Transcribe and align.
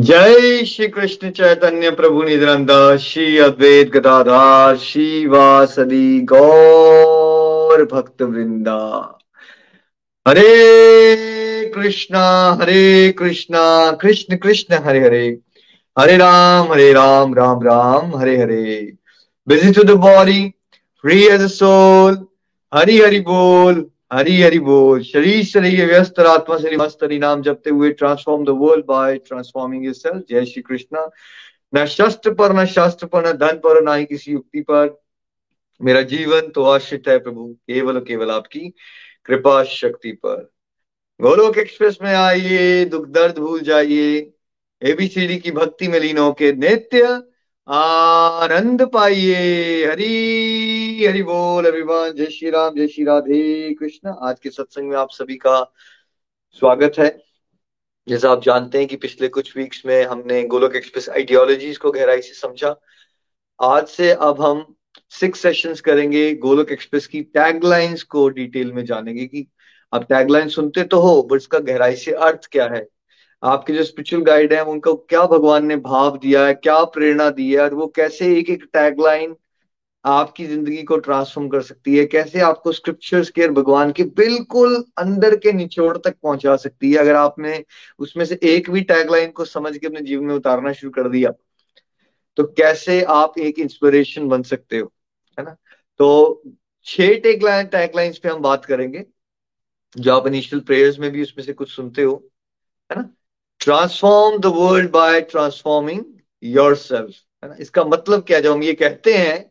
जय 0.00 0.64
श्री 0.64 0.88
कृष्ण 0.88 1.30
चैतन्य 1.30 1.90
प्रभु 1.90 2.22
निधनंद 2.22 2.96
श्री 2.96 3.38
अद्वैत 3.38 3.90
गदाधार 3.90 4.76
श्री 4.76 5.26
वासदी 5.26 6.20
गौर 6.20 7.84
भक्त 7.84 8.22
वृंदा 8.22 9.18
Hare 10.28 11.64
Krishna 11.74 12.58
Hare 12.62 13.12
Krishna, 13.12 13.90
Krishna 13.90 14.36
Krishna, 14.36 14.74
Hare 14.74 15.00
Hare. 15.00 15.38
Hare 15.98 16.16
Ram 16.16 16.72
Hare 16.72 16.92
Ram 16.92 17.34
Ram 17.34 17.62
Ram, 17.62 18.16
Hare 18.16 18.36
Hare. 18.36 18.92
Busy 19.48 19.72
to 19.72 19.82
the 19.82 19.90
body 19.90 20.54
free 21.02 21.26
as 21.26 21.42
a 21.42 21.46
soul 21.46 22.26
Hari 22.74 22.98
Hari 22.98 23.20
बोल। 23.20 23.86
हरी 24.12 24.42
हरी 24.42 24.58
बोल 24.58 25.02
शरीर 25.02 25.44
से 25.44 25.60
रहिए 25.60 25.84
व्यस्त 25.86 26.18
आत्मा 26.20 26.56
से 26.58 26.76
मस्त 26.76 26.98
हरि 27.02 27.18
नाम 27.18 27.42
जपते 27.42 27.70
हुए 27.70 27.90
transform 27.90 28.44
the 28.44 28.48
world 28.48 28.84
by 28.84 29.16
transforming 29.16 29.84
yourself 29.84 30.24
जय 30.30 30.44
श्री 30.44 30.62
कृष्णा। 30.62 31.10
न 31.74 31.86
शस्त्र 31.86 32.34
पर, 32.34 32.52
न 32.52 32.66
शास्त्र 32.66 33.06
पर, 33.06 33.28
न 33.28 33.32
धन 33.32 33.56
पर, 33.58 33.82
न 33.82 33.98
ही 33.98 34.04
किसी 34.04 34.32
युक्ति 34.32 34.60
पर। 34.60 35.02
मेरा 35.82 36.02
जीवन 36.02 36.40
तो 36.40 36.62
आश्रित 36.62 37.08
है 37.08 37.18
प्रभु, 37.18 37.46
केवल 37.46 38.00
केवल 38.00 38.30
आपकी 38.30 38.74
कृपा 39.24 39.64
शक्ति 39.64 40.12
पर। 40.12 40.50
गोलोक 41.20 41.58
एक्सप्रेस 41.58 41.98
में 42.02 42.14
आइए, 42.14 42.84
दुख 42.84 43.06
दर्द 43.06 43.38
भूल 43.38 43.60
जाइए। 43.60 44.32
एबीसीडी 44.82 45.38
की 45.38 45.50
भक्ति 45.50 45.88
में 45.88 46.00
लीन 46.00 46.18
होके 46.18 46.52
नित्य 46.52 47.22
आनंद 47.68 48.82
पाइए। 48.82 49.86
हरी, 49.86 51.06
हरि 51.06 51.22
बोल 51.22 51.66
अभिमान। 51.66 52.12
जय 52.12 52.26
श्री 52.26 52.50
राम, 52.50 52.74
जय 52.74 52.86
श्री 52.86 53.04
राधे 53.04 53.74
कृष्ण। 53.74 54.14
आज 54.22 54.40
के 54.40 54.50
सत्संग 54.50 54.88
में 54.88 54.96
आप 54.96 55.10
सभी 55.10 55.36
का 55.36 55.72
स्वागत 56.50 56.92
है। 56.98 57.22
जैसा 58.08 58.30
आप 58.30 58.42
जानते 58.42 58.78
हैं 58.78 58.86
कि 58.86 58.96
पिछले 58.96 59.28
कुछ 59.28 59.56
वीक्स 59.56 59.82
में 59.86 60.04
हमने 60.04 60.42
गोलोक 60.44 60.76
एक्सप्रेस 60.76 61.08
आइडियोलॉजीज 61.08 61.78
को 61.78 61.90
गहराई 61.90 62.22
से 62.22 62.34
समझा। 62.34 62.74
आज 63.62 63.86
से 63.86 64.10
अब 64.10 64.40
हम 64.40 64.74
सिक्स 65.10 65.40
सेशंस 65.40 65.80
करेंगे 65.80 66.34
गोलोक 66.34 66.72
एक्सप्रेस 66.72 67.06
की 67.06 67.22
टैगलाइंस 67.22 68.02
को 68.02 68.28
डिटेल 68.28 68.72
में 68.72 68.84
जानेंगे 68.84 69.26
कि 69.26 69.46
आप 69.94 70.02
टैगलाइन 70.02 70.48
सुनते 70.48 70.84
तो 70.84 71.00
हो 71.00 71.22
बट 71.22 71.36
इसका 71.36 71.58
गहराई 71.58 71.96
से 71.96 72.12
अर्थ 72.12 72.48
क्या 72.52 72.66
है? 72.66 72.86
आपके 73.42 73.72
जो 73.72 73.84
स्पिरिचुअल 73.84 74.22
गाइड 74.24 74.52
है, 74.52 74.64
उनको 74.64 74.94
क्या 74.94 75.24
भगवान 75.26 75.66
ने 75.66 75.76
भाव 75.78 76.16
दिया 76.18 76.46
है, 76.46 76.54
क्या 76.54 76.82
प्रेरणा 76.86 77.28
दी 77.30 77.52
है, 77.52 77.60
और 77.60 77.74
वो 77.74 77.86
कैसे 77.96 78.34
एक 78.38 78.50
एक 78.50 78.64
टैगलाइन 78.72 79.36
आपकी 80.04 80.46
ज़िंदगी 80.46 80.82
को 80.82 80.96
ट्रांसफॉर्म 80.98 81.48
कर 81.48 81.62
सकती 81.62 81.96
है, 81.96 82.04
कैसे 82.06 82.40
आपको 82.40 82.72
स्क्रिप्चर्स 82.72 83.30
के 83.30 83.48
भगवान 83.50 83.92
के 83.92 84.04
बिल्कुल 84.16 84.76
अंदर 84.98 85.36
के 85.36 85.52
निचोड़ 85.52 85.96
तक 85.98 86.16
पहुँचा 86.22 86.56
सकती 86.56 86.92
है, 86.92 86.98
अगर 86.98 87.14
आपने 87.14 87.62
उसमें 87.98 88.24
से 88.24 88.38
एक 88.44 88.70
भी 88.70 88.80
टैगलाइन 88.82 89.30
को 89.30 89.44
समझ 89.44 89.76
के 89.76 89.86
अपने 89.86 90.00
जीवन 90.00 90.24
में 90.24 90.34
उतारना 90.34 90.72
शुरू 90.72 90.90
कर 90.92 91.08
दिया 91.08 91.32
तो 92.36 92.44
कैसे 92.58 93.02
आप 93.10 93.38
एक 93.38 93.58
इंस्पिरेशन 93.58 94.28
बन 94.28 94.42
सकते 94.42 94.78
हो, 94.78 94.92
है 95.38 95.44
ना? 95.44 95.56
तो 96.00 96.42
छह 96.86 97.14
टैगलाइन 97.20 97.66
टैगलाइंस 97.66 98.18
पे 98.18 98.28
हम 98.28 98.40
बात 98.42 98.64
करेंगे, 98.64 99.04
जो 99.96 100.14
आप 100.14 100.26
इनिशियल 100.26 100.62
प्रेयर्स 100.62 100.98
में 100.98 101.10
भी 101.10 101.22
उसमें 101.22 101.44
से 101.44 101.52
कुछ 101.52 101.70
सुनते 101.70 102.02
हो, 102.02 102.14
है 102.90 102.96
ना? 102.96 103.08
Transform 103.60 104.38
the 104.38 104.46
world 104.46 104.90
by 104.90 105.20
transforming 105.20 106.02
your 106.42 106.74
self 106.74 107.14
है 107.44 107.48
ना? 107.50 107.56
इसका 107.60 107.84
मतलब 107.84 108.22
क्या 108.22 108.40
जब 108.40 108.52
हम 108.52 108.62
ये 108.62 108.72
कहते 108.74 109.14
हैं, 109.14 109.50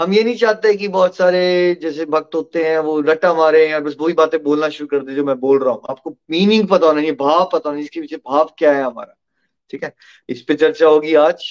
हम 0.00 0.12
ये 0.12 0.22
नहीं 0.24 0.36
चाहते 0.36 0.74
कि 0.74 0.88
बहुत 0.88 1.16
सारे 1.16 1.40
जैसे 1.82 2.04
भक्त 2.04 2.34
होते 2.34 2.64
हैं, 2.64 2.78
वो 2.78 3.00
रट्टा 3.00 3.32
मारे 3.34 3.68
या 3.70 3.80
बस 3.80 3.96
वही 4.00 4.14
बातें 4.14 4.42
बोलना 4.42 4.68
शुरू 4.68 4.86
कर 4.86 5.04
दे 5.04 5.14
जो 5.14 5.24
मैं 5.24 5.38
बोल 5.40 5.58
रहा 5.58 5.74
हूँ। 5.74 5.82
आपको 5.90 6.16
मीनिंग 6.30 6.66
पता 6.68 6.86
होना 6.86 7.00
चाहिए, 7.00 7.14
भाव 7.14 7.48
पता 7.52 7.68
होना 7.70 7.80
इसके 7.80 8.00
पीछे 8.00 8.16
भाव 8.16 8.52
क्या 8.58 8.72
है 8.72 8.82
हमारा? 8.82 9.14
ठीक 9.70 9.84
है? 9.84 9.94
इस 10.28 10.42
पे 10.42 10.54
चर्चा 10.54 10.86
होगी 10.86 11.14
आज। 11.14 11.44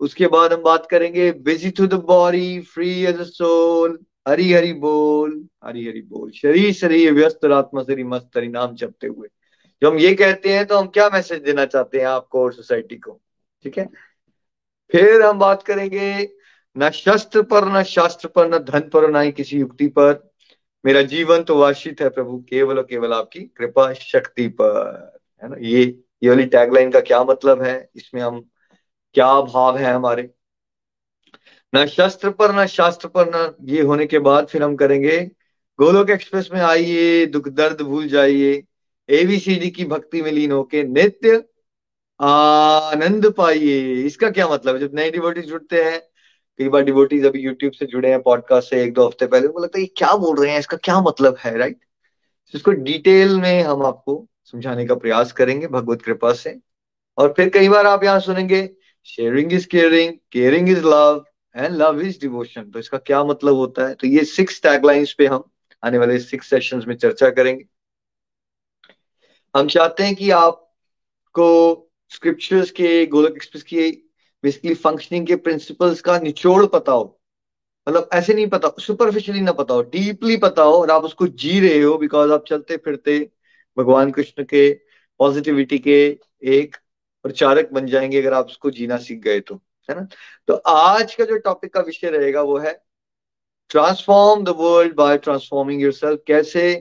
उसके 0.00 0.26
बाद 0.26 0.52
हम 0.52 0.62
बात 0.62 0.86
करेंगे 0.90 1.30
busy 1.32 1.70
to 1.70 1.86
the 1.86 1.94
body 2.04 2.60
free 2.60 2.90
as 3.04 3.20
a 3.20 3.24
soul 3.24 3.98
Hari 4.28 4.52
Hari 4.52 4.72
बोल, 4.72 5.48
हरी 5.64 5.86
हरी 5.88 6.00
बोल, 6.02 6.30
शरीर 6.30 6.72
शरीर 6.72 7.12
व्यस्त 7.12 7.44
आत्मा 7.44 7.82
शरीर 7.82 8.06
मस्त, 8.06 8.30
हरी 8.36 8.48
नाम 8.48 8.74
जपते 8.74 9.06
हुए। 9.06 9.28
जो 9.82 9.90
हम 9.90 9.98
ये 9.98 10.14
कहते 10.14 10.48
हैं 10.48 10.66
तो 10.66 10.78
हम 10.78 10.86
क्या 10.86 11.10
मैसेज 11.10 11.42
देना 11.42 11.64
चाहते 11.64 11.98
हैं 11.98 12.06
आपको 12.06 12.42
और 12.42 12.52
सोसाइटी 12.52 12.96
को? 12.96 13.20
ठीक 13.62 13.78
है? 13.78 13.88
फिर 14.92 15.22
हम 15.22 15.38
बात 15.38 15.62
करेंगे, 15.62 16.28
न 16.78 16.90
शस्त्र 16.90 17.42
पर, 17.42 17.64
न 17.64 17.82
शास्त्र 17.82 18.28
पर, 18.28 18.48
न 18.48 18.58
धन 18.58 18.80
पर, 18.80 19.10
न 19.10 19.22
ही 19.22 19.32
किसी 19.32 19.58
युक्ति 19.58 19.86
पर। 19.86 20.32
मेरा 20.84 21.02
जीवन 21.02 21.42
तो 21.42 21.58
वाशित 21.58 22.00
है 22.00 22.08
प्रभु, 22.08 22.38
केवल 22.50 22.78
और 22.78 22.86
केवल 22.90 23.12
आपकी 23.12 23.40
कृपा 23.40 23.92
शक्ति 23.92 24.48
पर। 24.48 25.20
है 25.42 25.48
ना? 25.48 25.56
ये 25.60 26.04
ये 26.22 26.28
वाली 26.28 26.44
टैगलाइन 26.46 26.90
का 26.90 27.00
क्या 27.00 27.24
मतलब 27.24 27.62
है? 27.62 27.90
इसमें 27.96 28.22
हम 28.22 28.50
क्या 29.14 29.40
भाव 29.40 29.78
है 29.78 29.92
हमारे? 29.92 30.30
न 31.74 31.86
शस्त्र 31.86 32.30
पर, 32.30 32.54
न 32.54 32.66
शास्त्र 32.66 33.08
पर, 33.08 33.30
न 33.34 33.54
ये 33.68 33.82
होने 33.82 34.06
के 34.06 34.18
बाद 34.18 34.46
फिर 34.46 34.62
हम 34.62 34.76
करेंगे, 34.76 35.30
गोलोक 35.78 36.10
एक्सप्रेस 36.10 36.50
में 36.54 36.60
आइए, 36.60 37.26
दुख 37.26 37.48
दर्द 37.48 37.82
भूल 37.82 38.08
जाइए। 38.08 38.64
एबीसीडी 39.08 39.70
की 39.70 39.84
भक्ति 39.84 40.22
में 40.22 40.30
लीन 40.32 40.52
होके 40.52 40.82
नित्य 40.84 41.42
आनंद 42.20 43.26
पाइए। 43.34 43.92
इसका 44.04 44.30
क्या 44.30 44.48
मतलब 44.48 44.74
है? 44.74 44.80
जब 44.80 44.94
नए 44.94 45.10
डिवोटीज 45.10 45.44
जुड़ते 45.46 45.82
हैं, 45.84 46.00
कई 46.58 46.68
बार 46.68 46.82
डिवोटीज 46.84 47.24
अभी 47.26 47.40
यूट्यूब 47.40 47.72
से 47.72 47.86
जुड़े 47.86 48.10
हैं 48.10 48.20
पॉडकास्ट 48.22 48.70
से 48.70 48.82
एक 48.82 48.92
दो 48.94 49.06
हफ़्ते 49.06 49.26
पहले, 49.26 49.46
उनको 49.46 49.60
लगता 49.60 49.78
है 49.78 49.84
ये 49.84 49.92
क्या 49.96 50.12
बोल 50.16 50.36
रहे 50.40 50.50
हैं? 50.52 50.58
इसका 50.58 50.76
क्या 50.76 51.00
मतलब 51.00 51.36
है 51.40 51.56
राइट 51.58 51.78
इसको 52.54 52.70
डिटेल 52.72 53.36
में 53.40 53.62
हम 53.62 53.84
आपको 53.86 54.26
समझाने 54.44 54.86
का 54.86 54.94
प्रयास 54.94 55.32
करेंगे, 55.32 55.66
भगवत 55.66 56.02
कृपा 56.02 56.32
से। 56.32 56.58
और 57.18 57.32
फिर 57.36 57.48
कई 57.48 57.68
बार 57.68 57.86
आप 57.86 58.04
यहाँ 58.04 58.20
सुनेंगे 58.20 58.68
sharing 59.06 59.52
is 59.52 59.66
caring 59.68 60.12
caring 60.32 60.68
is 60.68 60.84
love 60.86 61.24
and 61.54 61.76
love 61.76 62.00
is 62.00 62.20
devotion 62.20 62.70
तो 62.70 62.78
इसका 62.78 62.98
क्या 62.98 63.22
मतलब 63.24 63.54
होता 63.54 63.86
है? 63.88 63.94
तो 63.94 64.06
ये 64.06 64.24
सिक्स 64.24 64.62
टैगलाइंस 64.62 65.12
पे 65.18 65.26
हम 65.26 65.44
आने 65.82 65.98
वाले 65.98 66.18
सिक्स 66.20 66.50
सेशंस 66.50 66.84
में 66.88 66.96
चर्चा 66.96 67.30
करेंगे। 67.30 67.64
हम 69.54 69.66
चाहते 69.68 70.02
हैं 70.02 70.14
कि 70.16 70.30
आपको 70.30 71.46
स्क्रिप्चर्स 72.08 72.70
के 72.70 73.06
गोलक 73.06 73.32
एक्सप्रेस 73.36 73.62
की 73.62 73.90
बेसिकली 74.44 74.74
फंक्शनिंग 74.74 75.26
के 75.26 75.36
प्रिंसिपल्स 75.36 76.00
का 76.00 76.18
निचोड़ 76.18 76.64
पता 76.66 76.92
हो। 76.92 77.04
मतलब 77.86 78.08
ऐसे 78.12 78.34
नहीं 78.34 78.46
पता 78.46 78.68
सुपरफिशियली 78.78 79.40
ना 79.40 79.52
पता 79.52 79.74
हो 79.74 79.82
डीपली 79.82 80.36
पता 80.36 80.62
हो, 80.62 80.72
और 80.72 80.90
आप 80.90 81.04
उसको 81.04 81.26
जी 81.26 81.60
रहे 81.60 81.80
हो 81.82 81.96
बिकॉज़ 81.98 82.32
आप 82.32 82.44
चलते 82.48 82.76
फिरते 82.76 83.18
भगवान 83.76 84.10
कृष्ण 84.10 84.44
के 84.44 84.72
पॉजिटिविटी 85.20 85.78
के 85.78 85.98
एक 86.52 86.76
प्रचारक 87.24 87.70
बन 87.72 87.86
जाएँगे 87.86 88.20
अगर 88.20 88.32
आप 88.32 88.46
उसको 88.46 88.70
जीना 88.70 88.96
सीख 88.96 89.20
गए 89.20 89.40
तो 89.40 89.54
है 89.88 89.94
ना? 89.96 90.06
तो 90.48 90.54
आज 90.54 91.14
का 91.14 91.24
जो 91.24 91.38
टॉपिक 91.38 91.72
का 91.74 91.80
विषय 91.80 92.10
रहेगा 92.10 92.42
वो 92.42 92.58
है 92.58 92.72
transform 93.70 94.44
the 94.44 94.48
world 94.48 94.94
by 94.96 95.18
transforming 95.18 95.82
your 95.82 96.16
कैसे 96.26 96.72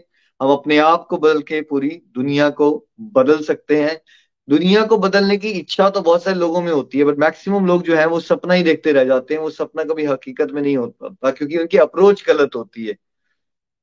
हम 0.42 0.52
अपने 0.52 0.78
आप 0.78 1.08
को 1.10 1.18
बदल 1.18 1.42
के 1.42 1.62
पूरी 1.62 1.90
दुनिया 1.90 2.50
को 2.50 2.88
बदल 3.00 3.42
सकते 3.42 3.84
हैं। 3.84 4.02
दुनिया 4.50 4.86
को 4.86 4.98
बदलने 4.98 5.38
की 5.38 5.50
इच्छा 5.50 5.90
तो 5.90 6.02
बहुत 6.02 6.24
सारे 6.24 6.38
लोगों 6.38 6.62
में 6.62 6.72
होती 6.72 6.98
है 6.98 7.04
बट 7.04 7.18
मैक्सिमम 7.18 7.66
लोग 7.66 7.84
जो 7.84 7.96
है 7.96 8.06
वो 8.06 8.20
सपना 8.20 8.54
ही 8.54 8.64
देखते 8.64 8.92
रह 8.92 9.04
जाते 9.04 9.34
हैं, 9.34 9.42
वो 9.42 9.50
सपना 9.50 9.84
कभी 9.84 10.06
हकीकत 10.06 10.52
में 10.52 10.62
नहीं 10.62 10.78
होता 10.78 11.32
क्योंकि 11.32 11.58
उनकी 11.58 11.78
अप्रोच 11.78 12.24
गलत 12.28 12.50
होती 12.56 12.86
है। 12.86 12.98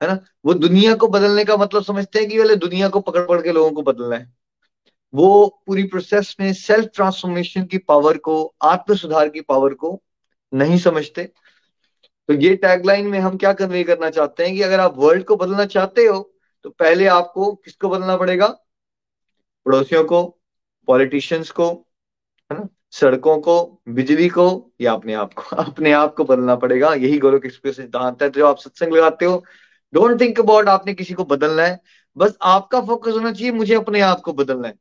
है 0.03 0.09
ना? 0.09 0.19
वो 0.45 0.55
दुनिया 0.55 0.95
को 0.95 1.09
बदलने 1.09 1.45
का 1.45 1.57
मतलब 1.57 1.83
समझते 1.83 2.19
हैं 2.19 2.29
कि 2.29 2.39
वाले 2.39 2.57
दुनिया 2.57 2.89
को 2.89 3.01
पकड़ 3.01 3.23
पकड़ 3.23 3.43
के 3.43 3.53
लोगों 3.53 3.71
को 3.71 3.83
बदलना 3.83 4.17
है। 4.17 4.33
वो 5.15 5.63
पूरी 5.67 5.83
प्रोसेस 5.83 6.37
में 6.41 6.53
सेल्फ 6.53 6.89
ट्रांसफॉर्मेशन 6.95 7.65
की 7.65 7.79
पावर 7.79 8.19
को, 8.19 8.55
आत्म 8.63 8.95
सुधार 8.95 9.29
की 9.29 9.41
पावर 9.41 9.75
को 9.75 10.03
नहीं 10.55 10.79
समझते। 10.79 11.25
तो 12.29 12.35
ये 12.35 12.57
टैगलाइन 12.57 13.07
में 13.07 13.19
हम 13.19 13.37
क्या 13.37 13.53
कन्वे 13.53 13.85
करना 13.85 14.11
चाहते 14.11 14.47
हैं 14.47 14.55
कि 14.55 14.63
अगर 14.63 14.81
आप 14.81 14.95
वर्ल्ड 14.99 15.25
को 15.25 15.37
बदलना 15.37 15.65
चाहते 15.65 16.05
हो 16.05 16.35
तो 16.63 16.71
पहले 16.71 17.07
आपको 17.07 17.53
किसको 17.53 17.89
बदलना 17.89 18.17
पड़ेगा? 18.17 18.47
पड़ोसियों 19.67 20.05
को, 20.05 20.41
पॉलिटिशियंस 20.87 21.51
को, 21.51 21.69
है 22.53 22.59
ना? 22.59 22.69
सड़कों 22.91 23.41
को, 23.41 23.83
बिजली 23.89 24.29
को 24.29 24.73
या 24.81 24.93
अपने 24.93 25.15
आप 25.15 25.35
को? 25.35 25.43
अपने 25.57 25.93
आप 25.93 26.15
को 26.15 26.25
बदलना 26.25 26.57
पड़ेगा। 26.57 26.95
यही 26.95 27.19
गोलोक 27.19 27.47
एक्सप्रेस 27.47 27.77
सिद्धांत 27.77 28.23
है 28.23 28.31
जो 28.31 28.47
आप 28.47 28.59
सत्संग 28.59 28.93
लगाते 28.93 29.25
हो। 29.25 29.45
डोंट 29.95 30.21
थिंक 30.21 30.41
अबाउट 30.41 30.69
आपने 30.69 30.95
किसी 30.95 31.15
को 31.15 31.25
बदलना 31.25 31.63
है। 31.63 31.81
बस 32.17 32.39
आपका 32.43 32.81
फोकस 32.81 33.13
होना 33.13 33.33
चाहिए, 33.33 33.53
मुझे 33.53 33.75
अपने 33.75 34.01
आप 34.01 34.21
को 34.21 34.33
बदलना 34.33 34.69
है। 34.69 34.75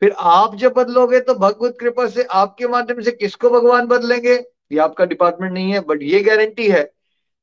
फिर 0.00 0.14
आप 0.18 0.54
जब 0.54 0.72
बदलोगे 0.72 1.20
तो 1.20 1.34
भगवत 1.34 1.76
कृपा 1.80 2.08
से 2.08 2.22
आपके 2.22 2.68
माध्यम 2.68 3.00
से 3.00 3.10
किसको 3.10 3.50
भगवान 3.50 3.86
बदलेंगे? 3.86 4.34
ये 4.72 4.78
आपका 4.78 5.04
डिपार्टमेंट 5.04 5.52
नहीं 5.52 5.72
है 5.72 5.80
बट 5.80 6.02
ये 6.02 6.20
गारंटी 6.20 6.68
है। 6.68 6.92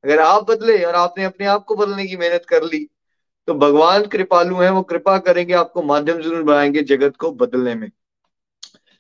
अगर 0.04 0.20
आप 0.20 0.52
बदले 0.52 0.84
और 0.84 0.96
आपने 0.96 1.24
अपने 1.24 1.46
आप 1.46 1.64
को 1.64 1.76
बदलने 1.76 2.06
की 2.06 2.18
मेहनत 2.18 2.46
कर 2.48 2.64
ली 2.64 2.90
तो 3.50 3.54
भगवान 3.54 4.06
कृपालु 4.06 4.56
हैं, 4.56 4.70
वो 4.70 4.82
कृपा 4.82 5.18
करेंगे, 5.18 5.54
आपको 5.54 5.82
माध्यम 5.82 6.22
ज़रूर 6.22 6.44
बनाएँगे 6.44 6.82
जगत 6.82 7.16
को 7.16 7.32
बदलने 7.32 7.76
में। 7.76 7.90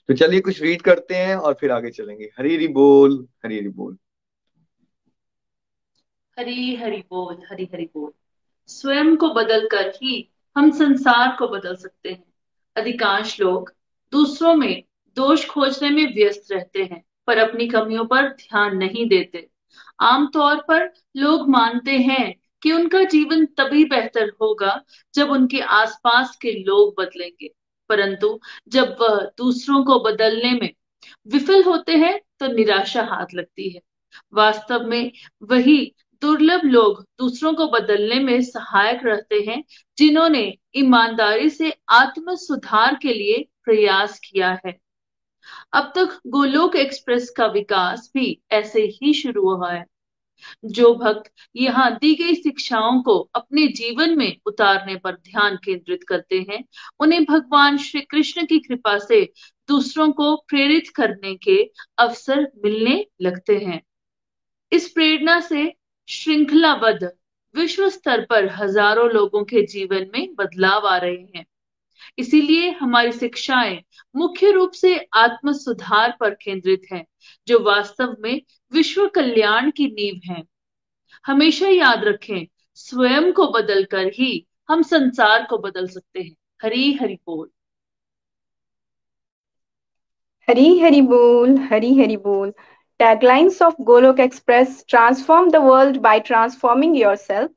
तो 0.07 0.13
चलिए 0.13 0.39
कुछ 0.39 0.61
रीड 0.61 0.81
करते 0.81 1.15
हैं 1.15 1.35
और 1.35 1.53
फिर 1.53 1.71
आगे 1.71 1.91
चलेंगे। 1.91 2.29
हरी 2.37 2.55
हरी 2.55 2.67
बोल, 2.67 3.27
हरी 3.45 3.57
हरी 3.57 3.69
बोल। 3.69 3.97
हरी 6.39 6.75
हरी 6.75 6.97
बोल, 6.97 7.35
हरी 7.51 7.69
हरी 7.73 7.85
बोल। 7.85 8.11
स्वयं 8.67 9.15
को 9.15 9.29
बदल 9.33 9.67
कर 9.67 9.89
ही 9.89 10.31
हम 10.57 10.71
संसार 10.71 11.35
को 11.39 11.47
बदल 11.47 11.75
सकते 11.75 12.09
हैं। 12.09 12.33
अधिकांश 12.75 13.41
लोग 13.41 13.73
दूसरों 14.11 14.55
में 14.55 14.83
दोष 15.15 15.47
खोजने 15.47 15.89
में 15.89 16.15
व्यस्त 16.15 16.51
रहते 16.51 16.83
हैं, 16.83 17.05
पर 17.27 17.37
अपनी 17.37 17.67
कमियों 17.67 18.05
पर 18.05 18.29
ध्यान 18.29 18.77
नहीं 18.77 19.09
देते। 19.09 19.49
आमतौर 19.99 20.55
पर 20.55 20.93
लोग 21.17 21.49
मानते 21.49 21.91
हैं 21.91 22.38
कि 22.63 22.71
उनका 22.71 23.03
जीवन 23.03 23.45
तभी 23.45 23.85
बेहतर 23.85 24.31
होगा 24.41 24.81
जब 25.15 25.29
उनके 25.29 25.59
आसपास 25.59 26.37
के 26.41 26.51
लोग 26.63 26.95
बदलेंगे। 26.99 27.53
परंतु 27.89 28.39
जब 28.67 28.95
वह 29.01 29.31
दूसरों 29.37 29.83
को 29.83 29.99
बदलने 29.99 30.51
में 30.51 30.69
विफल 31.27 31.63
होते 31.63 31.95
हैं 31.95 32.19
तो 32.39 32.47
निराशा 32.47 33.03
हाथ 33.03 33.25
लगती 33.33 33.69
है। 33.69 33.81
वास्तव 34.33 34.83
में 34.83 35.11
वही 35.43 35.95
दुर्लभ 36.21 36.61
लोग 36.65 37.05
दूसरों 37.19 37.53
को 37.53 37.67
बदलने 37.67 38.19
में 38.19 38.41
सहायक 38.41 38.99
रहते 39.03 39.35
हैं, 39.35 39.63
जिन्होंने 39.97 40.57
ईमानदारी 40.75 41.49
से 41.49 41.73
आत्म 41.89 42.35
सुधार 42.35 42.99
के 43.01 43.13
लिए 43.13 43.45
प्रयास 43.63 44.19
किया 44.19 44.59
है। 44.65 44.79
अब 45.73 45.91
तक 45.95 46.19
गोलोक 46.27 46.75
एक्सप्रेस 46.75 47.29
का 47.29 47.45
विकास 47.45 48.11
भी 48.13 48.41
ऐसे 48.51 48.81
ही 48.81 49.13
शुरू 49.13 49.55
हुआ 49.55 49.71
है। 49.71 49.85
जो 50.65 50.93
भक्त 50.95 51.31
यहाँ 51.55 51.91
दी 51.91 52.13
गई 52.15 52.35
शिक्षाओं 52.35 53.01
को 53.01 53.17
अपने 53.35 53.67
जीवन 53.67 54.17
में 54.17 54.37
उतारने 54.45 54.95
पर 54.95 55.11
ध्यान 55.11 55.55
केंद्रित 55.55 56.03
करते 56.03 56.45
हैं, 56.49 56.63
उन्हें 56.99 57.23
भगवान 57.25 57.77
श्री 57.77 58.01
कृष्ण 58.01 58.45
की 58.45 58.59
कृपा 58.59 58.97
से 58.99 59.21
दूसरों 59.67 60.11
को 60.11 60.35
प्रेरित 60.35 60.89
करने 60.89 61.35
के 61.35 61.71
अवसर 61.97 62.51
मिलने 62.65 63.05
लगते 63.21 63.57
हैं। 63.57 63.81
इस 64.71 64.89
प्रेरणा 64.89 65.39
से 65.39 65.73
श्रृंखलाबद्ध 66.07 67.11
विश्व 67.55 67.89
स्तर 67.89 68.25
पर 68.25 68.49
हज़ारों 68.49 69.09
लोगों 69.11 69.43
के 69.43 69.65
जीवन 69.65 70.09
में 70.13 70.35
बदलाव 70.35 70.87
आ 70.87 70.97
रहे 70.97 71.27
हैं। 71.35 71.45
इसीलिए 72.17 72.69
हमारी 72.71 73.11
शिक्षाएँ 73.11 73.83
मुख्य 74.15 74.51
रूप 74.51 74.71
से 74.71 75.07
आत्म 75.13 75.53
सुधार 75.53 76.17
पर 76.19 76.29
केंद्रित 76.29 76.81
हैं, 76.91 77.05
जो 77.47 77.59
वास्तव 77.59 78.15
में 78.19 78.41
विश्व 78.73 79.07
कल्याण 79.07 79.71
की 79.71 79.85
नींव 79.85 80.33
है। 80.33 80.43
हमेशा 81.25 81.67
याद 81.67 82.03
रखें 82.03 82.47
स्वयं 82.75 83.31
को 83.33 83.47
बदलकर 83.47 84.11
ही 84.15 84.47
हम 84.69 84.81
संसार 84.81 85.47
को 85.49 85.57
बदल 85.57 85.87
सकते 85.87 86.21
हैं। 86.21 86.35
हरी 86.63 86.93
हरि 86.93 87.15
बोल। 87.25 87.49
हरी 90.49 90.79
हरि 90.79 91.01
बोल 91.01 91.57
हरी 91.57 91.99
हरि 91.99 92.17
बोल। 92.17 92.53
Taglines 93.01 93.61
of 93.61 93.75
Golok 93.87 94.19
Express 94.19 94.83
transform 94.93 95.49
the 95.49 95.61
world 95.61 96.01
by 96.01 96.19
transforming 96.19 96.95
yourself. 96.95 97.51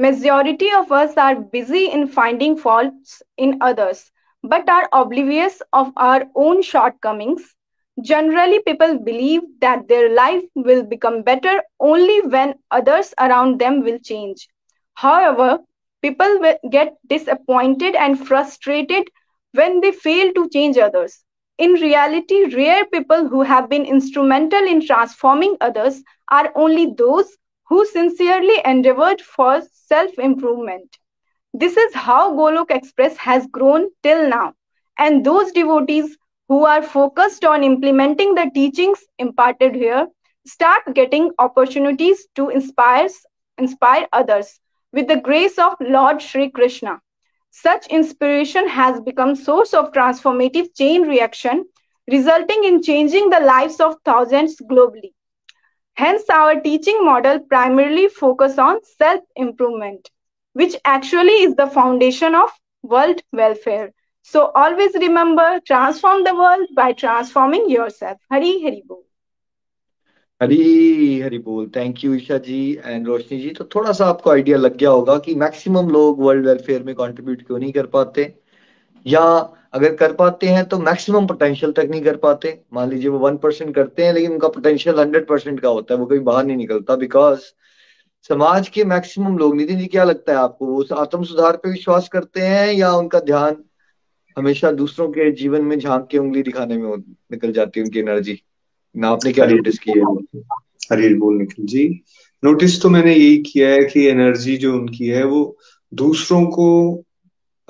Majority 0.00 0.72
of 0.72 0.90
us 0.92 1.16
are 1.16 1.36
busy 1.36 1.90
in 1.90 2.08
finding 2.08 2.56
faults 2.56 3.22
in 3.36 3.58
others, 3.60 4.10
but 4.42 4.68
are 4.68 4.88
oblivious 4.92 5.62
of 5.72 5.92
our 5.96 6.24
own 6.34 6.62
shortcomings. 6.62 7.54
Generally, 8.00 8.60
people 8.60 8.98
believe 8.98 9.42
that 9.60 9.88
their 9.88 10.08
life 10.14 10.44
will 10.54 10.82
become 10.84 11.22
better 11.22 11.62
only 11.78 12.20
when 12.22 12.54
others 12.70 13.14
around 13.20 13.60
them 13.60 13.82
will 13.82 13.98
change. 13.98 14.48
However, 14.94 15.58
people 16.02 16.40
get 16.70 16.96
disappointed 17.06 17.94
and 17.94 18.26
frustrated 18.26 19.08
when 19.52 19.80
they 19.80 19.92
fail 19.92 20.32
to 20.34 20.48
change 20.48 20.78
others. 20.78 21.24
In 21.58 21.74
reality, 21.74 22.54
rare 22.56 22.86
people 22.86 23.28
who 23.28 23.42
have 23.42 23.68
been 23.68 23.84
instrumental 23.84 24.64
in 24.64 24.80
transforming 24.84 25.56
others 25.60 26.02
are 26.30 26.52
only 26.56 26.94
those 26.96 27.36
who 27.70 27.86
sincerely 27.86 28.60
endeavored 28.66 29.22
for 29.22 29.62
self 29.72 30.18
improvement. 30.18 30.98
This 31.54 31.78
is 31.78 31.94
how 31.94 32.34
Golok 32.34 32.70
Express 32.70 33.16
has 33.16 33.46
grown 33.46 33.88
till 34.02 34.28
now. 34.28 34.54
And 34.98 35.24
those 35.24 35.52
devotees 35.52 36.18
who 36.48 36.66
are 36.66 36.82
focused 36.82 37.44
on 37.44 37.64
implementing 37.64 38.34
the 38.34 38.50
teachings 38.54 39.00
imparted 39.18 39.74
here 39.74 40.08
start 40.46 40.82
getting 40.94 41.32
opportunities 41.38 42.26
to 42.34 42.50
inspire, 42.50 43.08
inspire 43.58 44.08
others 44.12 44.60
with 44.92 45.08
the 45.08 45.16
grace 45.20 45.58
of 45.58 45.74
Lord 45.80 46.20
Sri 46.20 46.50
Krishna. 46.50 47.00
Such 47.50 47.86
inspiration 47.86 48.68
has 48.68 49.00
become 49.00 49.36
source 49.36 49.74
of 49.74 49.92
transformative 49.92 50.76
chain 50.76 51.02
reaction, 51.02 51.66
resulting 52.10 52.64
in 52.64 52.82
changing 52.82 53.30
the 53.30 53.40
lives 53.40 53.80
of 53.80 53.96
thousands 54.04 54.56
globally. 54.60 55.12
Hence, 55.99 56.29
our 56.29 56.59
teaching 56.59 57.03
model 57.05 57.39
primarily 57.39 58.07
focus 58.07 58.57
on 58.57 58.83
self-improvement, 58.83 60.09
which 60.53 60.75
actually 60.85 61.37
is 61.47 61.55
the 61.55 61.67
foundation 61.67 62.35
of 62.35 62.49
world 62.83 63.21
welfare. 63.31 63.93
So 64.21 64.51
always 64.55 64.93
remember, 64.95 65.59
transform 65.65 66.23
the 66.23 66.35
world 66.35 66.67
by 66.75 66.93
transforming 66.93 67.69
yourself. 67.69 68.17
Hari 68.31 68.61
Hari 68.63 68.83
Bol. 68.87 69.03
Hari 70.41 71.19
Hari 71.21 71.37
बोल 71.39 71.69
thank 71.75 72.03
you 72.03 72.13
Isha 72.15 72.37
ji 72.47 72.57
and 72.85 73.07
Roshni 73.07 73.39
ji 73.41 73.49
तो 73.59 73.65
थोड़ा 73.75 73.91
सा 73.99 74.05
आपको 74.05 74.29
idea 74.31 74.57
लग 74.57 74.75
गया 74.77 74.89
होगा 74.89 75.17
कि 75.25 75.35
maximum 75.43 75.89
लोग 75.89 76.21
वर्ल्ड 76.23 76.45
वेलफेयर 76.47 76.83
में 76.83 76.93
कंट्रीब्यूट 76.95 77.45
क्यों 77.47 77.59
नहीं 77.59 77.71
कर 77.73 77.85
पाते 77.95 78.33
या 79.05 79.23
अगर 79.74 79.94
कर 79.94 80.12
पाते 80.12 80.46
हैं 80.46 80.64
तो 80.68 80.78
मैक्सिमम 80.78 81.26
पोटेंशियल 81.26 81.72
तक 81.72 81.86
नहीं 81.90 82.00
कर 82.02 82.16
पाते। 82.16 82.58
मान 82.74 82.90
लीजिए 82.90 83.08
वो 83.08 83.18
वन 83.18 83.36
परसेंट 83.36 83.74
करते 83.74 84.04
हैं 84.04 84.12
लेकिन 84.12 84.32
उनका 84.32 84.48
पोटेंशियल 84.48 84.98
हंड्रेड 85.00 85.26
परसेंट 85.26 85.60
का 85.60 85.68
होता 85.68 85.94
है 85.94 86.00
वो 86.00 86.06
कभी 86.06 86.18
बाहर 86.18 86.44
नहीं 86.44 86.56
निकलता 86.56 86.96
बिकॉज़ 86.96 87.40
समाज 88.28 88.68
के 88.68 88.84
मैक्सिमम 88.84 89.38
लोग 89.38 89.56
नितिन 89.56 89.78
जी 89.78 89.86
क्या 89.86 90.04
लगता 90.04 90.32
है 90.32 90.38
आपको? 90.38 90.66
वो 90.66 90.84
आत्म 90.94 91.22
सुधार 91.24 91.56
पे 91.56 91.70
विश्वास 91.70 92.08
करते 92.08 92.40
हैं 92.40 92.72
या 92.72 92.92
उनका 92.92 93.20
ध्यान 93.20 93.56
हमेशा 94.36 94.72
दूसरों 94.72 95.08
के 95.08 95.30
जीवन 95.32 95.64
में 95.64 95.78
झाँक 95.78 96.08
के 96.10 96.18
उंगली 96.18 96.42
दिखाने 96.42 96.76
में 96.76 96.96
निकल 97.32 97.52
जाती 97.52 97.80
है 97.80 97.84
उनकी 97.84 97.98
एनर्जी 97.98 98.42
ना 98.96 99.08
आपने 99.08 99.32
क्या 99.32 99.46
नोटिस 99.46 99.78
किया? 99.78 100.16
है 100.36 100.42
हरी 100.92 101.14
बोल 101.14 101.36
निखिल 101.38 101.66
जी 101.66 101.88
नोटिस 102.44 102.80
तो 102.82 102.88
मैंने 102.88 103.14
यही 103.14 103.38
किया 103.38 103.68
है 103.68 103.84
कि 103.84 104.06
एनर्जी 104.06 104.56
जो 104.56 104.74
उनकी 104.74 105.06
है 105.06 105.24
वो 105.24 105.56
दूसरों 105.94 106.44
को 106.46 106.66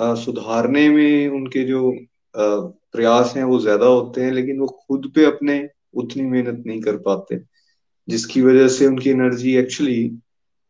सुधारने 0.01 0.89
में 0.89 1.29
उनके 1.31 1.65
जो 1.65 1.91
प्रयास 2.35 3.33
हैं 3.37 3.45
वो 3.45 3.59
ज़्यादा 3.61 3.87
होते 3.87 4.21
हैं, 4.21 4.33
लेकिन 4.33 4.59
वो 4.61 4.67
खुद 4.67 5.11
पे 5.15 5.25
अपने 5.25 5.69
उतनी 5.95 6.23
मेहनत 6.25 6.63
नहीं 6.67 6.81
कर 6.81 6.97
पाते, 6.99 7.41
जिसकी 8.09 8.41
वजह 8.43 8.69
से 8.69 8.87
उनकी 8.87 9.11
एनर्जी 9.11 9.57
एक्चुअली 9.57 10.11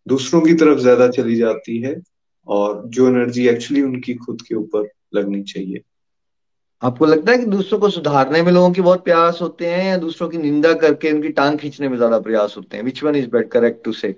दूसरों 0.07 0.41
की 0.41 0.55
तरफ़ 0.55 0.79
ज़्यादा 0.79 1.09
चली 1.09 1.37
जाती 1.37 1.81
है 1.83 1.95
और 2.47 2.83
जो 2.87 3.09
एनर्जी 3.09 3.47
एक्चुअली 3.49 3.83
उनकी 3.83 4.15
खुद 4.17 4.43
के 4.43 4.55
ऊपर 4.55 4.89
लगनी 5.15 5.43
चाहिए। 5.43 5.81
आपको 6.83 7.07
लगता 7.07 7.33
है 7.33 7.39
कि 7.39 7.45
दूसरों 7.47 7.79
को 7.81 7.89
सुधारने 7.91 8.43
में 8.43 8.51
लोगों 8.53 8.71
के 8.73 8.81
बहुत 8.81 9.05
प्रयास 9.05 9.39
होते 9.43 9.67
हैं 9.67 9.85
या 9.85 9.97
दूसरों 9.99 10.29
की 10.29 10.39
निंदा 10.39 10.73
करके 10.75 11.13
उनकी 11.13 11.29
टांग 11.31 11.59
खींचने 11.59 11.89
में 11.89 11.97
ज़्यादा 11.97 12.19
प्रयास 12.21 12.55
होते 12.57 12.77
हैं? 12.77 12.85
Which 12.85 13.03
one 13.05 13.17
is 13.17 13.29
bet 13.31 13.51
correct 13.53 13.85
to 13.85 13.93
से 13.93 14.15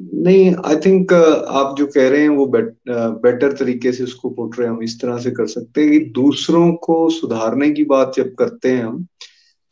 नहीं 0.00 0.54
आई 0.64 0.76
थिंक 0.76 1.12
uh, 1.12 1.44
आप 1.48 1.76
जो 1.78 1.86
कह 1.86 2.08
रहे 2.08 2.22
हैं 2.22 2.28
वो 2.28 2.46
बेट, 2.46 2.76
बेटर 2.88 3.52
uh, 3.52 3.58
तरीके 3.58 3.92
से 3.92 4.04
उसको 4.04 4.30
पोर्ट्रे 4.30 4.66
हम 4.66 4.82
इस 4.82 5.00
तरह 5.00 5.18
से 5.18 5.30
कर 5.30 5.46
सकते 5.46 5.80
हैं 5.80 5.90
कि 5.90 5.98
दूसरों 5.98 6.72
को 6.72 7.10
सुधारने 7.10 7.70
की 7.70 7.84
बात 7.84 8.12
जब 8.16 8.34
करते 8.34 8.72
हैं 8.72 8.84
हम 8.84 9.06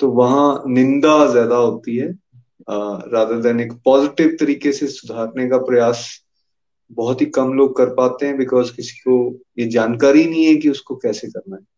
तो 0.00 0.10
वहाँ 0.10 0.62
निंदा 0.66 1.26
ज़्यादा 1.26 1.56
होती 1.56 1.96
है 1.96 2.18
रादर 2.70 3.36
uh, 3.36 3.42
देन 3.42 3.60
एक 3.60 3.72
पॉजिटिव 3.72 4.36
तरीके 4.40 4.72
से 4.72 4.86
सुधारने 4.86 5.48
का 5.48 5.58
प्रयास 5.58 6.22
बहुत 6.92 7.20
ही 7.20 7.26
कम 7.26 7.52
लोग 7.52 7.76
कर 7.76 7.86
पाते 7.86 8.26
हैं 8.26 8.36
बिकॉज़ 8.36 8.76
किसी 8.76 8.98
को 8.98 9.36
ये 9.58 9.66
जानकारी 9.66 10.24
नहीं 10.24 10.44
है 10.44 10.56
कि 10.56 10.68
उसको 10.68 10.96
कैसे 10.96 11.28
करना 11.28 11.56
है। 11.56 11.75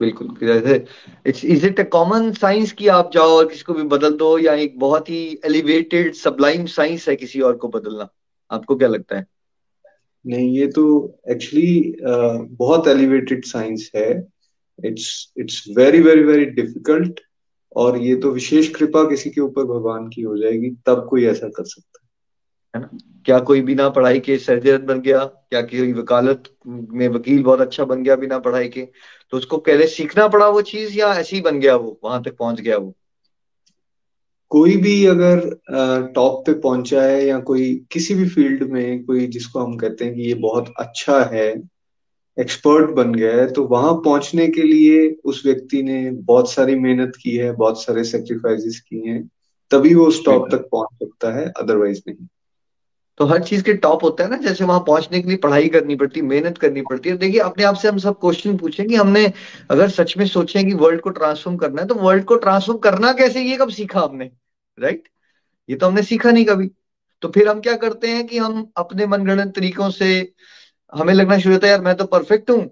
बिल्कुल 0.00 0.86
it's 1.26 1.44
is 1.44 1.66
it 1.66 1.80
a 1.80 1.82
common 1.82 2.32
science 2.32 2.72
कि 2.72 2.88
आप 2.88 3.10
जाओ 3.14 3.28
और 3.28 3.48
किसी 3.48 3.62
को 3.62 3.74
भी 3.74 3.82
बदल 3.82 4.16
दो 4.16 4.38
या 4.38 4.54
एक 4.54 4.78
बहुत 4.78 5.10
ही 5.10 5.40
एलिवेटेड 5.44 6.14
सबलाइम 6.14 6.66
साइंस 6.66 7.08
है 7.08 7.16
किसी 7.16 7.40
और 7.40 7.56
को 7.56 7.68
बदलना? 7.68 8.08
आपको 8.50 8.76
क्या 8.76 8.88
लगता 8.88 9.16
है? 9.16 9.26
नहीं 10.26 10.58
ये 10.58 10.66
तो 10.66 11.14
एक्चुअली 11.30 11.92
uh, 11.92 12.46
बहुत 12.50 12.88
एलिवेटेड 12.88 13.44
साइंस 13.44 13.90
है। 13.96 14.28
It's 14.84 15.32
it's 15.38 15.64
very 15.76 16.00
very 16.00 16.22
very 16.22 16.44
difficult 16.44 17.20
और 17.76 17.98
ये 17.98 18.16
तो 18.16 18.30
विशेष 18.30 18.68
कृपा 18.68 19.08
किसी 19.08 19.30
के 19.30 19.40
ऊपर 19.40 19.64
भगवान 19.64 20.08
की 20.08 20.22
हो 20.22 20.38
जाएगी 20.38 20.70
तब 20.70 21.06
कोई 21.10 21.24
ऐसा 21.24 21.48
कर 21.48 21.64
सकता 21.64 22.00
है। 22.04 22.08
है 22.76 22.88
ना? 22.90 23.09
क्या 23.26 23.38
कोई 23.40 23.60
बिना 23.62 23.88
पढ़ाई 23.90 24.20
के 24.20 24.36
सर्जन 24.38 24.84
बन 24.86 25.00
गया? 25.00 25.24
क्या 25.24 25.60
कोई 25.62 25.92
वकालत 25.92 26.42
में 26.66 27.06
वकील 27.08 27.42
बहुत 27.42 27.60
अच्छा 27.60 27.84
बन 27.84 28.02
गया 28.02 28.16
बिना 28.16 28.38
पढ़ाई 28.38 28.68
के? 28.68 28.82
तो 29.32 29.36
उसको 29.36 29.56
पहले 29.58 29.86
सीखना 29.88 30.28
पड़ा 30.28 30.48
वो 30.48 30.62
चीज़ 30.62 30.98
या 30.98 31.12
ऐसे 31.14 31.36
ही 31.36 31.42
बन 31.42 31.60
गया 31.60 31.76
वो 31.76 31.98
वहाँ 32.04 32.22
तक 32.22 32.36
पहुँच 32.38 32.60
गया 32.60 32.76
वो? 32.78 32.94
कोई 34.50 34.76
भी 34.76 34.94
अगर 35.06 35.40
टॉप 36.14 36.42
पे 36.46 36.52
पहुँचा 36.60 37.02
है 37.02 37.24
या 37.26 37.38
कोई 37.40 37.74
किसी 37.92 38.14
भी 38.14 38.28
फ़ील्ड 38.28 38.62
में 38.62 39.04
कोई 39.04 39.26
जिसको 39.28 39.60
हम 39.60 39.76
कहते 39.76 40.04
हैं 40.04 40.14
कि 40.14 40.22
ये 40.22 40.34
बहुत 40.40 40.72
अच्छा 40.78 41.20
है 41.24 41.46
एक्सपर्ट 42.38 42.90
बन 42.90 43.14
गया 43.14 43.34
है 43.36 43.46
तो 43.52 43.64
वहाँ 43.64 43.92
पहुँचने 43.94 44.46
के 44.48 44.62
लिए 44.62 45.08
उस 45.24 45.42
व्यक्ति 45.46 45.82
ने 45.82 46.10
बहुत 46.24 46.50
सारी 46.50 46.74
मेहनत 46.78 47.12
की 47.22 47.36
है 47.36 47.52
बहुत 47.52 47.82
सारे 47.82 48.04
सेक्रीफाइसेस 48.04 48.80
किए 48.80 49.10
हैं 49.10 49.22
तभी 49.70 49.94
वो 49.94 50.06
उस 50.06 50.24
टॉप 50.24 50.48
तक 50.52 50.68
पहुँच 50.72 50.88
सकता 50.94 51.32
है 51.38 51.46
अदरवाइज़ 51.56 52.02
नहीं। 52.08 52.26
तो 53.20 53.24
हर 53.26 53.42
चीज़ 53.44 53.62
के 53.62 53.72
टॉप 53.74 54.02
होता 54.04 54.24
है 54.24 54.30
ना, 54.30 54.36
जैसे 54.38 54.64
वहाँ 54.64 54.80
पहुँचने 54.80 55.20
के 55.20 55.28
लिए 55.28 55.36
पढ़ाई 55.38 55.68
करनी 55.68 55.94
पड़ती 55.96 56.20
है 56.20 56.26
मेहनत 56.26 56.58
करनी 56.58 56.82
पड़ती 56.82 57.08
है। 57.08 57.16
देखिए, 57.16 57.40
अपने 57.40 57.64
आप 57.64 57.74
से 57.76 57.88
हम 57.88 57.98
सब 57.98 58.18
क्वेश्चन 58.20 58.56
पूछें 58.56 58.86
कि 58.88 58.94
हमने 58.94 59.24
अगर 59.70 59.88
सच 59.90 60.16
में 60.18 60.26
सोचे 60.26 60.62
कि 60.64 60.74
वर्ल्ड 60.74 61.00
को 61.00 61.10
ट्रांसफॉर्म 61.10 61.56
करना 61.58 61.82
है 61.82 61.88
तो 61.88 61.94
वर्ल्ड 61.96 62.24
को 62.24 62.36
ट्रांसफॉर्म 62.36 62.78
करना 62.80 63.12
कैसे, 63.12 63.42
ये 63.42 63.56
कब 63.56 63.70
सीखा 63.70 64.00
हमने 64.00 64.30
राइट 64.78 65.08
ये 65.68 65.76
तो 65.76 65.86
हमने 65.86 66.02
सीखा 66.04 66.30
नहीं 66.30 66.44
कभी। 66.44 66.70
तो 67.22 67.28
फिर 67.28 67.48
हम 67.48 67.60
क्या 67.60 67.74
करते 67.76 68.08
हैं 68.08 68.26
कि 68.26 68.38
हम 68.38 68.70
अपने 68.76 69.06
मनगणन 69.06 69.50
तरीकों 69.50 69.90
से, 69.90 70.32
हमें 70.92 71.14
लगना 71.14 71.38
शुरू 71.38 71.54
होता 71.54 71.66
है, 71.66 71.72
यार, 71.72 71.80
मैं 71.82 71.94
तो 71.96 72.04
परफेक्ट 72.06 72.50
हूँ। 72.50 72.64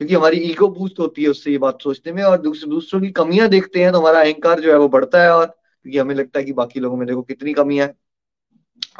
क्योंकि 0.00 0.14
हमारी 0.14 0.38
ईगो 0.42 0.68
बूस्ट 0.70 1.00
होती 1.00 1.22
है 1.22 1.28
उससे 1.28 1.50
ये 1.50 1.58
बात 1.58 1.82
सोचने 1.82 2.12
में, 2.12 2.22
और 2.22 2.40
दूसरे 2.42 2.70
दूसरों 2.70 3.00
की 3.00 3.10
कमियाँ 3.12 3.48
देखते 3.48 3.82
हैं 3.82 3.92
तो 3.92 4.00
हमारा 4.00 4.20
अहंकार 4.20 4.60
जो 4.60 4.72
है 4.72 4.78
वो 4.78 4.88
बढ़ता 4.88 5.22
है, 5.22 5.30
और 5.30 5.46
क्योंकि 5.46 5.98
हमें 5.98 6.14
लगता 6.14 6.38
है 6.38 6.44
कि 6.44 6.52
बाकी 6.54 6.80
लोगों 6.80 6.96
में 6.96 7.06
देखो 7.08 7.22
कितनी 7.22 7.52
कमियाँ 7.54 7.86
है। 7.86 7.94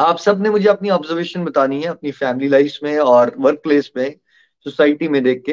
आप 0.00 0.19
सबने 0.19 0.50
मुझे 0.50 0.69
अपनी 0.69 0.90
ऑब्जर्वेशन 0.90 1.45
बतानी 1.45 1.81
है, 1.83 1.88
अपनी 1.88 2.11
फैमिली 2.11 2.49
लाइफ 2.49 2.78
में 2.83 2.99
और 2.99 3.35
वर्क 3.38 3.61
प्लेस 3.62 3.90
में 3.97 4.14
सोसाइटी 4.66 5.09
में 5.09 5.23
देख 5.23 5.43
के, 5.47 5.52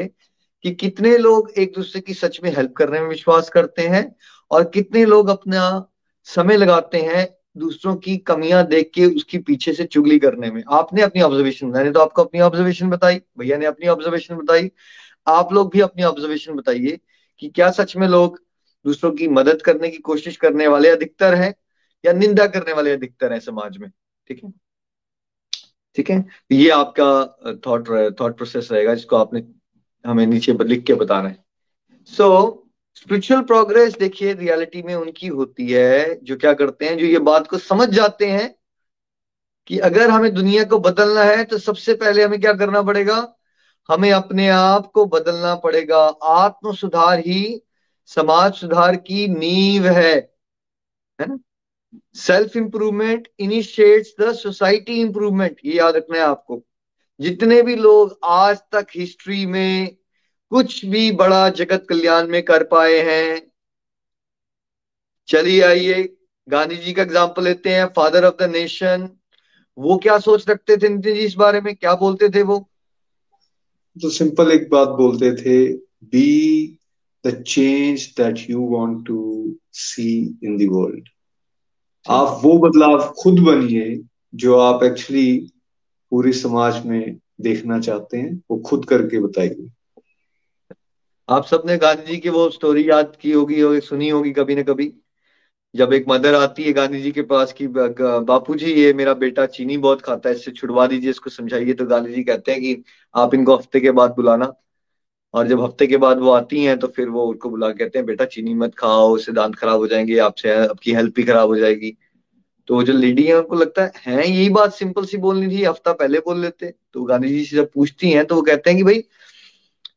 कि 0.63 0.71
कितने 0.71 1.17
लोग 1.17 1.51
एक 1.57 1.73
दूसरे 1.75 2.01
की 2.01 2.13
सच 2.13 2.39
में 2.43 2.49
हेल्प 2.55 2.73
करने 2.73 2.99
में 2.99 3.07
विश्वास 3.09 3.49
करते 3.49 3.87
हैं 3.87 4.03
और 4.51 4.63
कितने 4.63 5.05
लोग 5.05 5.29
अपना 5.29 5.63
समय 6.27 6.57
लगाते 6.57 7.01
हैं 7.01 7.27
दूसरों 7.57 7.95
की 7.95 8.17
कमियाँ 8.17 8.65
देख 8.67 8.91
के 8.95 9.05
उसकी 9.05 9.37
पीछे 9.37 9.73
से 9.73 9.85
चुगली 9.85 10.19
करने 10.19 10.51
में। 10.51 10.63
आपने 10.71 11.01
अपनी 11.01 11.21
ऑब्जर्वेशन 11.21 11.67
मैंने 11.67 11.91
तो 11.91 11.99
आपको 11.99 12.23
अपनी 12.23 12.39
ऑब्जर्वेशन 12.39 12.89
बताई, 12.89 13.21
भैया 13.39 13.57
ने 13.57 13.65
अपनी 13.65 13.87
ऑब्जर्वेशन 13.87 14.35
बताई। 14.35 14.71
आप 15.27 15.53
लोग 15.53 15.71
भी 15.73 15.79
अपनी 15.79 16.03
ऑब्जर्वेशन 16.03 16.53
बताइए 16.53 16.99
कि 17.41 17.49
क्या 17.49 17.71
सच 17.71 17.95
में 17.97 18.07
लोग 18.07 18.39
दूसरों 18.85 19.11
की 19.11 19.27
मदद 19.27 19.61
करने 19.61 19.89
की 19.89 19.97
कोशिश 19.97 20.37
करने 20.37 20.67
वाले 20.67 20.89
अधिकतर 20.89 21.35
हैं 21.35 21.53
या 22.03 22.13
निंदा 22.13 22.45
करने 22.47 22.73
वाले 22.73 22.91
अधिकतर 22.91 23.33
हैं 23.33 23.39
समाज 23.39 23.77
में? 23.77 23.89
ठीक 24.31 24.43
है? 24.43 24.51
ठीक 25.95 26.09
है? 26.09 26.25
ये 26.51 26.69
आपका 26.69 27.61
थॉट 27.67 27.89
थॉट 28.19 28.35
प्रोसेस 28.37 28.71
रहेगा, 28.71 28.93
जिसको 28.95 29.15
आपने 29.15 29.43
हमें 30.05 30.25
नीचे 30.27 30.53
लिख 30.63 30.83
के 30.83 30.93
बताना 30.93 31.29
है। 31.29 31.43
सो 32.05 32.67
स्पिरिचुअल 32.95 33.41
प्रोग्रेस 33.41 33.97
देखिए 33.97 34.33
रियलिटी 34.33 34.81
में 34.81 34.93
उनकी 34.95 35.27
होती 35.27 35.67
है, 35.71 36.19
जो 36.23 36.37
क्या 36.37 36.53
करते 36.53 36.85
हैं, 36.85 36.97
जो 36.97 37.05
ये 37.05 37.19
बात 37.19 37.47
को 37.47 37.57
समझ 37.57 37.89
जाते 37.89 38.27
हैं 38.27 38.55
कि 39.67 39.77
अगर 39.79 40.09
हमें 40.09 40.33
दुनिया 40.33 40.63
को 40.63 40.79
बदलना 40.79 41.23
है 41.23 41.43
तो 41.43 41.57
सबसे 41.57 41.93
पहले 41.93 42.23
हमें 42.23 42.39
क्या 42.41 42.53
करना 42.53 42.81
पड़ेगा? 42.81 43.35
हमें 43.89 44.11
अपने 44.11 44.47
आप 44.49 44.91
को 44.93 45.05
बदलना 45.05 45.55
पड़ेगा। 45.55 45.99
आत्म 46.23 46.73
सुधार 46.73 47.19
ही 47.19 47.61
समाज 48.05 48.53
सुधार 48.53 48.95
की 48.95 49.27
नींव 49.27 49.87
है। 49.87 50.15
है 51.19 51.27
ना? 51.27 51.37
Self 52.15 52.55
improvement 52.57 53.27
initiates 53.39 54.13
the 54.19 54.31
society 54.35 54.99
improvement 55.01 55.57
ये 55.65 55.73
याद 55.73 55.95
रखना 55.95 56.17
है 56.17 56.23
आपको। 56.23 56.61
जितने 57.19 57.61
भी 57.61 57.75
लोग 57.75 58.19
आज 58.23 58.57
तक 58.71 58.87
हिस्ट्री 58.95 59.45
में 59.45 59.95
कुछ 60.51 60.83
भी 60.85 61.11
बड़ा 61.11 61.47
जगत 61.49 61.85
कल्याण 61.89 62.27
में 62.27 62.41
कर 62.43 62.63
पाए 62.63 62.99
हैं, 63.01 63.41
चलिए 65.27 65.61
आइए, 65.61 66.03
गांधी 66.47 66.75
जी 66.75 66.93
का 66.93 67.01
एग्ज़ाम्पल 67.01 67.43
लेते 67.43 67.69
हैं 67.69 67.85
फादर 67.95 68.25
ऑफ़ 68.25 68.35
द 68.35 68.49
नेशन 68.51 69.09
वो 69.77 69.97
क्या 69.97 70.17
सोच 70.19 70.49
रखते 70.49 70.77
थे 70.77 70.89
नितिन 70.89 71.13
जी 71.13 71.19
इस 71.19 71.33
बारे 71.35 71.61
में? 71.61 71.75
क्या 71.75 71.93
बोलते 71.95 72.29
थे 72.29 72.41
वो? 72.43 72.57
तो 73.97 74.09
सिंपल 74.09 74.51
एक 74.51 74.69
बात 74.69 74.89
बोलते 74.97 75.31
थे 75.35 75.73
be 76.05 76.77
the 77.23 77.41
change 77.47 78.05
that 78.17 78.49
you 78.49 78.67
want 78.69 79.05
to 79.07 79.19
see 79.73 80.11
in 80.43 80.57
the 80.57 80.69
world 80.71 81.09
आप 82.09 82.39
वो 82.43 82.57
बदलाव 82.57 83.01
खुद 83.19 83.39
बनिए 83.39 83.99
जो 84.35 84.57
आप 84.59 84.83
एक्चुअली 84.83 85.37
पूरे 86.11 86.31
समाज 86.33 86.85
में 86.85 87.17
देखना 87.41 87.79
चाहते 87.79 88.17
हैं 88.17 88.41
वो 88.51 88.57
खुद 88.59 88.85
करके 88.85 89.19
बताइए। 89.19 89.67
आप 91.29 91.45
सबने 91.45 91.77
गांधी 91.77 92.05
जी 92.05 92.17
की 92.17 92.29
वो 92.29 92.49
स्टोरी 92.49 92.89
याद 92.89 93.15
की 93.21 93.31
होगी 93.31 93.61
और 93.61 93.79
सुनी 93.79 94.09
होगी 94.09 94.31
कभी 94.31 94.55
ना 94.55 94.63
कभी? 94.63 94.91
जब 95.75 95.93
एक 95.93 96.05
मदर 96.09 96.35
आती 96.35 96.63
है 96.63 96.73
गांधी 96.73 97.01
जी 97.01 97.11
के 97.11 97.21
पास 97.21 97.53
कि 97.53 97.67
बापू 97.67 98.55
जी 98.55 98.71
ये 98.73 98.93
मेरा 98.93 99.13
बेटा 99.13 99.45
चीनी 99.45 99.77
बहुत 99.77 100.01
खाता 100.01 100.29
है 100.29 100.35
इससे 100.35 100.51
छुड़वा 100.51 100.87
दीजिए 100.87 101.09
इसको 101.09 101.29
समझाइए। 101.29 101.73
तो 101.73 101.85
गांधी 101.85 102.13
जी 102.13 102.23
कहते 102.23 102.51
हैं 102.51 102.61
कि 102.61 102.83
आप 103.15 103.33
इनको 103.33 103.55
हफ़्ते 103.55 103.79
के 103.79 103.91
बाद 103.91 104.11
बुलाना। 104.11 104.51
और 105.33 105.47
जब 105.47 105.61
हफ़्ते 105.61 105.87
के 105.87 105.97
बाद 105.97 106.19
वो 106.19 106.31
आती 106.31 106.63
हैं 106.63 106.77
तो 106.79 106.87
फिर 106.87 107.09
वो 107.09 107.25
उनको 107.25 107.49
बुला 107.49 107.69
कहते 107.71 107.99
हैं, 107.99 108.05
बेटा, 108.05 108.25
चीनी 108.25 108.53
मत 108.53 108.75
खाओ, 108.75 109.09
उससे 109.15 109.31
दांत 109.31 109.55
खराब 109.55 109.77
हो 109.77 109.87
जाएँगे, 109.87 110.17
आपसे 110.19 110.51
आपकी 110.57 110.93
हेल्थ 110.93 111.13
भी 111.15 111.23
खराब 111.23 111.47
हो 111.49 111.55
जाएगी। 111.57 111.95
तो 112.67 112.75
वो 112.75 112.83
जो 112.83 112.93
लेडी 112.93 113.23
है, 113.23 113.35
उनको 113.37 113.55
लगता 113.55 113.83
है 113.83 113.91
है, 114.07 114.29
यही 114.29 114.49
बात 114.49 114.73
सिंपल 114.73 115.05
सी 115.05 115.17
बोलनी 115.17 115.47
थी, 115.49 115.63
हफ़्ता 115.63 115.93
पहले 115.93 116.19
बोल 116.19 116.39
लेते। 116.41 116.73
तो 116.93 117.03
गांधी 117.03 117.29
जी 117.29 117.43
से 117.45 117.55
जब 117.57 117.71
पूछती 117.73 118.11
हैं 118.11 118.25
तो 118.25 118.35
वो 118.35 118.41
कहते 118.41 118.69
हैं 118.69 118.77
कि, 118.77 118.83
भाई, 118.83 119.03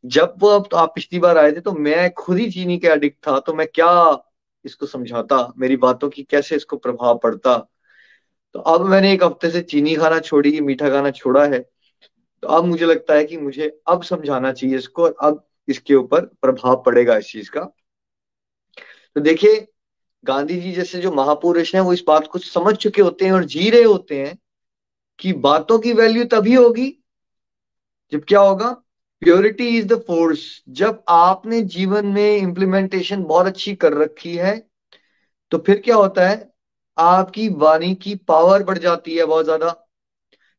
जब 0.06 0.34
वो 0.40 0.58
तो 0.60 0.76
आप 0.76 0.92
पिछली 0.94 1.18
बार 1.18 1.38
आए 1.38 1.52
थे 1.52 1.60
तो 1.60 1.72
मैं 1.74 2.10
खुद 2.14 2.38
ही 2.38 2.50
चीनी 2.50 2.78
के 2.78 2.88
एडिक्ट 2.88 3.18
था 3.28 3.38
तो 3.40 3.54
मैं 3.54 3.66
क्या 3.74 3.90
इसको 4.64 4.86
समझाता? 4.86 5.52
मेरी 5.58 5.76
बातों 5.76 6.08
की 6.10 6.22
कैसे 6.22 6.56
इसको 6.56 6.76
प्रभाव 6.76 7.18
पड़ता? 7.18 7.56
तो 8.54 8.60
अब 8.60 8.86
मैंने 8.86 9.12
एक 9.12 9.24
हफ़्ते 9.24 9.50
से 9.50 9.62
चीनी 9.62 9.94
खाना 9.96 10.18
छोड़ी, 10.20 10.60
मीठा 10.60 10.88
खाना 10.90 11.10
छोड़ा 11.10 11.44
है। 11.46 11.64
तो 12.44 12.48
अब 12.48 12.64
मुझे 12.64 12.86
लगता 12.86 13.14
है 13.14 13.24
कि 13.24 13.36
मुझे 13.36 13.66
अब 13.88 14.02
समझाना 14.02 14.52
चाहिए 14.52 14.76
इसको 14.76 15.02
और 15.04 15.14
अब 15.22 15.44
इसके 15.68 15.94
ऊपर 15.94 16.24
प्रभाव 16.42 16.82
पड़ेगा 16.86 17.16
इस 17.16 17.26
चीज़ 17.26 17.50
का। 17.50 17.60
तो 19.16 19.20
देखिए, 19.20 19.66
गांधी 20.24 20.60
जी 20.60 20.72
जैसे 20.72 21.00
जो 21.00 21.12
महापुरुष 21.12 21.74
हैं, 21.74 21.82
वो 21.82 21.92
इस 21.92 22.02
बात 22.08 22.26
को 22.26 22.38
समझ 22.38 22.74
चुके 22.76 23.02
होते 23.02 23.24
हैं 23.24 23.32
और 23.32 23.44
जी 23.44 23.70
रहे 23.70 23.82
होते 23.82 24.18
हैं 24.20 24.36
कि 25.18 25.32
बातों 25.32 25.78
की 25.78 25.92
वैल्यू 25.92 26.24
तभी 26.24 26.54
होगी 26.54 26.90
जब 28.12 28.24
क्या 28.24 28.40
होगा? 28.40 28.70
प्योरिटी 29.22 29.68
इज़ 29.78 29.86
द 29.86 29.98
फोर्स 30.00 30.40
जब 30.68 31.02
आपने 31.08 31.62
जीवन 31.62 32.06
में 32.06 32.36
इंप्लीमेंटेशन 32.36 33.22
बहुत 33.24 33.46
अच्छी 33.46 33.74
कर 33.74 33.92
रखी 33.92 34.36
है 34.36 34.56
तो 35.52 35.58
फिर 35.58 35.80
क्या 35.80 35.96
होता 35.96 36.28
है? 36.28 36.52
आपकी 36.98 37.48
वाणी 37.48 37.94
की 37.94 38.14
पावर 38.28 38.62
बढ़ 38.62 38.78
जाती 38.78 39.16
है 39.16 39.24
बहुत 39.24 39.44
ज़्यादा। 39.44 39.83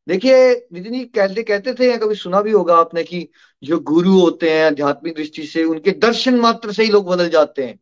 देखिए, 0.08 0.52
नितिन 0.72 1.04
कहते 1.04 1.42
कहते 1.42 1.74
थे, 1.74 1.90
या 1.90 1.96
कभी 1.96 2.14
सुना 2.14 2.40
भी 2.42 2.50
होगा 2.50 2.76
आपने 2.76 3.02
कि 3.04 3.28
जो 3.62 3.78
गुरु 3.78 4.20
होते 4.20 4.50
हैं, 4.50 4.66
आध्यात्मिक 4.66 5.14
दृष्टि 5.14 5.42
से 5.42 5.64
उनके 5.64 5.90
दर्शन 5.90 6.34
मात्र 6.34 6.72
से 6.72 6.82
ही 6.82 6.90
लोग 6.90 7.06
बदल 7.06 7.28
जाते 7.28 7.62
हैं। 7.62 7.78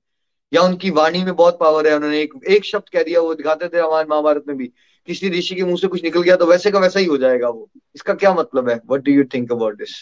या 0.52 0.62
उनकी 0.62 0.90
वाणी 0.90 1.25
में 1.25 1.35
बहुत 1.37 1.59
पावर 1.61 1.87
है। 1.88 1.95
उन्होंने 1.97 2.21
एक 2.23 2.35
एक 2.49 2.64
शब्द 2.64 2.88
कह 2.88 3.02
दिया, 3.02 3.21
वो 3.21 3.35
दिखाते 3.35 3.69
थे 3.69 3.78
हमारे 3.78 4.07
महाभारत 4.11 4.45
में 4.49 4.57
भी, 4.57 4.66
किसी 5.09 5.28
ऋषि 5.28 5.54
के 5.54 5.62
मुँह 5.62 5.76
से 5.76 5.87
कुछ 5.87 6.04
निकल 6.04 6.23
गया 6.23 6.37
तो 6.37 6.47
वैसे 6.47 6.71
का 6.71 6.78
वैसा 6.78 7.00
ही 7.00 7.07
हो 7.07 7.16
जाएगा 7.16 7.49
वो। 7.49 7.71
इसका 7.95 8.14
क्या 8.14 8.35
मतलब 8.35 8.69
है? 8.69 8.81
What 8.90 9.00
do 9.00 9.12
you 9.12 9.25
think 9.25 9.52
about 9.52 9.78
this 9.78 9.95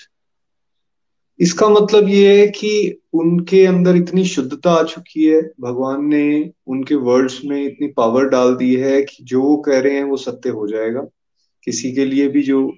इसका 1.41 1.69
मतलब 1.69 2.09
ये 2.09 2.41
है 2.41 2.47
कि 2.47 3.01
उनके 3.13 3.65
अंदर 3.67 3.97
इतनी 3.97 4.25
शुद्धता 4.25 4.71
आ 4.71 4.83
चुकी 4.83 5.25
है। 5.25 5.41
भगवान 5.61 6.05
ने 6.05 6.51
उनके 6.67 6.95
वर्ड्स 6.95 7.41
में 7.45 7.65
इतनी 7.65 7.89
पावर 7.89 8.29
डाल 8.29 8.55
दी 8.57 8.75
है 8.77 9.03
कि 9.03 9.25
जो 9.25 9.43
वो 9.43 9.57
कह 9.57 9.81
रहे 9.81 9.95
हैं 9.95 10.05
वो 10.05 10.17
सत्य 10.17 10.51
हो 10.51 10.67
जाएगा। 10.69 11.07
किसी 11.65 11.93
के 11.93 12.05
लिए 12.05 12.29
भी 12.29 12.43
जो 12.43 12.73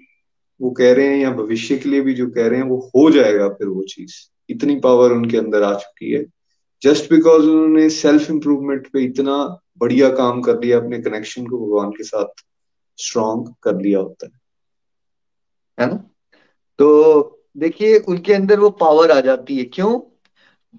वो 0.62 0.70
कह 0.70 0.92
रहे 0.92 1.06
हैं 1.08 1.16
या 1.16 1.30
भविष्य 1.30 1.76
के 1.76 1.88
लिए 1.88 2.00
भी 2.00 2.14
जो 2.14 2.26
कह 2.26 2.46
रहे 2.46 2.58
हैं, 2.60 2.66
वो 2.66 2.90
हो 2.96 3.10
जाएगा 3.10 3.48
फिर 3.48 3.66
वो 3.68 3.82
चीज़। 3.82 4.14
इतनी 4.50 4.80
पावर 4.80 5.12
उनके 5.12 5.36
अंदर 5.36 5.62
आ 5.62 5.74
चुकी 5.74 6.12
है। 6.12 6.24
जस्ट 6.82 7.10
बिकॉज़ 7.10 7.42
उन्होंने 7.42 7.90
सेल्फ 7.90 8.30
इंप्रूवमेंट 8.30 8.86
पे 8.86 9.00
इतना 9.00 9.60
बढ़िया 9.78 10.08
काम 10.08 10.40
कर 10.40 10.60
लिया, 10.60 10.78
अपने 10.78 10.98
कनेक्शन 10.98 11.46
को 11.46 11.58
भगवान 11.58 11.90
के 11.90 12.04
साथ 12.04 12.44
स्ट्रॉन्ग 12.96 13.54
कर 13.62 13.80
लिया 13.80 13.98
होता 13.98 14.26
है। 14.26 14.40
है 15.80 15.86
ना? 15.86 16.10
तो 16.78 17.44
देखिए, 17.56 17.98
उनके 17.98 18.32
अंदर 18.32 18.60
वो 18.60 18.70
पावर 18.70 19.10
आ 19.10 19.20
जाती 19.20 19.56
है। 19.56 19.64
क्यों? 19.64 20.00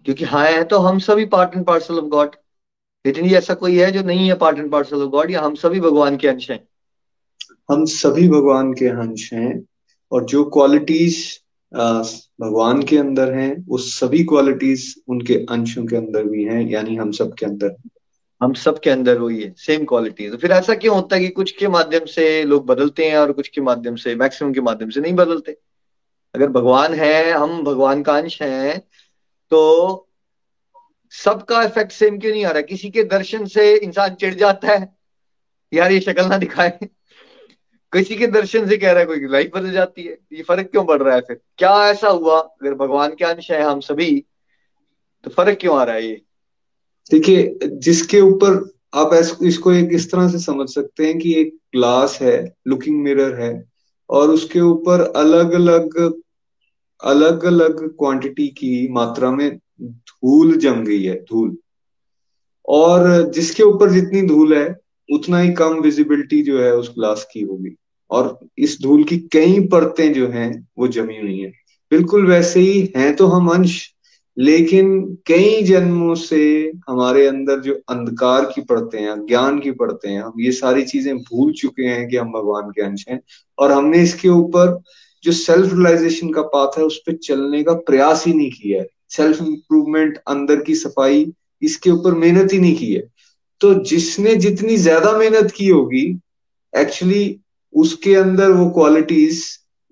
क्योंकि 0.06 0.26
हाँ 0.26 0.46
है 0.48 0.64
तो 0.64 0.78
हम 0.78 1.00
सभी 1.00 1.26
part 1.26 1.56
and 1.56 1.66
parcel 1.66 1.98
of 1.98 2.06
God 2.06 2.36
लेकिन 3.06 3.26
ये 3.26 3.38
ऐसा 3.38 3.54
कोई 3.54 3.78
है 3.80 3.92
जो 3.92 4.02
नहीं 4.04 4.28
है 4.28 4.36
part 4.36 4.58
and 4.58 4.72
parcel 4.72 5.02
of 5.02 5.10
God 5.10 5.32
या 5.32 5.42
हम 5.42 5.56
सभी 5.56 5.80
भगवान 5.80 6.18
के 6.18 6.28
अंश 6.28 6.52
हैं? 6.52 6.68
हम 7.70 7.86
सभी 7.86 8.28
भगवान 8.30 8.72
के 8.74 8.88
अंश 8.88 9.32
हैं 9.34 9.64
और 10.12 10.26
जो 10.26 10.44
क्वालिटीज 10.50 11.18
भगवान 11.74 12.82
के 12.84 12.98
अंदर 12.98 13.32
हैं, 13.34 13.66
वो 13.68 13.78
सभी 13.78 14.24
क्वालिटीज 14.24 14.84
उनके 15.08 15.34
अंशों 15.50 15.86
के 15.86 15.96
अंदर 15.96 16.24
भी 16.24 16.44
हैं, 16.44 16.62
यानी 16.70 16.96
हम 16.96 17.12
सब 17.12 17.34
के 17.34 17.46
अंदर। 17.46 17.76
हम 18.42 18.54
सब 18.56 18.80
के 18.80 18.90
अंदर 18.90 19.18
वही 19.20 19.42
है 19.42 19.54
सेम 19.58 19.86
क्वालिटी 19.86 20.30
तो 20.30 20.38
फिर 20.38 20.52
ऐसा 20.52 20.76
क्यों 20.76 20.96
होता 20.96 21.16
है 21.16 21.22
कि 21.22 21.28
कुछ 21.30 21.52
के 21.52 21.68
माध्यम 21.68 22.06
से 22.06 22.44
लोग 22.44 22.66
बदलते 22.66 23.06
हैं 23.06 23.18
और 23.18 23.32
कुछ 23.32 23.48
के 23.48 23.62
माध्यम 23.62 23.96
से 23.96 24.16
मैक्सिमम 24.16 24.54
के 24.54 24.62
माध्यम 24.62 24.90
से 24.90 25.02
नहीं 25.02 25.14
बदलते? 25.14 25.58
अगर 26.34 26.48
भगवान 26.50 26.94
है, 26.94 27.32
हम 27.32 27.62
भगवान 27.64 28.04
का 28.04 28.18
अंश 28.18 28.42
है 28.42 28.78
तो 29.52 30.08
सबका 31.14 31.62
इफ़ेक्ट 31.64 31.92
सेम 31.92 32.18
क्यों 32.20 32.32
नहीं 32.32 32.46
आ 32.46 32.52
रहा? 32.52 32.62
किसी 32.64 32.90
के 32.90 33.04
दर्शन 33.06 33.46
से 33.48 33.76
इंसान 33.76 34.14
चिढ़ 34.16 34.34
जाता 34.36 34.68
है। 34.70 34.94
यार, 35.74 35.92
ये 35.92 36.00
शक्ल 36.00 36.26
ना 36.28 36.38
दिखाए। 36.38 36.80
किसी 37.96 38.16
के 38.16 38.28
दर्शन 38.28 38.68
से 38.68 38.78
कह 38.78 38.92
रहा 38.92 39.00
है, 39.00 39.06
कोई 39.06 39.28
लाइफ 39.28 39.52
बदल 39.56 39.72
जाती 39.72 40.04
है। 40.04 40.18
ये 40.34 40.44
फ़र्क 40.44 40.68
क्यों 40.68 40.84
पड़ 40.86 41.02
रहा 41.02 41.16
है 41.16 41.22
फिर? 41.22 41.40
क्या 41.58 41.90
ऐसा 41.90 42.10
हुआ? 42.10 42.40
अगर 42.40 42.74
भगवान 42.76 43.14
के 43.16 43.26
अंश 43.26 43.50
है 43.52 43.62
हम 43.62 43.80
सभी 43.82 44.26
तो 45.24 45.32
फ़र्क 45.32 45.58
क्यों 45.62 45.78
आ 45.78 45.84
रहा 45.84 45.96
है 45.96 46.08
ये? 46.08 46.22
देखिए, 47.12 47.58
जिसके 47.64 48.20
ऊपर 48.22 48.58
आप 48.94 49.14
इसको 49.44 49.72
एक 49.74 49.90
इस 49.92 50.12
तरह 50.12 50.28
से 50.30 50.40
समझ 50.40 50.68
सकते 50.70 51.06
हैं 51.06 51.18
कि 51.20 51.34
एक 51.36 51.56
ग्लास 51.74 52.18
है 52.22 52.54
लुकिंग 52.68 53.02
मिरर 53.04 53.40
है, 53.42 53.64
और 54.10 54.30
उसके 54.30 54.60
ऊपर 54.62 55.02
अलग 55.16 55.52
अलग 55.54 55.98
अलग 57.00 57.44
अलग 57.44 57.88
क्वांटिटी 57.90 58.48
की 58.50 58.88
मात्रा 58.92 59.32
में 59.32 59.58
धूल 59.82 60.56
जम 60.58 60.84
गई 60.84 61.04
है, 61.04 61.16
धूल। 61.24 61.56
और 62.68 63.32
जिसके 63.32 63.64
ऊपर 63.64 63.90
जितनी 63.90 64.22
धूल 64.22 64.54
है, 64.54 64.68
उतना 65.10 65.40
ही 65.40 65.52
कम 65.54 65.80
विजिबिलिटी 65.80 66.42
जो 66.42 66.60
है 66.60 66.76
उस 66.76 66.94
ग्लास 66.96 67.28
की 67.34 67.42
होगी। 67.42 67.76
और 68.12 68.38
इस 68.58 68.78
धूल 68.82 69.04
की 69.04 69.18
कई 69.34 69.60
परतें 69.68 70.12
जो 70.14 70.28
हैं, 70.28 70.68
वो 70.78 70.88
जमी 70.88 71.18
हुई 71.18 71.40
हैं। 71.40 71.52
बिल्कुल 71.92 72.28
वैसे 72.28 72.60
ही 72.60 72.92
हैं 72.96 73.16
तो 73.16 73.28
हम 73.28 73.48
अंश, 73.50 73.92
लेकिन 74.38 75.04
कई 75.28 75.62
जन्मों 75.64 76.16
से 76.16 76.72
हमारे 76.90 77.26
अंदर 77.28 77.60
जो 77.60 77.74
अंधकार 77.90 78.46
की 78.46 78.62
पड़ते 78.62 78.98
हैं, 78.98 79.16
ज्ञान 79.26 79.60
की 79.60 79.72
पड़ते 79.72 80.10
हैं, 80.10 80.22
हम 80.22 80.34
ये 80.40 80.52
सारी 80.52 80.84
चीज़ें 80.84 81.18
भूल 81.18 81.52
चुके 81.54 81.84
हैं 81.84 82.08
कि 82.10 82.18
हम 82.18 82.32
भगवान 82.32 82.70
के 82.70 82.82
अंश 82.82 83.06
हैं। 83.10 83.20
और 83.58 83.72
हमने 83.72 84.02
इसके 84.04 84.30
ऊपर 84.30 84.80
जो 85.24 85.32
सेल्फ 85.32 85.74
रियलाइजेशन 85.74 86.30
का 86.30 86.42
पाथ 86.42 86.78
है, 86.78 86.84
उस 86.84 86.98
पर 86.98 87.16
चलने 87.16 87.64
का 87.64 87.74
प्रयास 87.74 88.26
ही 88.28 88.34
नहीं 88.34 88.50
किया 88.52 88.82
है। 88.82 88.88
सेल्फ 89.10 89.42
इंप्रूवमेंट 89.42 90.18
अंदर 90.28 90.62
की 90.62 90.76
सफ़ाई, 90.76 91.26
इसके 91.62 91.90
ऊपर 91.90 92.14
मेहनत 92.14 92.54
ही 92.54 92.60
नहीं 92.60 92.76
की 92.76 92.94
है। 92.94 93.04
तो 93.62 93.74
जिसने 93.84 94.36
जितनी 94.36 94.76
ज़्यादा 94.78 95.18
मेहनत 95.18 95.52
की 95.52 95.68
होगी 95.68 96.06
एक्चुअली 96.74 97.24
उसके 97.76 98.16
अंदर 98.16 98.52
वो 98.52 98.70
क्वालिटीज 98.70 99.44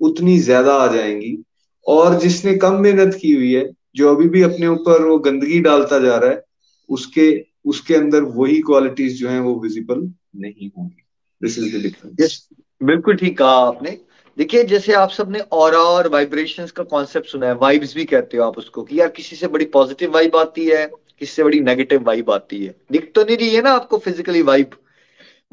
उतनी 0.02 0.38
ज़्यादा 0.40 0.74
आ 0.74 0.88
जाएँगी। 0.94 1.38
और 1.86 2.20
जिसने 2.20 2.56
कम 2.58 2.80
मेहनत 2.82 3.18
की 3.22 3.32
हुई 3.32 3.52
है, 3.54 3.70
जो 3.96 4.16
अभी 4.16 4.28
भी 4.30 4.42
अपने 4.42 4.68
ऊपर 4.68 5.04
वो 5.04 5.18
गंदगी 5.20 5.60
डालता 5.60 6.00
जा 6.00 6.18
रहा 6.18 6.30
है, 6.30 6.44
उसके 6.90 7.54
उसके 7.66 7.96
अंदर 7.96 8.22
वही 8.32 8.60
क्वालिटीज 8.62 9.20
जो 9.20 9.30
है 9.30 9.40
वो 9.40 9.60
विजिबल 9.60 10.00
नहीं 10.36 10.70
होंगी। 10.70 11.04
दिस 11.42 11.58
इज़ 11.60 11.78
द 11.78 11.82
डिफरेंस 11.82 12.48
बिल्कुल 12.82 13.16
ठीक 13.16 13.38
कहा 13.38 13.56
आपने। 13.58 13.98
देखिए, 14.38 14.64
जैसे 14.64 14.94
आप 14.94 15.10
सबने 15.10 15.40
और 15.40 15.76
और 15.76 16.08
वाइब्रेशंस 16.08 16.72
का 16.72 16.84
कॉन्सेप्ट 16.84 17.28
सुना 17.28 17.48
है 17.48 17.54
वाइब्स 17.56 17.96
भी 17.96 18.06
कहते 18.06 18.38
हो 18.38 18.44
आप 18.44 18.58
उसको 18.58 18.84
कि 18.84 19.00
यार 19.00 19.10
किसी 19.10 19.36
से 19.36 19.48
बड़ी 19.48 19.66
पॉजिटिव 19.66 20.14
वाइब 20.14 20.36
आती 20.36 20.66
है, 20.66 20.86
किसी 21.20 21.32
से 21.32 21.44
बड़ी 21.44 21.60
नेगेटिव 21.60 22.04
वाइब 22.04 22.32
आती 22.32 22.64
है। 22.66 22.76
दिख 22.92 23.12
तो 23.16 23.24
नहीं 23.24 23.38
रही 23.38 23.50
है 23.50 23.62
ना 23.62 23.72
आपको 23.72 23.98
फिजिकली 23.98 24.42
वाइब 24.42 24.72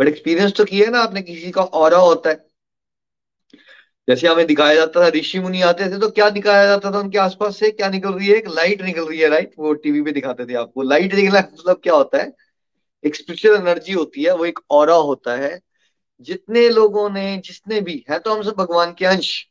बट 0.00 0.08
एक्सपीरियंस 0.08 0.52
तो 0.52 0.64
किया 0.64 0.86
है 0.86 0.92
ना 0.92 1.00
आपने, 1.00 1.22
किसी 1.22 1.50
का 1.50 1.62
और 1.62 1.94
होता 1.94 2.30
है। 2.30 2.48
जैसे 4.08 4.26
हमें 4.28 4.46
दिखाया 4.46 4.74
जाता 4.74 5.00
था, 5.00 5.08
ऋषि 5.08 5.38
मुनि 5.38 5.60
आते 5.62 5.90
थे 5.90 5.98
तो 5.98 6.08
क्या 6.10 6.28
दिखाया 6.30 6.66
जाता 6.66 6.90
था 6.92 6.98
उनके 6.98 7.18
आसपास 7.18 7.58
से? 7.58 7.70
क्या 7.70 7.88
निकल 7.88 8.12
रही 8.12 8.28
है? 8.28 8.36
एक 8.36 8.48
लाइट 8.48 8.82
निकल 8.82 9.08
रही 9.08 9.18
है 9.18 9.28
राइट 9.28 9.52
वो 9.58 9.72
टीवी 9.74 10.02
पे 10.02 10.12
दिखाते 10.12 10.46
थे 10.46 10.54
आपको। 10.54 10.82
लाइट 10.82 11.14
निकला 11.14 11.40
मतलब 11.40 11.80
क्या 11.82 11.94
होता 11.94 12.18
है? 12.18 12.32
एक 13.04 13.16
स्पिरिचुअल 13.16 13.56
एनर्जी 13.56 13.92
होती 13.92 14.22
है, 14.22 14.34
वो 14.36 14.44
एक 14.44 14.58
और 14.70 14.90
होता 14.90 15.36
है। 15.36 15.60
जितने 16.20 16.68
लोगों 16.68 17.08
ने, 17.10 17.36
जिसने 17.38 17.80
भी, 17.80 18.04
है 18.10 18.18
तो 18.18 18.34
हम 18.34 18.42
सब 18.42 18.54
भगवान 18.58 18.92
के 18.92 19.06
अंश। 19.06 19.46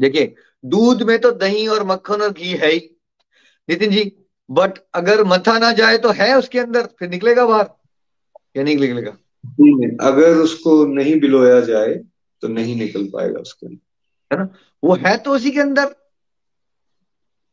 देखिए, 0.00 0.34
दूध 0.64 1.02
में 1.02 1.18
तो 1.18 1.30
दही 1.30 1.66
और 1.66 1.84
मक्खन 1.84 2.22
और 2.22 2.32
घी 2.32 2.50
है 2.52 2.70
ही। 2.70 2.78
नितिन 3.68 3.90
जी 3.90 4.12
बट 4.50 4.78
अगर 4.94 5.24
मथा 5.24 5.58
ना 5.58 5.72
जाए 5.72 5.98
तो 5.98 6.10
है 6.10 6.36
उसके 6.38 6.58
अंदर, 6.58 6.86
फिर 6.98 7.08
निकलेगा 7.08 7.46
बाहर? 7.46 7.68
या 8.56 8.62
नहीं 8.62 8.76
निकलेगा? 8.76 9.16
अगर 10.00 10.36
उसको 10.36 10.86
नहीं 10.86 11.18
बिलोया 11.20 11.60
जाए 11.60 11.94
तो 12.42 12.48
नहीं 12.48 12.76
निकल 12.76 13.04
पाएगा 13.04 13.40
उसके 13.40 13.66
अंदर 13.66 14.34
है 14.34 14.38
ना? 14.38 14.48
वो 14.84 14.94
है 14.94 15.16
तो 15.16 15.30
उसी 15.30 15.50
के 15.50 15.60
अंदर। 15.60 15.94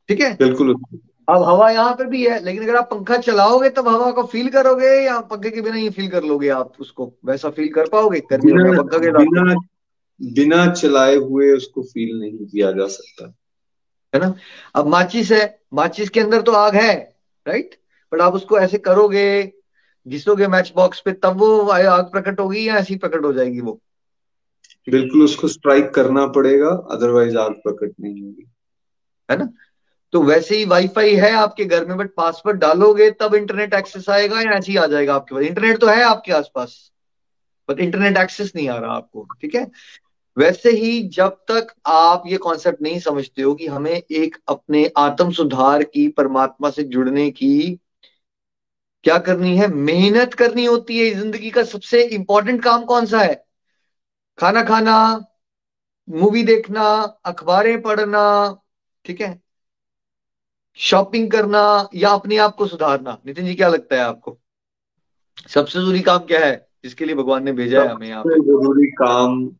ठीक 0.10 0.22
है? 0.22 0.34
बिल्कुल। 0.36 0.74
अब 1.30 1.44
हवा 1.44 1.70
यहाँ 1.72 1.94
पे 1.94 2.06
भी 2.06 2.26
है 2.28 2.44
लेकिन 2.44 2.64
अगर 2.64 2.76
आप 2.76 2.90
पंखा 2.92 3.18
चलाओगे 3.18 3.70
तब 3.70 3.88
हवा 3.88 4.12
को 4.12 4.24
फील 4.24 4.50
करोगे 4.50 4.90
या 5.06 5.20
पंखे 5.20 5.50
के 5.50 5.62
बिना 5.62 5.76
ही 5.76 5.90
फील 5.90 6.10
कर 6.10 6.24
लोगे 6.24 6.50
आप 6.50 6.74
उसको? 6.80 7.14
वैसा 7.26 7.50
फील 7.50 7.74
कर 7.74 7.90
पाओगे? 7.90 8.20
गर्मी 8.20 8.54
में 8.54 8.78
पंखा 8.78 8.98
के 8.98 9.12
बिना 9.12 9.56
बिना 10.22 10.66
चलाए 10.74 11.16
हुए 11.16 11.52
उसको 11.52 11.84
फील 11.84 12.20
नहीं 12.20 12.46
किया 12.46 12.72
जा 12.72 12.88
सकता। 12.88 13.34
है 14.14 14.22
ना? 14.22 14.34
अब 14.76 14.88
माचिस 14.88 15.32
है 15.32 15.62
माचिस 15.74 16.10
के 16.10 16.20
अंदर 16.20 16.42
तो 16.42 16.52
आग 16.52 16.76
है 16.76 16.94
राइट 17.48 17.76
बट 18.12 18.22
आप 18.22 18.34
उसको 18.34 18.60
ऐसे 18.60 18.78
करोगे 18.78 19.54
घिसोगे 20.08 20.48
मैच 20.48 20.74
बॉक्स 20.76 21.00
पे 21.00 21.12
तब 21.12 21.38
वो 21.38 21.60
आग 21.68 22.12
प्रकट 22.12 22.40
होगी 22.40 22.68
या 22.68 22.78
ऐसी 22.78 22.96
प्रकट 22.96 23.26
हो 23.26 23.34
जाएगी 23.34 23.62
वो? 23.62 23.82
बिल्कुल 24.90 25.24
उसको 25.24 25.48
स्ट्राइक 25.48 25.90
करना 25.90 26.28
पड़ेगा 26.28 26.70
अदरवाइज़ 26.70 27.38
आग 27.38 27.52
प्रकट 27.52 27.94
नहीं 28.02 28.22
होगी। 28.22 28.52
है 29.32 29.38
ना? 29.38 29.50
तो 30.12 30.24
वैसे 30.24 30.58
ही 30.58 30.66
वाईफाई 30.66 31.16
है 31.16 31.32
आपके 31.32 31.66
घर 31.66 31.86
में 31.86 31.98
बट 31.98 32.10
पासवर्ड 32.18 32.58
डालोगे 32.58 33.12
तब 33.12 33.36
इंटरनेट 33.36 33.74
एक्सेस 33.74 34.10
आएगा 34.10 34.42
या 34.42 34.52
ऐसे 34.52 34.72
ही 34.72 34.78
आ 34.78 34.86
जाएगा 34.88 35.16
आपके 35.16 35.36
पास? 35.36 35.44
इंटरनेट 35.44 35.78
तो 35.78 35.88
है 35.88 36.04
आपके 36.04 36.32
आसपास 36.32 36.92
बट 37.70 37.80
इंटरनेट 37.80 38.18
एक्सेस 38.18 38.52
नहीं 38.56 38.70
आ 38.70 38.78
रहा 38.78 38.92
आपको 38.92 39.28
ठीक 39.42 39.56
है? 39.56 39.72
वैसे 40.38 40.70
ही 40.70 41.04
जब 41.08 41.30
तक 41.30 41.68
आप 41.86 42.24
ये 42.28 42.38
कॉन्सेप्ट 42.38 42.82
नहीं 42.82 43.00
समझते 43.00 43.42
हो 43.42 43.54
कि 43.56 43.68
हमें 43.68 44.02
एक 44.12 44.38
अपने 44.48 44.92
आत्म 44.98 45.32
सुधार 45.32 45.84
की 45.84 46.08
परमात्मा 46.08 46.70
से 46.70 46.84
जुड़ने 46.84 47.32
की 47.32 47.80
क्या 49.04 49.18
करनी 49.18 49.58
है? 49.58 49.68
मेहनत 49.68 50.34
करनी 50.34 50.66
होती 50.66 51.00
है 51.00 51.16
ज़िंदगी 51.16 51.50
का 51.50 51.64
सबसे 51.64 52.04
इंपॉर्टेंट 52.04 52.64
काम 52.64 52.86
कौन 52.86 53.06
सा 53.06 53.20
है? 53.20 53.46
खाना 54.40 54.64
खाना 54.64 55.26
मूवी 56.10 56.44
देखना, 56.44 56.84
अखबारें 57.26 57.82
पढ़ना, 57.82 58.58
ठीक 59.06 59.22
है? 59.22 59.42
शॉपिंग 60.76 61.32
करना 61.32 61.90
या 61.96 62.10
अपने 62.10 62.38
आप 62.38 62.56
को 62.56 62.68
सुधारना? 62.68 63.18
नितिन 63.26 63.46
जी, 63.46 63.56
क्या 63.56 63.68
लगता 63.68 63.96
है 63.96 64.02
आपको? 64.02 64.40
सबसे 65.48 65.80
ज़रूरी 65.80 66.02
काम 66.02 66.20
क्या 66.20 66.46
है? 66.46 66.68
जिसके 66.84 67.06
लिए 67.06 67.16
भगवान 67.16 67.44
ने 67.44 67.52
भेजा 67.52 67.84
है 67.84 67.90
हमें 67.90 68.08
यहाँ 68.08 68.24
ज़रूरी 68.24 68.88
काम 68.88 69.56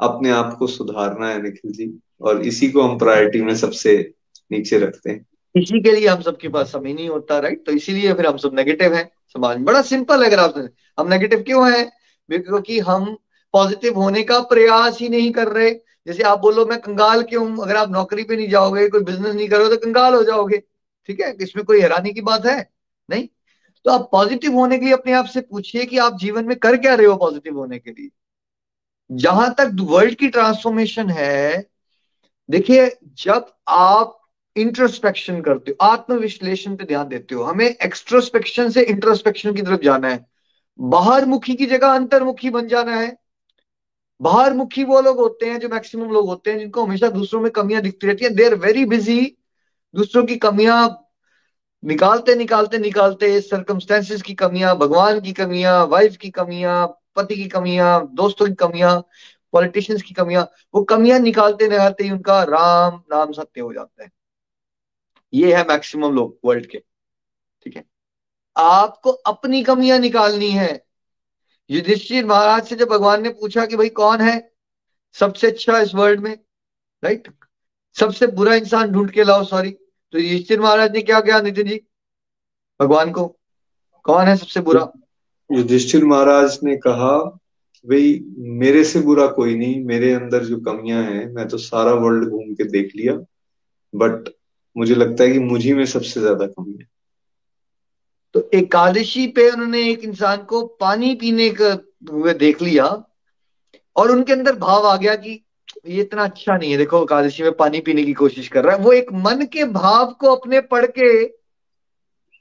अपने 0.00 0.30
आप 0.30 0.56
को 0.58 0.66
सुधारना 0.66 1.28
है 1.28 1.42
निखिल 1.42 1.72
जी, 1.72 2.00
और 2.20 2.42
इसी 2.42 2.70
को 2.70 2.82
हम 2.82 2.98
प्रायोरिटी 2.98 3.42
में 3.42 3.56
सबसे 3.56 4.14
नीचे 4.52 4.78
रखते 4.78 5.10
हैं। 5.10 5.26
इसी 5.54 5.80
के 5.80 5.90
लिए 5.90 6.06
हम 6.08 6.20
सबके 6.22 6.48
पास 6.48 6.72
समय 6.72 6.92
नहीं 6.92 7.08
होता 7.08 7.38
राइट 7.38 7.64
तो 7.66 7.72
इसीलिए 7.72 8.12
फिर 8.14 8.26
हम 8.26 8.36
सब 8.36 8.54
नेगेटिव 8.54 8.94
हैं। 8.94 9.10
समाज 9.32 9.56
में 9.56 9.64
बड़ा 9.64 9.82
सिंपल 9.82 10.22
है 10.22 10.28
अगर 10.28 10.38
आप 10.38 10.54
हम 11.00 11.08
नेगेटिव 11.08 11.42
क्यों 11.42 11.72
हैं? 11.72 11.88
क्योंकि 12.30 12.78
हम 12.78 13.16
पॉजिटिव 13.52 13.94
होने 13.94 14.22
का 14.22 14.40
प्रयास 14.40 14.98
ही 15.00 15.08
नहीं 15.08 15.30
कर 15.32 15.48
रहे। 15.48 15.70
जैसे 16.06 16.22
आप 16.22 16.38
बोलो, 16.38 16.66
मैं 16.66 16.80
कंगाल 16.80 17.22
क्यों 17.22 17.46
अगर 17.58 17.76
आप 17.76 17.90
नौकरी 17.90 18.24
पे 18.24 18.36
नहीं 18.36 18.48
जाओगे, 18.48 18.88
कोई 18.88 19.00
बिज़नेस 19.00 19.34
नहीं 19.34 19.48
करोगे 19.48 19.76
तो 19.76 19.86
कंगाल 19.86 20.14
हो 20.14 20.22
जाओगे। 20.22 20.58
ठीक 21.06 21.20
है? 21.20 21.36
इसमें 21.40 21.64
कोई 21.64 21.80
हैरानी 21.80 22.12
की 22.12 22.20
बात 22.20 22.46
है? 22.46 22.70
नहीं? 23.10 23.28
तो 23.84 23.90
आप 23.90 24.08
पॉजिटिव 24.12 24.54
होने 24.54 24.78
के 24.78 24.84
लिए 24.84 24.94
अपने 24.94 25.12
आप 25.12 25.26
से 25.26 25.40
पूछिए 25.40 25.84
कि 25.84 25.98
आप 25.98 26.18
जीवन 26.18 26.44
में 26.44 26.56
कर 26.56 26.76
क्या 26.76 26.94
रहे 26.94 27.06
हो 27.06 27.16
पॉजिटिव 27.16 27.58
होने 27.58 27.78
के 27.78 27.90
लिए। 27.90 28.08
जहाँ 29.10 29.54
तक 29.58 29.76
वर्ल्ड 29.80 30.14
की 30.14 30.28
ट्रांसफॉर्मेशन 30.28 31.10
है, 31.10 31.66
देखिए, 32.50 32.96
जब 33.04 33.46
आप 33.68 34.17
इंट्रोस्पेक्शन 34.60 35.40
करते 35.40 35.70
हो, 35.70 35.86
आत्मविश्लेषण 35.86 36.76
पे 36.76 36.84
ध्यान 36.84 37.08
देते 37.08 37.34
हो। 37.34 37.42
हमें 37.42 37.66
एक्सट्रोस्पेक्शन 37.66 38.70
से 38.70 38.82
इंट्रोस्पेक्शन 38.82 39.54
की 39.54 39.62
तरफ़ 39.62 39.80
जाना 39.80 40.08
है। 40.08 40.26
बाहर 40.80 41.26
मुखी 41.26 41.54
की 41.54 41.66
जगह 41.66 41.88
अंतर्मुखी 41.88 42.50
बन 42.50 42.68
जाना 42.68 42.96
है। 42.96 43.16
बाहर 44.20 44.54
मुखी 44.54 44.84
वो 44.84 45.00
लोग 45.00 45.18
होते 45.18 45.46
हैं 45.46 45.58
जो 45.60 45.68
मैक्सिमम 45.68 46.10
लोग 46.10 46.26
होते 46.28 46.50
हैं, 46.50 46.58
जिनको 46.58 46.84
हमेशा 46.84 47.08
दूसरों 47.08 47.40
में 47.40 47.50
कमियाँ 47.50 47.82
दिखती 47.82 48.06
रहती 48.06 48.24
है। 48.24 48.30
देर 48.30 48.54
वेरी 48.54 48.84
बिज़ी 48.84 49.36
दूसरों 49.94 50.24
की 50.24 50.36
कमियाँ 50.36 51.04
निकालते 51.84 52.34
निकालते 52.34 52.78
निकालते 52.78 53.40
सरकमस्टेंसेस 53.40 54.22
की 54.22 54.34
कमियाँ, 54.34 54.76
भगवान 54.78 55.20
की 55.20 55.32
कमियाँ 55.32 55.86
वाइफ 55.86 56.16
की 56.16 56.30
कमियाँ, 56.30 56.86
पति 57.16 57.36
की 57.36 57.46
कमियाँ, 57.48 58.08
दोस्तों 58.14 58.46
की 58.46 58.54
कमियाँ 58.54 59.08
पॉलिटिशियंस 59.52 60.02
की 60.02 60.14
कमियाँ, 60.14 60.48
वो 60.74 60.82
कमियाँ 60.84 61.18
निकालते 61.18 61.68
निकालते 61.68 62.04
ही 62.04 62.10
उनका 62.10 62.42
राम, 62.42 63.00
नाम 63.12 63.32
सत्य 63.32 63.60
हो 63.60 63.72
जाता 63.72 64.02
है। 64.02 64.17
ये 65.34 65.56
है 65.56 65.62
मैक्सिमम 65.62 66.14
लोग 66.14 66.38
वर्ल्ड 66.44 66.66
के। 66.66 66.78
ठीक 67.64 67.76
है? 67.76 67.84
आपको 68.56 69.10
अपनी 69.10 69.62
कमियाँ 69.62 69.98
निकालनी 69.98 70.50
है। 70.50 70.84
युधिष्ठिर 71.70 72.26
महाराज 72.26 72.66
से 72.66 72.76
जब 72.76 72.88
भगवान 72.88 73.22
ने 73.22 73.28
पूछा 73.28 73.66
कि 73.66 73.76
भाई 73.76 73.88
कौन 73.88 74.20
है 74.20 74.52
सबसे 75.12 75.46
अच्छा 75.46 75.80
इस 75.80 75.94
वर्ल्ड 75.94 76.20
में 76.20 76.38
राइट 77.04 77.28
सबसे 77.94 78.26
बुरा 78.26 78.54
इंसान 78.54 78.90
ढूंढ 78.90 79.10
के 79.10 79.24
लाओ 79.24 79.44
सॉरी 79.44 79.70
तो 80.12 80.18
युधिष्ठिर 80.18 80.60
महाराज 80.60 80.92
ने 80.92 81.02
क्या 81.02 81.20
कहा, 81.20 81.40
नितिन 81.40 81.68
जी? 81.68 81.80
भगवान 82.80 83.12
को, 83.12 83.38
कौन 84.02 84.26
है 84.26 84.36
सबसे 84.36 84.60
बुरा? 84.60 84.92
युधिष्ठिर 85.52 86.04
महाराज 86.04 86.58
ने 86.62 86.76
कहा, 86.76 87.18
भाई, 87.86 88.24
मेरे 88.38 88.84
से 88.84 89.00
बुरा 89.00 89.26
कोई 89.26 89.54
नहीं, 89.54 89.84
मेरे 89.84 90.12
अंदर 90.12 90.44
जो 90.44 90.60
कमियाँ 90.60 91.02
हैं, 91.02 91.26
मैं 91.26 91.48
तो 91.48 91.58
सारा 91.58 91.92
वर्ल्ड 91.92 92.28
घूम 92.28 92.54
के 92.54 92.64
देख 92.64 92.96
लिया 92.96 93.12
बट 93.94 94.28
मुझे 94.78 94.94
लगता 94.94 95.24
है 95.24 95.30
कि 95.30 95.38
मुझी 95.40 95.72
में 95.74 95.84
सबसे 95.86 96.20
ज़्यादा 96.20 96.46
कमी 96.46 96.72
है। 96.72 96.86
तो 98.34 98.48
एकादशी 98.54 99.26
पे 99.28 99.50
उन्होंने 99.50 99.80
एक 99.90 100.04
इंसान 100.04 100.42
को 100.44 100.62
पानी 100.80 101.14
पीने 101.14 101.48
का 101.60 101.74
देख 102.34 102.62
लिया 102.62 102.86
और 103.96 104.10
उनके 104.10 104.32
अंदर 104.32 104.56
भाव 104.56 104.86
आ 104.86 104.96
गया 104.96 105.14
कि 105.16 105.30
ये 105.86 106.00
इतना 106.02 106.24
अच्छा 106.24 106.56
नहीं 106.56 106.70
है, 106.70 106.76
देखो 106.78 107.02
एकादशी 107.02 107.42
में 107.42 107.52
पानी 107.54 107.80
पीने 107.80 108.02
की 108.04 108.12
कोशिश 108.14 108.48
कर 108.48 108.64
रहा 108.64 108.76
है। 108.76 108.82
वो 108.82 108.92
एक 108.92 109.12
मन 109.14 109.44
के 109.52 109.64
भाव 109.72 110.12
को 110.12 110.34
अपने 110.36 110.60
पढ़ 110.62 110.86
के 110.88 111.08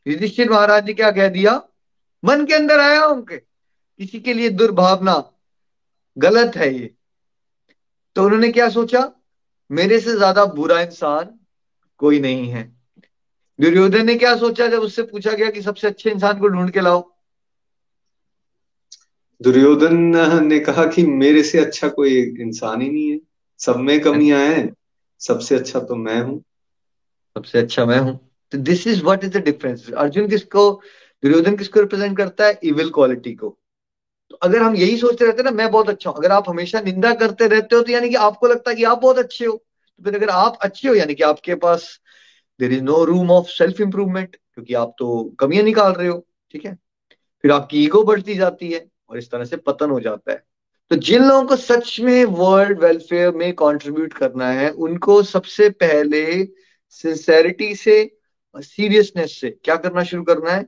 युधिष्ठिर 0.06 0.50
महाराज 0.50 0.86
ने 0.86 0.94
क्या 0.94 1.12
कह 1.12 1.28
दिया? 1.30 1.62
मन 2.24 2.46
के 2.46 2.54
अंदर 2.54 2.80
आया 2.80 3.06
उनके, 3.06 3.38
किसी 3.38 4.20
के 4.20 4.34
लिए 4.34 4.50
दुर्भावना, 4.52 5.24
गलत 6.18 6.56
है 6.56 6.74
ये। 6.74 6.94
तो 8.16 8.24
उन्होंने 8.26 8.52
क्या 8.52 8.70
सोचा? 8.70 9.12
मेरे 9.70 10.00
से 10.00 10.16
ज़्यादा 10.16 10.46
बुरा 10.48 10.80
इंसान 10.82 11.38
कोई 11.98 12.20
नहीं 12.20 12.50
है। 12.50 12.76
दुर्योधन 13.60 14.06
ने 14.06 14.16
क्या 14.16 14.36
सोचा 14.36 14.68
जब 14.68 14.80
उससे 14.80 15.04
पूछा 15.04 15.32
गया 15.32 15.50
कि 15.50 15.62
सबसे 15.62 15.88
अच्छे 15.88 16.12
इंसान 16.12 16.40
को 16.40 16.48
ढूंढ 16.48 16.70
के 16.72 16.82
लाओ? 16.82 17.14
दुर्योधन 19.42 19.96
ने 20.46 20.60
कहा 20.60 20.86
कि 20.86 21.04
मेरे 21.04 21.44
से 21.44 21.60
अच्छा 21.60 21.88
कोई 21.88 22.22
इंसान 22.40 22.82
ही 22.82 22.90
नहीं 22.90 23.12
है। 23.12 23.20
सब 23.60 23.78
में 23.78 24.00
कमियाँ 24.02 24.40
हैं। 24.40 24.74
सबसे 25.20 25.56
अच्छा 25.56 25.80
तो 25.80 25.96
मैं 25.96 26.22
हूँ। 26.22 26.40
सबसे 27.36 27.60
अच्छा 27.60 27.86
मैं 27.86 28.00
हूँ। 28.00 28.30
तो 28.52 28.58
this 28.58 28.88
is 28.88 29.04
what 29.04 29.24
is 29.24 29.38
the 29.38 29.38
difference 29.38 29.92
Arjun 29.98 30.28
किसको 30.28 30.72
दुर्योधन 31.24 31.56
किसको 31.56 31.80
रिप्रेजेंट 31.80 32.18
करता 32.18 32.46
है? 32.46 32.60
इविल 32.64 32.90
क्वालिटी 32.90 33.34
को। 33.34 33.58
तो 34.30 34.36
अगर 34.36 34.62
हम 34.62 34.76
यही 34.76 34.98
सोचते 34.98 35.26
रहते 35.26 35.44
ना 35.44 35.52
मैं 35.52 35.72
बहुत 35.72 35.90
अच्छा 35.90 36.10
हूँ। 36.10 36.18
अगर 36.18 36.32
आप 36.32 36.50
हमेशा 36.50 36.80
निंदा 36.82 37.14
करते 37.14 37.48
रहते 37.48 37.76
हो 37.76 37.82
तो 37.82 37.92
यानी 37.92 38.10
कि 38.10 38.16
आपको 38.16 38.48
लगता 38.48 38.70
है 38.70 38.76
कि 38.76 38.84
आप 38.84 39.02
बहुत 39.02 39.18
अच्छे 39.18 39.46
हो। 39.46 39.64
तो 39.98 40.04
फिर 40.04 40.16
अगर 40.16 40.30
आप 40.30 40.58
अच्छे 40.62 40.88
हो, 40.88 40.96
यानी 40.96 41.16
कि 41.16 41.24
आपके 41.24 41.56
पास 41.56 42.00
there 42.60 42.74
is 42.74 42.82
no 42.82 43.04
room 43.04 43.32
of 43.32 43.48
self 43.48 43.82
improvement 43.82 44.36
क्योंकि 44.36 44.74
आप 44.74 44.96
तो 45.00 45.36
कमियाँ 45.40 45.64
निकाल 45.64 45.92
रहे 45.92 46.08
हो, 46.08 46.28
ठीक 46.52 46.66
है? 46.66 46.78
फिर 47.42 47.52
आपकी 47.52 47.84
ईगो 47.84 48.04
बढ़ती 48.04 48.36
जाती 48.36 48.72
है 48.72 48.88
और 49.10 49.18
इस 49.18 49.32
तरह 49.32 49.46
से 49.46 49.58
पतन 49.58 49.90
हो 49.90 50.00
जाता 50.00 50.32
है। 50.32 50.44
तो 50.90 50.96
जिन 50.96 51.24
लोगों 51.24 51.44
को 51.44 51.56
सच 51.56 52.00
में 52.00 52.26
वर्ल्ड 52.26 52.80
वेलफेयर 52.80 53.32
में 53.32 53.54
कंट्रीब्यूट 53.54 54.14
करना 54.14 54.50
है, 54.52 54.70
उनको 54.70 55.24
सबसे 55.24 55.70
पहले 55.70 56.48
सिंसेरिटी 56.90 57.76
से 57.76 58.18
सीरियसनेस 58.56 59.42
से 59.42 59.50
क्या 59.50 59.76
करना 59.76 60.04
शुरू 60.04 60.24
करना 60.24 60.52
है? 60.52 60.66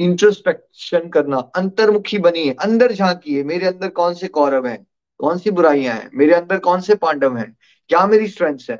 इंट्रोस्पेक्शन 0.00 1.08
करना। 1.08 1.36
अंतर्मुखी 1.36 2.18
बनिए, 2.18 2.52
अंदर 2.52 2.92
झांकिए, 2.92 3.42
मेरे 3.44 3.66
अंदर 3.66 3.88
कौन 3.88 4.14
से 4.14 4.28
कौरव 4.28 4.66
हैं? 4.66 4.86
कौन 5.18 5.38
सी 5.38 5.50
बुराइयाँ 5.50 5.94
हैं? 5.94 6.10
मेरे 6.14 6.34
अंदर 6.34 6.58
कौन 6.58 6.80
से 6.80 6.94
पांडव 6.94 7.36
हैं? 7.36 7.56
क्या 7.90 8.06
मेरी 8.06 8.28
स्ट्रेंथ्स 8.28 8.70
है? 8.70 8.76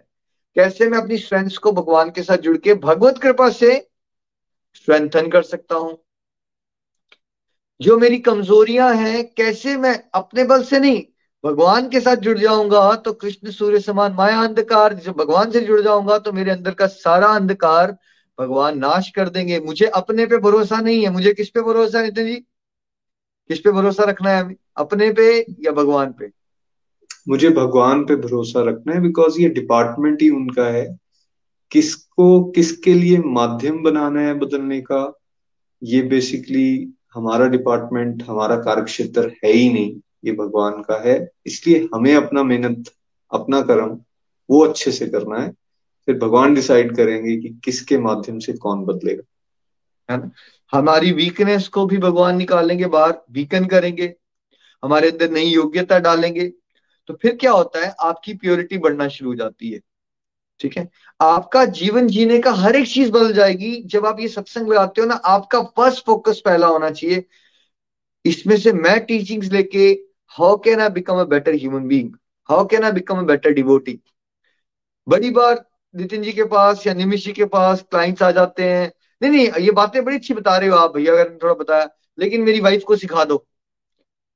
कैसे 0.56 0.88
मैं 0.88 0.98
अपनी 0.98 1.18
स्ट्रेंथ्स 1.18 1.56
को 1.58 1.72
भगवान 1.72 2.10
के 2.10 2.22
साथ 2.22 2.36
जुड़ 2.36 2.56
के 2.56 2.74
भगवत 2.74 3.18
कृपा 3.18 3.48
से 3.50 3.74
स्ट्रेंथन 4.74 5.28
कर 5.30 5.42
सकता 5.42 5.74
हूँ? 5.74 5.96
जो 7.80 7.98
मेरी 7.98 8.18
कमजोरियाँ 8.18 8.94
हैं, 8.94 9.24
कैसे 9.34 9.76
मैं 9.76 9.94
अपने 10.14 10.44
बल 10.44 10.62
से 10.62 10.78
नहीं, 10.78 11.02
भगवान 11.44 11.88
के 11.88 12.00
साथ 12.00 12.16
जुड़ 12.16 12.38
जाऊँगा 12.38 12.94
तो 12.96 13.12
कृष्ण 13.12 13.50
सूर्य 13.50 13.80
समान 13.80 14.12
माया 14.12 14.40
अंधकार, 14.40 14.94
जब 14.94 15.16
भगवान 15.16 15.50
से 15.50 15.60
जुड़ 15.60 15.80
जाऊँगा 15.80 16.18
तो 16.18 16.32
मेरे 16.32 16.50
अंदर 16.50 16.74
का 16.74 16.86
सारा 16.86 17.28
अंधकार 17.28 17.96
भगवान 18.38 18.78
नाश 18.78 19.10
कर 19.10 19.28
देंगे। 19.28 19.60
मुझे 19.60 19.86
अपने 19.86 20.26
पे 20.26 20.38
भरोसा 20.38 20.80
नहीं 20.80 21.02
है। 21.02 21.10
मुझे 21.10 21.32
किस 21.34 21.50
पे 21.50 21.62
भरोसा 21.62 21.98
है 21.98 22.04
नितिन 22.04 22.26
जी? 22.26 22.36
किस 23.50 23.60
पे 23.60 23.72
भरोसा 23.72 24.04
रखना 24.04 24.30
है 24.30 24.56
अपने 24.76 25.10
पे 25.12 25.28
या 25.60 25.72
भगवान 25.72 26.12
पे? 26.12 26.30
मुझे 27.28 27.50
भगवान 27.50 28.04
पे 28.04 28.16
भरोसा 28.16 28.62
रखना 28.62 28.92
है 28.92 29.00
बिकॉज़ 29.00 29.40
ये 29.40 29.48
डिपार्टमेंट 29.48 30.22
ही 30.22 30.30
उनका 30.30 30.64
है। 30.64 30.98
किसको, 31.70 32.44
किसके 32.44 32.94
लिए 32.94 33.18
माध्यम 33.18 33.82
बनाना 33.82 34.20
है 34.20 34.34
बदलने 34.34 34.80
का, 34.80 35.18
ये 35.82 36.02
बेसिकली 36.02 36.98
हमारा 37.14 37.46
डिपार्टमेंट 37.46 38.22
हमारा 38.28 38.56
कार्य 38.56 38.82
क्षेत्र 38.82 39.32
है 39.44 39.52
ही 39.52 39.72
नहीं, 39.72 40.00
ये 40.24 40.32
भगवान 40.32 40.72
का 40.72 41.08
है। 41.08 41.30
इसलिए 41.46 41.88
हमें 41.94 42.14
अपना 42.14 42.42
मेहनत, 42.42 42.84
अपना 43.32 43.62
कर्म, 43.62 44.00
वो 44.50 44.64
अच्छे 44.64 44.92
से 44.92 45.06
करना 45.06 45.38
है। 45.38 45.52
फिर 46.06 46.18
भगवान 46.18 46.54
डिसाइड 46.54 46.96
करेंगे 46.96 47.36
कि 47.36 47.60
किसके 47.64 47.98
माध्यम 47.98 48.38
से 48.38 48.52
कौन 48.52 48.84
बदलेगा। 48.84 49.22
है 50.12 50.18
ना? 50.18 50.30
हमारी 50.72 51.12
वीकनेस 51.12 51.68
को 51.68 51.86
भी 51.86 51.98
भगवान 51.98 52.36
निकालेंगे 52.36 52.86
बाहर 52.86 53.18
वीकन 53.32 53.64
करेंगे। 53.64 54.14
हमारे 54.84 55.10
अंदर 55.10 55.30
नई 55.30 55.44
योग्यता 55.44 55.98
डालेंगे। 55.98 56.52
तो 57.08 57.14
फिर 57.14 57.36
क्या 57.36 57.52
होता 57.52 57.86
है? 57.86 57.94
आपकी 58.00 58.34
प्योरिटी 58.34 58.78
बढ़ना 58.78 59.08
शुरू 59.08 59.30
हो 59.30 59.36
जाती 59.36 59.70
है। 59.70 59.80
ठीक 60.60 60.76
है? 60.78 60.88
आपका 61.20 61.64
जीवन 61.64 62.06
जीने 62.08 62.38
का 62.38 62.52
हर 62.52 62.76
एक 62.76 62.88
चीज़ 62.88 63.10
बदल 63.12 63.32
जाएगी। 63.32 63.82
जब 63.82 64.06
आप 64.06 64.20
ये 64.20 64.28
सत्संग 64.28 64.68
में 64.68 64.76
आते 64.76 65.00
हो 65.00 65.06
ना, 65.06 65.14
आपका 65.14 65.62
फ़र्स्ट 65.62 66.04
फोकस 66.06 66.42
पहला 66.44 66.66
होना 66.66 66.90
चाहिए। 66.90 67.24
इसमें 68.24 68.56
से 68.56 68.72
मैं 68.72 69.00
टीचिंग्स 69.00 69.52
लेके 69.52 69.88
how 70.28 70.56
can 70.56 70.80
I 70.80 70.88
become 70.88 71.20
a 71.20 71.24
better 71.24 71.54
human 71.54 71.88
being 71.88 72.10
how 72.50 72.66
can 72.66 72.84
I 72.84 72.92
become 72.92 73.18
a 73.18 73.22
better 73.22 73.50
devotee 73.50 74.00
बड़ी 75.08 75.30
बार 75.30 75.64
नितिन 75.96 76.22
जी 76.22 76.32
के 76.32 76.44
पास 76.44 76.86
या 76.86 76.94
निमिश 76.94 77.24
जी 77.24 77.32
के 77.32 77.44
पास 77.44 77.82
क्लाइंट्स 77.82 78.22
आ 78.22 78.30
जाते 78.30 78.62
हैं। 78.62 78.92
नहीं 79.22 79.30
नहीं, 79.30 79.64
ये 79.64 79.70
बातें 79.70 80.04
बड़ी 80.04 80.16
अच्छी 80.16 80.34
बता 80.34 80.56
रहे 80.58 80.68
हो 80.68 80.76
आप। 80.76 80.94
भैया, 80.94 81.12
अगर 81.12 81.38
थोड़ा 81.42 81.54
बताया, 81.54 81.88
लेकिन 82.18 82.40
मेरी 82.40 82.60
वाइफ 82.60 82.82
को 82.86 82.96
सिखा 82.96 83.24
दो। 83.24 83.46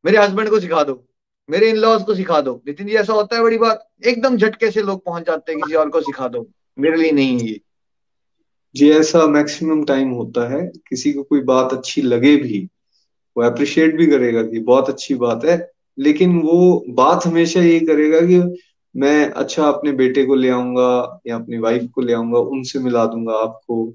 मेरे 0.04 0.18
हस्बैंड 0.18 0.50
को 0.50 0.60
सिखा 0.60 0.84
दो। 0.84 1.09
मेरे 1.50 1.70
इन 1.70 1.76
लॉज 1.76 2.02
को 2.02 2.14
सिखा 2.14 2.40
दो। 2.40 2.62
नितिन 2.66 2.86
जी 2.86 2.94
ऐसा 2.94 3.12
होता 3.12 3.36
है 3.36 3.42
बड़ी 3.42 3.58
बात। 3.58 3.88
एकदम 4.06 4.36
झटके 4.36 4.70
से 4.70 4.82
लोग 4.82 5.04
पहुँच 5.04 5.26
जाते 5.26 5.52
हैं 5.52 5.60
किसी 5.60 5.74
और 5.74 5.88
को 5.90 6.00
सिखा 6.00 6.28
दो। 6.28 6.46
मेरे 6.78 6.96
लिए 6.96 7.12
नहीं 7.12 7.38
है 7.38 7.46
ये। 7.46 7.60
जी 8.74 8.90
ऐसा 8.90 9.26
मैक्सिमम 9.26 9.84
टाइम 9.84 10.10
होता 10.10 10.48
है। 10.48 10.72
किसी 10.88 11.12
को 11.12 11.22
कोई 11.22 11.40
बात 11.40 11.72
अच्छी 11.72 12.02
लगे 12.02 12.36
भी 12.36 12.68
वो 13.36 13.44
अप्रिशिएट 13.44 13.96
भी 13.96 14.06
करेगा 14.06 14.42
कि 14.42 14.60
बहुत 14.60 14.88
अच्छी 14.88 15.14
बात 15.14 15.44
है। 15.44 15.70
लेकिन 15.98 16.40
वो 16.40 16.84
बात 16.88 17.26
हमेशा 17.26 17.60
ये 17.60 17.80
करेगा 17.80 18.20
कि 18.20 18.56
मैं 18.96 19.30
अच्छा 19.30 19.64
अपने 19.64 19.92
बेटे 19.92 20.24
को 20.24 20.34
ले 20.34 20.50
आऊँगा 20.50 21.20
या 21.26 21.36
अपनी 21.36 21.58
वाइफ 21.58 21.90
को 21.94 22.00
ले 22.00 22.12
आऊँगा 22.12 22.38
उनसे 22.38 22.78
मिला 22.78 23.06
दूँगा 23.06 23.34
आपको। 23.34 23.94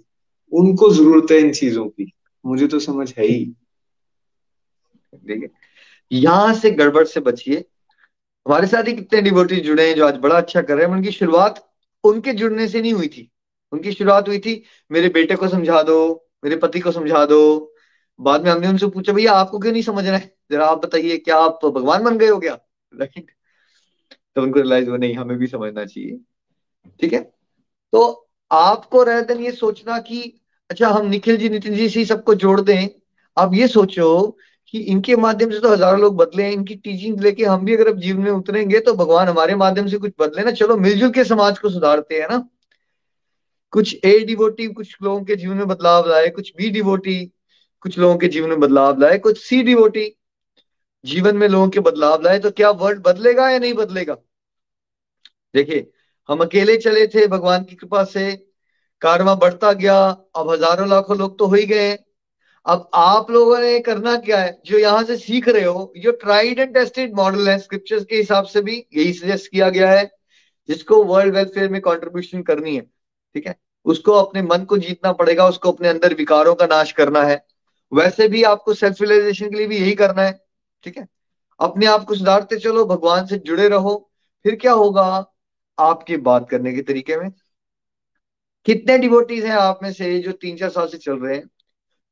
उनको 0.52 0.90
ज़रूरत 0.90 1.32
है 1.32 1.38
इन 1.38 1.52
चीज़ों 1.52 1.86
की। 1.86 2.12
मुझे 2.46 2.68
तो 2.68 2.80
समझ 2.80 3.14
है 3.18 3.26
ही। 3.26 3.56
देखिए 5.16 5.50
यहाँ 6.12 6.54
से 6.54 6.72
गड़बड़ 6.72 7.04
से 7.06 7.20
बचिए। 7.20 7.66
हमारे 8.46 8.68
साथ 8.68 8.88
ही 8.88 8.94
कितने 8.94 9.22
डिवोटी 9.22 9.56
जुड़े 9.56 9.88
हैं 9.88 9.96
जो 9.96 10.08
आज 10.08 10.16
बड़ा 10.16 10.38
अच्छा 10.38 10.62
कर 10.62 10.76
रहे 10.76 10.86
हैं। 10.86 10.94
उनकी 10.94 11.12
शुरुआत 11.12 11.70
उनके 12.04 12.34
जुड़ने 12.34 12.68
से 12.68 12.82
नहीं 12.82 12.94
हुई 12.94 13.08
थी। 13.08 13.32
उनकी 13.72 13.92
शुरुआत 13.92 14.28
हुई 14.28 14.40
थी, 14.40 14.64
मेरे 14.92 15.10
बेटे 15.10 15.36
को 15.36 15.48
समझा 15.48 15.84
दो, 15.84 16.28
मेरे 16.44 16.56
पति 16.56 16.80
को 16.80 16.92
समझा 16.92 17.26
दो। 17.26 17.74
बाद 18.20 18.44
में 18.44 18.52
हमने 18.52 18.68
उनसे 18.68 18.88
पूछा, 18.88 19.14
भैया, 19.14 19.34
आपको 19.34 19.60
क्यों 19.60 19.72
नहीं 19.72 19.82
समझ 19.82 20.06
रहे 20.08 20.20
जरा 20.52 20.68
आप 20.68 20.86
बताइए, 20.86 21.18
क्या 21.18 21.38
आप 21.38 21.60
भगवान 21.66 22.04
बन 22.04 22.18
गए 22.18 22.28
हो 22.28 22.40
क्या? 22.40 22.58
राइट 22.94 23.32
तो 24.36 24.42
उनको 24.42 24.60
रियलाइज़ 24.60 24.90
हो 24.90 24.98
नहीं, 24.98 25.16
हमें 25.16 25.38
भी 25.38 25.48
समझना 25.48 25.86
चाहिए। 25.86 26.20
ठीक 27.02 27.14
है? 27.14 27.20
तो 27.94 28.30
आपको 28.52 29.04
रहते 29.04 29.34
ये 29.34 29.52
सोचना 29.52 30.00
कि 30.00 30.42
अच्छा 30.70 30.90
हम 30.90 31.06
निखिल 31.06 31.38
जी, 31.38 31.50
नितिन 31.50 31.76
जी 31.76 31.90
से 31.90 32.06
सबको 32.06 32.36
जोड़ 32.36 32.62
दें, 32.62 32.90
आप 33.38 33.52
ये 33.54 33.68
सोचो 33.68 34.38
कि 34.68 34.80
इनके 34.82 35.16
माध्यम 35.18 35.52
से 35.52 35.60
तो 35.60 35.72
हज़ारों 35.72 36.00
लोग 36.00 36.16
बदले 36.18 36.44
हैं, 36.44 36.52
इनकी 36.52 36.76
टीचिंग 36.76 37.20
लेके 37.22 37.44
हम 37.46 37.66
भी 37.66 37.76
अगर 37.76 37.88
अब 37.88 38.00
जीवन 38.00 38.22
में 38.22 38.32
उतरेंगे 38.32 38.80
तो 38.80 38.94
भगवान 38.96 39.28
हमारे 39.28 39.56
माध्यम 39.56 39.88
से 39.88 39.98
कुछ 39.98 40.14
बदले 40.20 40.44
ना। 40.44 40.52
चलो, 40.54 40.78
मिलजुल 40.78 41.12
के 41.12 41.24
समाज 41.24 41.60
को 41.60 41.70
सुधारते 41.70 42.20
हैं 42.22 42.28
ना। 42.32 42.38
कुछ 43.74 43.96
ए 44.06 44.20
डिवोटी 44.26 44.68
कुछ 44.68 44.96
लोगों 45.04 45.24
के 45.24 45.36
जीवन 45.36 45.58
में 45.58 45.68
बदलाव 45.68 46.08
लाए, 46.10 46.30
कुछ 46.30 46.52
बी 46.58 46.70
डिवोटी 46.70 47.24
कुछ 47.84 47.98
लोगों 48.00 48.18
के 48.18 48.28
जीवन 48.28 48.50
में 48.50 48.60
बदलाव 48.60 49.00
लाए, 49.00 49.18
कुछ 49.18 49.40
सी 49.40 49.62
डिवोटी 49.64 50.16
जीवन 51.04 51.38
में 51.38 51.48
लोगों 51.48 51.68
के 51.70 51.80
बदलाव 51.80 52.22
लाए 52.22 52.40
तो 52.40 52.52
क्या 52.52 52.70
वर्ल्ड 52.72 53.02
बदलेगा 53.04 53.50
या 53.50 53.60
नहीं 53.60 53.74
बदलेगा? 53.74 54.18
देखिए, 55.54 55.92
हम 56.30 56.40
अकेले 56.40 56.78
चले 56.78 57.06
थे, 57.08 57.28
भगवान 57.28 57.64
की 57.64 57.76
कृपा 57.76 58.04
से 58.04 58.32
कारवा 59.02 59.36
बढ़ता 59.36 59.72
गया, 59.74 59.98
अब 60.36 60.50
हज़ारों 60.50 60.88
लाखों 60.90 61.18
लोग 61.18 61.38
तो 61.40 61.48
हो 61.48 61.56
ही 61.56 61.66
गए 61.66 61.94
अब 62.66 62.90
आप 62.94 63.32
लोगों 63.32 63.60
ने 63.60 63.80
करना 63.80 64.18
क्या 64.18 64.40
है? 64.40 64.62
जो 64.66 64.78
यहाँ 64.78 65.04
से 65.04 65.18
सीख 65.18 65.48
रहे 65.48 65.64
हो, 65.64 65.94
जो 65.98 66.12
ट्राइड 66.12 66.60
एंड 66.60 66.74
टेस्टेड 66.74 67.16
मॉडल 67.16 67.50
है 67.50 67.58
स्क्रिप्चर्स 67.60 68.06
के 68.06 68.16
हिसाब 68.16 68.46
से 68.46 68.62
भी 68.62 68.86
यही 68.94 69.14
सजेस्ट 69.14 69.52
किया 69.52 69.70
गया 69.70 69.92
है, 69.92 70.12
जिसको 70.70 71.04
वर्ल्ड 71.04 71.36
वेलफेयर 71.36 71.70
में 71.70 71.82
कॉन्ट्रीब्यूशन 71.82 72.42
करनी 72.42 72.76
है, 72.76 72.82
ठीक 73.36 73.48
है? 73.48 73.56
उसको 73.86 74.12
अपने 74.12 74.42
मन 74.42 74.66
को 74.66 74.78
जीतना 74.78 75.12
पड़ेगा, 75.12 75.48
उसको 75.48 75.72
अपने 75.72 75.88
अंदर 75.88 76.14
विकारों 76.14 76.56
का 76.56 76.66
नाश 76.66 76.92
करना 76.92 77.24
है। 77.24 77.46
वैसे 77.94 78.28
भी 78.28 78.44
आपको 78.44 78.74
सेल्फ 78.74 79.02
रियलाइजेशन 79.02 79.50
के 79.50 79.56
लिए 79.56 79.68
भी 79.68 79.78
यही 79.78 79.94
करना 79.94 80.22
है, 80.22 80.46
ठीक 80.84 80.98
है? 80.98 81.08
अपने 81.60 81.86
आप 81.86 82.04
को 82.04 82.16
सुधारते 82.16 82.58
चलो, 82.58 82.86
भगवान 82.86 83.26
से 83.26 83.38
जुड़े 83.38 83.68
रहो। 83.70 84.12
फिर 84.44 84.56
क्या 84.56 84.72
होगा 84.72 85.34
आपके 85.80 86.18
बात 86.18 86.50
करने 86.50 86.74
के 86.74 86.82
तरीके 86.82 87.18
में? 87.18 87.32
कितने 88.66 88.98
डिवोटीज 88.98 89.46
हैं 89.46 89.54
आप 89.54 89.80
में 89.84 89.94
से 89.94 90.20
जो 90.20 90.32
तीन 90.32 90.58
चार 90.58 90.70
साल 90.70 90.88
से 90.88 90.98
चल 90.98 91.18
रहे 91.18 91.36
हैं? 91.36 91.50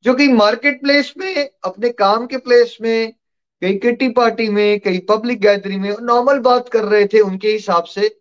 जो 0.04 0.14
कि 0.14 0.28
मार्केट 0.28 0.80
प्लेस 0.80 1.14
में, 1.18 1.50
अपने 1.64 1.90
काम 1.90 2.26
के 2.26 2.36
प्लेस 2.36 2.78
में 2.80 3.12
कहीं 3.60 3.78
किटी 3.78 4.08
पार्टी 4.08 4.48
में 4.48 4.80
कहीं 4.80 5.00
पब्लिक 5.00 5.40
गैदरिंग 5.40 5.82
में 5.82 5.96
नॉर्मल 6.00 6.38
बात 6.38 6.68
कर 6.68 6.84
रहे 6.84 7.06
थे 7.06 7.20
उनके 7.20 7.48
हिसाब 7.48 7.84
से। 7.84 8.20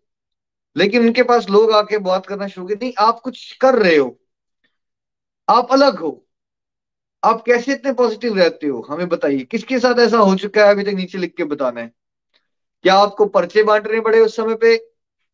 लेकिन 0.78 1.02
उनके 1.02 1.24
पास 1.24 1.50
लोग 1.50 1.72
आके 1.72 1.98
बात 1.98 2.26
करना 2.26 2.48
शुरू 2.48 2.68
कर 2.68 2.76
नहीं, 2.76 2.94
आप 3.00 3.20
कुछ 3.20 3.58
कर 3.62 3.76
रहे 3.76 3.96
हो। 3.96 4.20
आप 5.50 5.68
अलग 5.72 6.00
हो। 6.00 6.26
आप 7.24 7.44
कैसे 7.46 7.72
इतने 7.72 7.94
पॉजिटिव 7.94 8.38
रहते 8.38 8.68
हो? 8.68 8.88
हमें 8.90 9.10
बताइए। 9.10 9.40
किसके 9.40 9.80
साथ 9.80 10.00
ऐसा 10.00 10.18
हो 10.18 10.36
चुका 10.36 10.66
है? 10.66 10.72
अभी 10.72 10.84
तक 10.84 10.90
नीचे 10.90 11.18
लिख 11.18 11.36
के 11.38 11.44
बताना 11.44 11.82
है। 11.82 11.94
क्या 12.84 12.96
आपको 12.96 13.26
पर्चे 13.26 13.64
बांटने 13.64 14.00
पड़े 14.00 14.20
उस 14.20 14.36
समय 14.36 14.56
पे? 14.56 14.78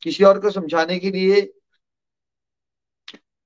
किसी 0.01 0.23
और 0.23 0.39
को 0.39 0.49
समझाने 0.49 0.99
के 0.99 1.11
लिए? 1.11 1.53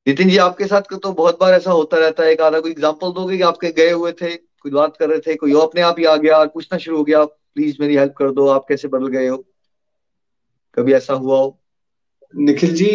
नितिन 0.08 0.30
जी, 0.30 0.38
आपके 0.38 0.66
साथ 0.68 0.82
तो 0.94 1.12
बहुत 1.14 1.40
बार 1.40 1.54
ऐसा 1.54 1.72
होता 1.72 1.98
रहता 1.98 2.24
है। 2.24 2.32
एक 2.32 2.42
आधा 2.42 2.60
कोई 2.60 2.72
एग्ज़ाम्पल 2.72 3.12
दोगे 3.12 3.38
कि 3.38 3.44
आपके 3.44 3.72
गए 3.72 3.92
हुए 3.92 4.12
थे, 4.12 4.36
कोई 4.36 4.72
बात 4.72 4.98
कर 4.98 5.10
रहे 5.10 5.20
थे, 5.20 5.36
कोई 5.36 5.54
अपने 5.62 5.82
आप 5.82 6.00
ही 6.00 6.06
आ 6.06 6.16
गया, 6.18 6.44
पूछना 6.46 6.78
शुरू 6.78 6.98
हो 6.98 7.04
गया 7.04 7.24
प्लीज़ 7.26 7.78
मेरी 7.80 7.96
हेल्प 7.96 8.14
कर 8.18 8.32
दो, 8.32 8.48
आप 8.48 8.66
कैसे 8.70 8.88
बदल 8.88 9.08
गए 9.08 9.28
हो? 9.28 9.44
कभी 10.78 10.94
ऐसा 10.94 11.14
हुआ 11.14 11.38
हो? 11.38 11.60
निखिल 12.34 12.74
जी 12.76 12.90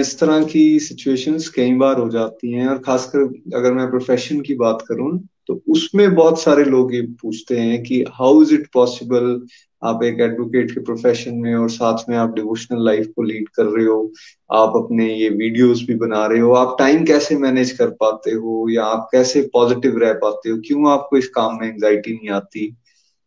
इस 0.00 0.18
तरह 0.20 0.44
की 0.44 0.80
सिचुएशंस 0.80 1.48
कई 1.48 1.74
बार 1.74 1.98
हो 1.98 2.08
जाती 2.08 2.52
हैं 2.52 2.66
और 2.68 2.78
खासकर 2.78 3.56
अगर 3.56 3.72
मैं 3.72 3.88
प्रोफेशन 3.90 4.40
की 4.40 4.54
बात 4.54 4.84
करूँ 4.88 5.10
तो 5.46 5.60
उसमें 5.68 6.14
बहुत 6.14 6.40
सारे 6.40 6.64
लोग 6.64 6.94
ये 6.94 7.00
पूछते 7.20 7.58
हैं 7.58 7.82
कि 7.82 8.04
हाउ 8.12 8.42
इज़ 8.42 8.54
इट 8.54 8.66
पॉसिबल 8.72 9.34
आप 9.84 10.02
एक 10.02 10.20
एडवोकेट 10.20 10.70
के 10.70 10.80
प्रोफेशन 10.80 11.34
में 11.34 11.54
और 11.54 11.70
साथ 11.70 11.98
में 12.08 12.16
आप 12.16 12.34
डिवोशनल 12.34 12.84
लाइफ 12.84 13.12
को 13.16 13.22
लीड 13.22 13.48
कर 13.48 13.64
रहे 13.64 13.86
हो, 13.86 14.12
आप 14.52 14.72
अपने 14.76 15.14
ये 15.14 15.28
वीडियोस 15.28 15.84
भी 15.88 15.94
बना 15.94 16.26
रहे 16.26 16.40
हो, 16.40 16.52
आप 16.52 16.76
टाइम 16.78 17.04
कैसे 17.04 17.36
मैनेज 17.36 17.70
कर 17.70 17.90
पाते 17.90 18.30
हो 18.30 18.68
या 18.70 18.84
आप 18.84 19.08
कैसे 19.12 19.42
पॉजिटिव 19.52 19.98
रह 19.98 20.12
पाते 20.12 20.50
हो? 20.50 20.58
क्यों 20.58 20.90
आपको 20.90 21.16
इस 21.16 21.28
काम 21.28 21.58
में 21.60 21.68
एंग्जाइटी 21.68 22.12
नहीं 22.12 22.30
आती? 22.30 22.76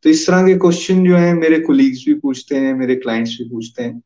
तो 0.03 0.09
इस 0.09 0.27
तरह 0.27 0.47
के 0.47 0.55
क्वेश्चन 0.55 1.05
जो 1.05 1.15
है, 1.15 1.33
मेरे 1.33 1.59
कोलीग्स 1.59 2.05
भी 2.07 2.13
पूछते 2.13 2.55
हैं, 2.55 2.73
मेरे 2.73 2.95
क्लाइंट्स 2.95 3.31
भी 3.31 3.49
पूछते 3.49 3.83
हैं। 3.83 4.03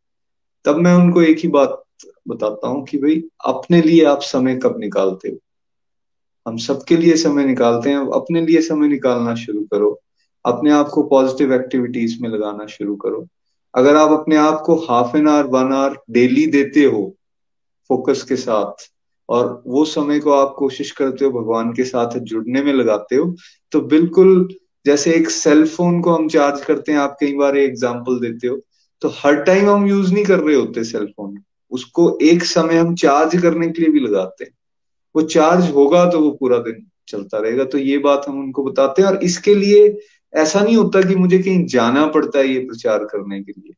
तब 0.66 0.76
मैं 0.76 0.94
उनको 0.94 1.22
एक 1.22 1.38
ही 1.40 1.48
बात 1.48 1.84
बताता 2.28 2.68
हूँ 2.68 2.86
कि 2.86 2.98
भाई, 2.98 3.24
अपने 3.46 3.82
लिए 3.82 4.06
आप 4.06 4.22
समय 4.22 4.56
कब 4.56 4.76
निकालते 4.80 5.30
हो? 5.30 5.38
हम 6.48 6.58
सबके 6.58 6.98
लिए 6.98 7.16
समय 7.16 7.46
निकालते 7.46 7.90
हैं 7.90 7.98
अपने 7.98 8.46
लिए 8.46 8.62
समय 8.62 8.88
निकालना 8.88 9.36
शुरू 9.36 9.62
करो। 9.62 10.02
अपने 10.48 10.72
आप 10.72 10.90
को 10.90 11.04
पॉजिटिव 11.06 11.54
एक्टिविटीज़ 11.54 12.22
में 12.22 12.30
लगाना 12.30 12.66
शुरू 12.68 12.96
करो। 12.98 13.26
अगर 13.74 13.96
आप 13.96 14.12
अपने 14.12 14.36
आप 14.38 14.62
को 14.66 14.76
half 14.82 15.16
an 15.18 15.28
hour 15.30 15.46
one 15.52 15.74
hour 15.74 15.98
daily 16.12 16.46
देते 16.50 16.84
हो 16.86 17.02
फोकस 17.90 18.24
के 18.24 18.36
साथ, 18.38 18.88
और 19.30 19.62
वो 19.68 19.84
समय 19.88 20.20
को 20.20 20.32
आप 20.32 20.54
कोशिश 20.58 20.92
करते 20.94 21.26
हो 21.26 21.32
भगवान 21.32 21.72
के 21.74 21.84
साथ 21.86 22.18
जुड़ने 22.22 22.62
में 22.64 22.72
लगाते 22.74 23.16
हो 23.16 23.36
तो 23.74 23.82
बिल्कुल 23.88 24.48
जैसे 24.86 25.14
एक 25.14 25.30
सेल 25.32 25.66
फ़ोन 25.68 26.00
को 26.02 26.12
हम 26.12 26.28
चार्ज 26.30 26.64
करते 26.66 26.92
हैं, 26.92 27.00
आप 27.00 27.18
कई 27.20 27.34
बार 27.36 27.58
एग्ज़ाम्पल 27.58 28.20
देते 28.20 28.48
हो 28.48 28.60
तो 29.02 29.10
हर 29.16 29.42
टाइम 29.44 29.70
हम 29.70 29.88
यूज़ 29.88 30.14
नहीं 30.14 30.26
कर 30.26 30.40
रहे 30.40 30.56
होते 30.56 30.84
सेल 30.86 31.06
फ़ोन 31.08 31.38
उसको 31.72 32.18
एक 32.24 32.44
समय 32.46 32.78
हम 32.78 32.94
चार्ज 32.98 33.42
करने 33.42 33.68
के 33.70 33.82
लिए 33.82 33.92
भी 33.92 34.00
लगाते 34.00 34.44
हैं। 34.44 34.52
वो 35.16 35.22
चार्ज 35.24 35.70
होगा 35.72 36.06
तो 36.12 36.20
वो 36.20 36.30
पूरा 36.40 36.58
दिन 36.60 36.86
चलता 37.08 37.38
रहेगा। 37.38 37.64
तो 37.66 37.78
ये 37.78 37.98
बात 38.00 38.26
हम 38.28 38.40
उनको 38.40 38.64
बताते 38.64 39.02
हैं, 39.02 39.10
और 39.10 39.24
इसके 39.24 39.56
लिए 39.56 39.88
ऐसा 40.36 40.60
नहीं 40.60 40.78
होता 40.78 41.02
कि 41.02 41.16
मुझे 41.16 41.40
कहीं 41.40 41.66
जाना 41.66 42.06
पड़ता 42.08 42.40
है 42.40 42.48
ये 42.48 42.60
प्रचार 42.60 43.06
करने 43.06 43.44
के 43.44 43.52
लिए। 43.52 43.74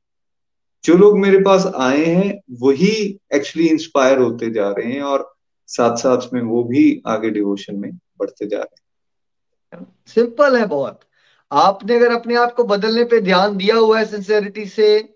जो 0.84 0.98
लोग 0.98 1.20
मेरे 1.20 1.40
पास 1.40 1.66
आए 1.78 2.06
हैं, 2.06 2.42
वही 2.62 3.20
एक्चुअली 3.34 3.68
इंस्पायर 3.68 4.18
होते 4.18 4.50
जा 4.50 4.70
रहे 4.70 4.92
हैं 4.92 5.02
और 5.02 5.36
साथ 5.68 5.96
साथ 5.96 6.34
में 6.34 6.42
वो 6.42 6.64
भी 6.64 7.02
आगे 7.08 7.30
डिवोशन 7.30 7.76
में 7.76 7.92
बढ़ते 8.20 8.46
जा 8.46 8.58
रहे 8.58 8.76
हैं। 8.76 9.86
सिंपल 10.08 10.58
है 10.58 10.66
बहुत। 10.66 11.00
आपने 11.52 11.96
अगर 11.96 12.12
अपने 12.12 12.36
आप 12.36 12.54
को 12.54 12.64
बदलने 12.64 13.04
पे 13.04 13.22
ध्यान 13.22 13.58
दिया 13.58 13.76
हुआ 13.76 14.00
है 14.00 14.06
सिंसियरिटी 14.06 14.66
से, 14.66 15.16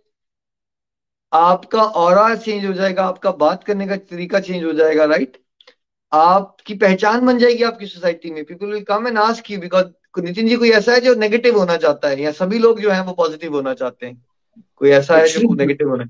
आपका 1.34 1.84
और 1.84 2.36
चेंज 2.38 2.66
हो 2.66 2.74
जाएगा, 2.74 3.04
आपका 3.04 3.32
बात 3.32 3.64
करने 3.64 3.88
का 3.88 3.96
तरीका 3.96 4.40
चेंज 4.40 4.64
हो 4.64 4.74
जाएगा 4.74 5.06
राइट 5.06 5.38
आपकी 6.12 6.74
पहचान 6.74 7.26
बन 7.26 7.38
जाएगी 7.38 7.64
आपकी 7.64 7.86
सोसाइटी 7.86 8.32
में 8.32 8.44
people 8.46 8.66
will 8.66 8.84
come 8.84 9.08
and 9.08 9.18
ask 9.18 9.52
you 9.52 9.60
because 9.60 9.86
Nitin 10.22 10.48
ji 10.48 10.56
कोई 10.56 10.70
ऐसा 10.70 10.94
है 10.94 11.02
जो 11.02 11.16
नेगेटिव 11.16 11.58
होना 11.58 11.78
चाहता 11.78 12.08
है? 12.08 12.22
या 12.22 12.32
सभी 12.32 12.60
लोग 12.60 12.80
जो 12.80 12.92
है 12.92 13.04
वो 13.04 13.14
पॉजिटिव 13.14 13.56
होना 13.56 13.74
चाहते 13.74 14.06
हैं? 14.06 14.26
कोई 14.76 14.90
ऐसा 14.90 15.18
है 15.18 15.28
जो 15.28 15.56
नेगेटिव 15.56 15.90
होना 15.90 16.06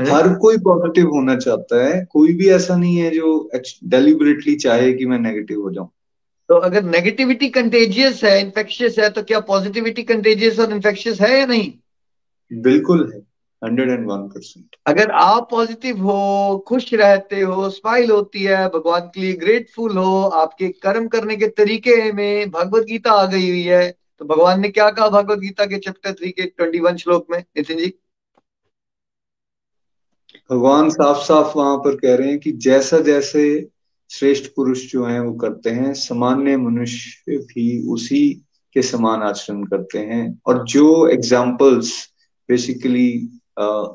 हर 0.00 0.34
कोई 0.34 0.58
पॉजिटिव 0.58 1.06
होना 1.06 1.36
चाहता 1.36 1.88
है। 1.88 2.04
कोई 2.04 2.34
भी 2.34 2.48
ऐसा 2.48 2.76
नहीं 2.76 2.96
है 2.96 3.10
जो 3.10 3.50
डेलिबरेटली 3.84 4.56
चाहे 4.56 4.92
कि 4.92 5.06
मैं 5.06 5.18
नेगेटिव 5.18 5.60
हो 5.60 5.70
जाऊँ। 5.70 5.88
तो 6.48 6.54
अगर 6.54 6.82
नेगेटिविटी 6.82 7.48
कंटेजियस 7.48 8.24
है 8.24 8.40
इन्फेक्शियस 8.40 8.98
है 8.98 9.10
तो 9.10 9.22
क्या 9.22 9.40
पॉजिटिविटी 9.40 10.02
कंटेजियस 10.02 10.58
और 10.58 10.72
इन्फेक्शियस 10.72 11.20
है 11.20 11.38
या 11.38 11.46
नहीं? 11.46 11.72
बिल्कुल 12.52 13.12
है। 13.14 13.27
Hundred 13.62 13.90
and 13.90 14.06
one 14.06 14.26
percent. 14.28 14.76
अगर 14.86 15.10
आप 15.12 15.48
पॉजिटिव 15.50 16.02
हो 16.02 16.58
खुश 16.68 16.92
रहते 16.94 17.40
हो 17.40 17.68
स्माइल 17.70 18.10
होती 18.10 18.42
है 18.42 18.66
भगवान 18.68 19.10
के 19.14 19.20
लिए 19.20 19.32
ग्रेटफुल 19.36 19.96
हो 19.98 20.22
आपके 20.36 20.68
कर्म 20.82 21.08
करने 21.08 21.36
के 21.36 21.48
तरीके 21.56 22.12
में 22.12 22.50
भगवत 22.50 22.84
गीता 22.84 23.12
आ 23.12 23.24
गई 23.26 23.48
हुई 23.48 23.62
है 23.62 23.90
तो 24.20 24.24
भगवान 24.24 24.60
ने 24.60 24.68
क्या 24.68 24.90
कहा 24.90 25.08
भगवत 25.10 25.38
गीता 25.38 25.64
के 25.66 25.78
चैप्टर 25.78 26.12
थ्री 26.12 26.30
के 26.30 26.42
ट्वेंटी 26.42 26.78
वन 26.80 26.96
श्लोक 26.96 27.26
में? 27.30 27.38
नितिन 27.56 27.78
जी। 27.78 27.92
भगवान 30.50 30.88
साफ़ 30.90 31.18
साफ़ 31.18 31.56
वहाँ 31.56 31.76
पर 31.78 31.96
कह 31.96 32.14
रहे 32.14 32.28
हैं 32.28 32.38
कि 32.38 32.52
जैसा 32.52 32.98
जैसे 33.00 33.44
श्रेष्ठ 34.10 34.50
पुरुष 34.56 34.90
जो 34.92 35.04
हैं 35.04 35.20
वो 35.20 35.32
करते 35.34 35.70
हैं 35.70 35.92
सामान्य 35.94 36.56
मनुष्य 36.56 37.36
भी 37.48 37.66
उसी 37.92 38.22
के 38.76 38.82
समान 38.82 39.22
आचरण 39.22 39.64
करते 39.64 39.98
हैं। 39.98 40.40
और 40.46 40.64
जो 40.64 41.06
एग्जाम्पल्स 41.08 41.92
बेसिकली 42.48 43.08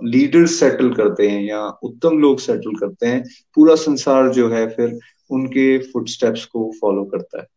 लीडर 0.06 0.46
सेटल 0.48 0.94
करते 0.94 1.28
हैं 1.30 1.42
या 1.44 1.62
उत्तम 1.84 2.18
लोग 2.20 2.40
सेटल 2.40 2.76
करते 2.76 3.08
हैं, 3.08 3.24
पूरा 3.56 3.76
संसार 3.76 4.30
जो 4.30 4.50
है 4.50 4.68
फिर 4.70 5.00
उनके 5.30 5.78
फुटस्टेप्स 5.84 6.46
को 6.46 6.72
फॉलो 6.82 7.04
करता 7.06 7.40
है। 7.40 7.48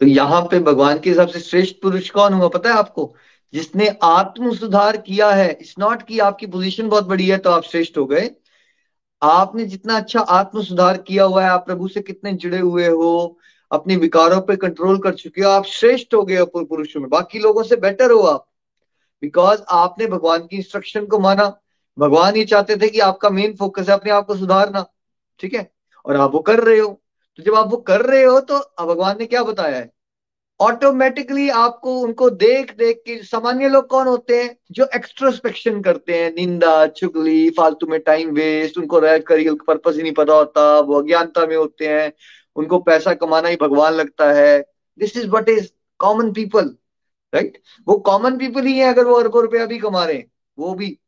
तो 0.00 0.06
यहाँ 0.06 0.40
पे 0.42 0.58
भगवान 0.60 0.98
के 0.98 1.10
हिसाब 1.10 1.28
से 1.28 1.40
श्रेष्ठ 1.40 1.76
पुरुष 1.82 2.10
कौन 2.10 2.32
हुआ 2.32 2.48
पता 2.48 2.70
है 2.70 2.76
आपको? 2.76 3.14
जिसने 3.52 3.88
आत्म 4.02 4.54
सुधार 4.54 4.96
किया 4.96 5.30
है 5.30 5.50
इट्स 5.50 5.74
नॉट 5.78 6.02
कि 6.02 6.18
आपकी 6.18 6.46
पोजीशन 6.46 6.88
बहुत 6.88 7.06
बड़ी 7.06 7.26
है 7.26 7.38
तो 7.38 7.50
आप 7.50 7.62
श्रेष्ठ 7.62 7.98
हो 7.98 8.04
गए। 8.06 8.30
आपने 9.22 9.64
जितना 9.64 9.96
अच्छा 9.96 10.20
आत्म 10.20 10.62
सुधार 10.62 10.96
किया 10.98 11.24
हुआ 11.24 11.42
है, 11.42 11.48
आप 11.50 11.66
प्रभु 11.66 11.88
से 11.88 12.00
कितने 12.00 12.32
जुड़े 12.34 12.58
हुए 12.58 12.86
हो, 12.86 13.38
अपने 13.70 13.96
विकारों 13.96 14.40
पे 14.40 14.56
कंट्रोल 14.56 14.98
कर 14.98 15.14
चुके 15.14 15.42
हो, 15.42 15.50
आप 15.50 15.64
श्रेष्ठ 15.64 16.14
हो 16.14 16.22
गए 16.22 16.44
पुरुषों 16.46 17.00
में। 17.00 17.08
बाकी 17.10 17.38
लोगों 17.38 17.62
से 17.62 17.76
बेटर 17.78 18.10
हो 18.10 18.20
आप। 18.20 18.46
बिकॉज़ 19.22 19.60
आपने 19.68 20.06
भगवान 20.06 20.40
की 20.40 20.56
इंस्ट्रक्शन 20.56 21.06
को 21.06 21.18
माना। 21.18 21.60
भगवान 21.98 22.36
ये 22.36 22.44
चाहते 22.44 22.76
थे 22.76 22.88
कि 22.88 23.00
आपका 23.00 23.30
मेन 23.30 23.56
फोकस 23.56 23.88
है 23.88 23.94
अपने 23.94 24.12
आप 24.12 24.26
को 24.26 24.36
सुधारना। 24.36 24.86
ठीक 25.40 25.54
है? 25.54 25.70
और 26.06 26.16
आप 26.16 26.32
वो 26.32 26.38
कर 26.38 26.60
रहे 26.60 26.78
हो। 26.78 27.02
तो 27.36 27.42
जब 27.42 27.54
आप 27.54 27.70
वो 27.70 27.76
कर 27.76 28.00
रहे 28.00 28.24
हो 28.24 28.40
तो 28.40 28.58
भगवान 28.86 29.16
ने 29.18 29.26
क्या 29.26 29.42
बताया 29.42 29.76
है? 29.76 29.90
ऑटोमेटिकली 30.60 31.48
आपको 31.48 31.98
उनको 32.00 32.30
देख 32.30 32.76
देख 32.76 33.02
के 33.06 33.22
सामान्य 33.22 33.68
लोग 33.68 33.86
कौन 33.86 34.06
होते 34.06 34.42
हैं? 34.42 34.56
जो 34.70 34.86
एक्स्ट्रोस्पेक्शन 34.94 35.82
करते 35.82 36.14
हैं। 36.14 36.34
निंदा, 36.34 36.86
चुगली, 36.86 37.50
फालतू 37.50 37.86
में 37.86 38.00
टाइम 38.00 38.30
वेस्ट 38.30 38.78
उनको 38.78 38.98
रह 38.98 39.18
कर 39.18 39.54
पर्पज 39.54 39.96
ही 39.96 40.02
नहीं 40.02 40.12
पता 40.12 40.34
होता। 40.34 40.80
वो 40.80 41.02
अज्ञानता 41.02 41.46
में 41.46 41.56
होते 41.56 41.86
हैं। 41.88 42.12
उनको 42.56 42.78
पैसा 42.78 43.14
कमाना 43.14 43.48
ही 43.48 43.56
भगवान 43.56 43.92
लगता 43.92 44.32
है। 44.32 44.64
This 44.98 45.16
is 45.16 45.28
what 45.28 45.48
is 45.48 45.68
common 45.98 46.32
people 46.32 46.74
right 47.32 47.60
वो 47.86 47.96
कॉमन 48.00 48.36
पीपल 48.38 48.66
ही 48.66 48.78
है 48.78 48.88
अगर 48.88 49.04
वो 49.04 49.14
अरबों 49.14 49.42
रुपया 49.42 49.66
भी 49.66 49.78
कमा 49.78 50.04
रहे 50.04 50.16
हैं, 50.16 50.30
वो 50.58 50.74
भी। 50.74 50.98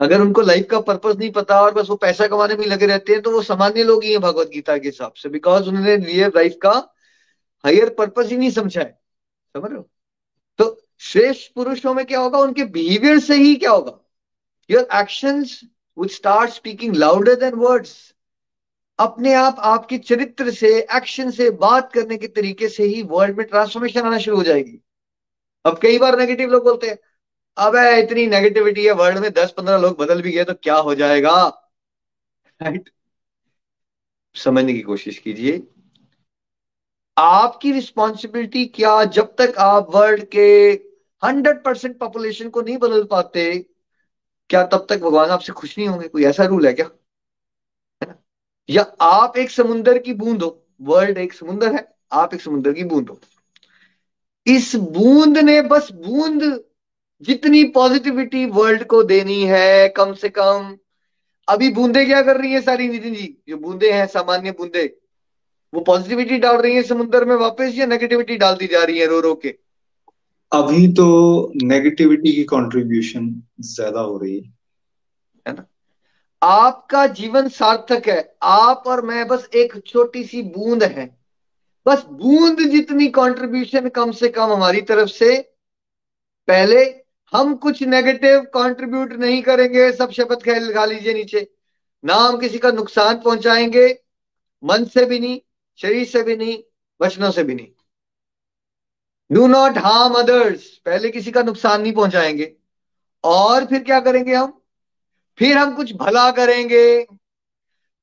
अगर 0.00 0.20
उनको 0.20 0.40
लाइफ 0.40 0.66
का 0.70 0.80
पर्पज 0.80 1.18
नहीं 1.18 1.30
पता 1.32 1.60
और 1.60 1.74
बस 1.74 1.88
वो 1.90 1.96
पैसा 1.96 2.26
कमाने 2.26 2.54
में 2.56 2.66
लगे 2.66 2.86
रहते 2.86 3.12
हैं 3.12 3.22
तो 3.22 3.30
वो 3.30 3.42
सामान्य 3.42 3.82
लोग 3.84 4.04
ही 4.04 4.10
हैं 4.12 4.20
भगवत 4.20 4.48
गीता 4.48 4.76
के 4.78 4.88
हिसाब 4.88 5.12
से 5.12 5.28
बिकॉज़ 5.28 5.68
उन्होंने 5.68 5.96
लिए 5.96 6.28
लाइफ 6.28 6.56
का 6.62 6.72
हायर 7.64 7.94
पर्पज 7.98 8.30
ही 8.32 8.36
नहीं 8.36 8.50
समझा 8.50 8.80
है। 8.80 8.98
समझ 9.54 9.70
रहे 9.70 9.78
हो? 9.78 9.88
तो 10.58 10.86
श्रेष्ठ 11.00 11.52
पुरुषों 11.54 11.94
में 11.94 12.04
क्या 12.06 12.20
होगा? 12.20 12.38
उनके 12.38 12.64
बिहेवियर 12.64 13.18
से 13.18 13.34
ही 13.34 13.54
क्या 13.54 13.70
होगा? 13.70 13.98
Your 14.70 14.88
action 14.94 15.44
would 15.96 16.08
start 16.08 16.50
speaking 16.50 16.96
louder 16.96 17.34
than 17.34 17.54
words 17.54 17.94
अपने 18.98 19.34
आप, 19.34 19.56
आपके 19.58 19.98
चरित्र 19.98 20.50
से 20.50 20.68
एक्शन 20.96 21.30
से, 21.30 21.50
बात 21.50 21.92
करने 21.92 22.16
के 22.16 22.26
तरीके 22.28 22.68
से 22.68 22.84
ही 22.84 23.02
वर्ल्ड 23.02 23.38
में 23.38 23.46
ट्रांसफॉर्मेशन 23.46 24.00
आना 24.00 24.18
शुरू 24.18 24.36
हो 24.36 24.42
जाएगी। 24.42 24.80
अब 25.64 25.78
कई 25.78 25.98
बार 25.98 26.18
नेगेटिव 26.18 26.50
लोग 26.50 26.64
बोलते 26.64 26.88
हैं, 26.88 26.98
अब, 27.56 27.76
इतनी 27.76 28.26
नेगेटिविटी 28.26 28.84
है 28.86 28.92
वर्ल्ड 28.92 29.18
में 29.18 29.30
दस 29.32 29.54
पंद्रह 29.56 29.78
लोग 29.78 29.98
बदल 29.98 30.22
भी 30.22 30.32
गए 30.32 30.44
तो 30.44 30.54
क्या 30.54 30.76
हो 30.76 30.94
जाएगा? 30.94 31.34
राइट 32.62 32.90
समझने 34.34 34.72
की 34.72 34.80
कोशिश 34.80 35.18
कीजिए। 35.18 35.62
आपकी 37.18 37.72
रिस्पॉन्सिबिलिटी 37.72 38.66
क्या, 38.66 39.04
जब 39.04 39.34
तक 39.36 39.54
आप 39.58 39.86
वर्ल्ड 39.90 40.24
के 40.24 40.70
हंड्रेड 41.22 41.62
परसेंट 41.64 41.98
पॉपुलेशन 41.98 42.48
को 42.48 42.62
नहीं 42.62 42.76
बदल 42.76 43.04
पाते, 43.04 43.66
क्या 44.50 44.66
तब 44.66 44.86
तक 44.88 44.98
भगवान 44.98 45.30
आपसे 45.30 45.52
खुश 45.52 45.78
नहीं 45.78 45.88
होंगे? 45.88 46.08
कोई 46.08 46.24
ऐसा 46.24 46.44
रूल 46.44 46.66
है 46.66 46.72
क्या? 46.72 46.90
या 48.68 48.82
आप 49.00 49.36
एक 49.36 49.50
समुंदर 49.50 49.98
की 49.98 50.12
बूंद 50.12 50.42
हो? 50.42 50.66
वर्ल्ड 50.82 51.18
एक 51.18 51.32
समुंदर 51.32 51.74
है, 51.74 51.94
आप 52.12 52.34
एक 52.34 52.40
समुद्र 52.40 52.72
की 52.72 52.84
बूंद 52.84 53.08
हो। 53.08 53.18
इस 54.46 54.76
बूंद 54.76 55.38
ने 55.38 55.62
बस 55.62 55.92
बूंद 55.92 56.64
जितनी 57.22 57.64
पॉजिटिविटी 57.64 58.46
वर्ल्ड 58.46 58.84
को 58.84 59.02
देनी 59.02 59.44
है 59.44 59.88
कम 59.88 60.12
से 60.14 60.28
कम। 60.28 60.76
अभी 61.48 61.68
बूंदे 61.70 62.04
क्या 62.04 62.22
कर 62.22 62.36
रही 62.36 62.52
है 62.52 62.60
सारी 62.60 62.88
नितिन 62.88 63.14
जी? 63.14 63.36
जो 63.48 63.56
बूंदे 63.56 63.92
हैं 63.92 64.06
सामान्य 64.06 64.50
बूंदे। 64.50 64.98
वो 65.72 65.80
पॉजिटिविटी 65.80 66.38
डाल 66.38 66.56
रही 66.56 66.74
है 66.74 66.82
समुद्र 66.82 67.24
में 67.24 67.36
वापस 67.36 67.72
या 67.74 67.86
नेगेटिविटी 67.86 68.36
डाल 68.36 68.54
दी 68.54 68.66
जा 68.66 68.84
रही 68.84 68.98
है 68.98 69.06
रो 69.06 69.20
रो 69.20 69.34
के? 69.34 69.54
अभी 70.52 70.88
तो 70.88 71.52
नेगेटिविटी 71.62 72.32
की 72.32 72.44
कंट्रीब्यूशन 72.44 73.42
ज़्यादा 73.60 74.00
हो 74.00 74.18
रही 74.18 74.38
है। 74.38 74.54
है 75.48 75.54
ना? 75.54 75.66
आपका 76.42 77.06
जीवन 77.06 77.48
सार्थक 77.48 78.02
है। 78.08 78.36
आप 78.42 78.82
और 78.86 79.04
मैं 79.04 79.28
बस 79.28 79.48
एक 79.54 79.82
छोटी 79.86 80.24
सी 80.24 80.42
बूंद 80.42 80.82
है। 80.82 81.23
बस 81.86 82.02
बूंद 82.02 82.60
जितनी 82.60 83.06
कंट्रीब्यूशन 83.06 83.88
कम 83.88 84.12
से 84.12 84.28
कम 84.28 84.52
हमारी 84.52 84.80
तरफ़ 84.80 85.10
से, 85.10 85.40
पहले 86.48 87.04
हम 87.32 87.54
कुछ 87.54 87.82
नेगेटिव 87.82 88.40
कंट्रीब्यूट 88.40 89.12
नहीं 89.12 89.42
करेंगे, 89.42 89.92
सब 89.92 90.10
शपथ 90.10 90.36
खेल 90.36 90.62
लगा 90.62 90.84
लीजिए 90.84 91.14
नीचे। 91.14 91.50
ना 92.04 92.14
हम 92.14 92.38
किसी 92.38 92.58
का 92.58 92.70
नुकसान 92.70 93.20
पहुंचाएँगे, 93.20 94.02
मन 94.64 94.84
से 94.84 95.04
भी 95.04 95.18
नहीं, 95.18 95.40
शरीर 95.76 96.06
से 96.06 96.22
भी 96.22 96.36
नहीं, 96.36 96.62
वचनों 97.02 97.30
से 97.30 97.44
भी 97.44 97.54
नहीं। 97.54 97.68
डू 99.32 99.46
नॉट 99.46 99.78
हार्म 99.78 100.14
अदर्स 100.14 100.64
पहले 100.64 101.10
किसी 101.10 101.30
का 101.30 101.42
नुकसान 101.42 101.82
नहीं 101.82 101.92
पहुंचाएँगे। 101.92 102.56
और 103.24 103.64
फिर 103.64 103.82
क्या 103.82 104.00
करेंगे 104.00 104.34
हम? 104.34 104.62
फिर 105.38 105.58
हम 105.58 105.74
कुछ 105.74 105.92
भला 105.92 106.30
करेंगे। 106.30 107.06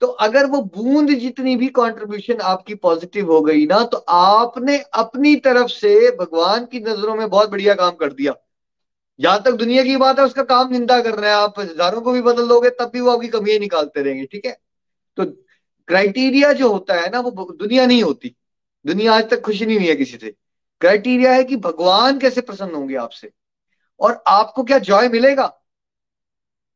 तो 0.02 0.08
अगर 0.08 0.46
वो 0.46 0.62
बूंद 0.76 1.10
जितनी 1.10 1.56
भी 1.56 1.68
कंट्रीब्यूशन 1.70 2.40
आपकी 2.44 2.76
पॉजिटिव 2.76 3.32
हो 3.32 3.42
गई 3.42 3.66
ना 3.66 3.84
तो 3.84 3.98
आपने 4.10 4.78
अपनी 4.94 5.36
तरफ़ 5.36 5.68
से 5.68 6.12
भगवान 6.18 6.66
की 6.66 6.80
नज़रों 6.80 7.16
में 7.16 7.30
बहुत 7.30 7.50
बढ़िया 7.50 7.74
काम 7.74 7.92
कर 7.92 8.14
दिया। 8.14 8.34
जहाँ 9.20 9.42
तक 9.44 9.52
दुनिया 9.52 9.84
की 9.84 9.98
बात 9.98 10.20
है, 10.20 10.26
उसका 10.26 10.44
काम 10.44 10.72
निंदा 10.72 11.00
कर 11.02 11.16
रहे 11.16 11.30
हैं 11.30 11.38
आप। 11.38 11.60
हज़ारों 11.60 12.02
को 12.02 12.12
भी 12.12 12.22
बदल 12.22 12.48
दोगे, 12.48 12.70
तब 12.70 12.92
भी 12.94 13.02
वो 13.02 13.12
आपकी 13.12 13.28
कमियाँ 13.28 13.60
निकालते 13.60 14.02
रहेंगे, 14.02 14.26
ठीक 14.26 14.46
है? 14.46 14.58
तो 15.18 15.26
क्राइटेरिया 15.88 16.52
जो 16.54 16.72
होता 16.72 16.94
है 16.94 17.10
ना, 17.10 17.20
वो 17.20 17.52
दुनिया 17.54 17.86
नहीं 17.86 18.04
होती। 18.04 18.36
दुनिया 18.86 19.14
आज 19.14 19.30
तक 19.30 19.42
खुशी 19.42 19.66
नहीं 19.66 19.78
हुई 19.78 19.88
है 19.88 19.96
किसी 19.96 20.18
से। 20.18 20.36
क्राइटेरिया 20.82 21.34
है 21.34 21.44
कि 21.44 21.56
भगवान 21.56 22.20
कैसे 22.20 22.42
प्रसन्न 22.42 22.76
होंगे 22.76 22.96
आपसे। 22.96 23.32
और 24.00 24.24
आपको 24.28 24.64
क्या 24.64 24.78
जॉय 24.80 25.10
मिलेगा? 25.10 25.46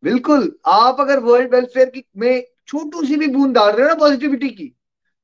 बिल्कुल, 0.03 0.55
आप 0.65 0.99
अगर 0.99 1.19
वर्ल्ड 1.19 1.53
वेलफेयर 1.55 1.89
की 1.89 2.03
में 2.17 2.43
छोटू 2.67 3.05
सी 3.05 3.15
भी 3.15 3.27
बूंद 3.27 3.53
डाल 3.55 3.71
रहे 3.71 3.81
हो 3.81 3.87
ना 3.87 3.93
पॉजिटिविटी 3.93 4.49
की 4.49 4.73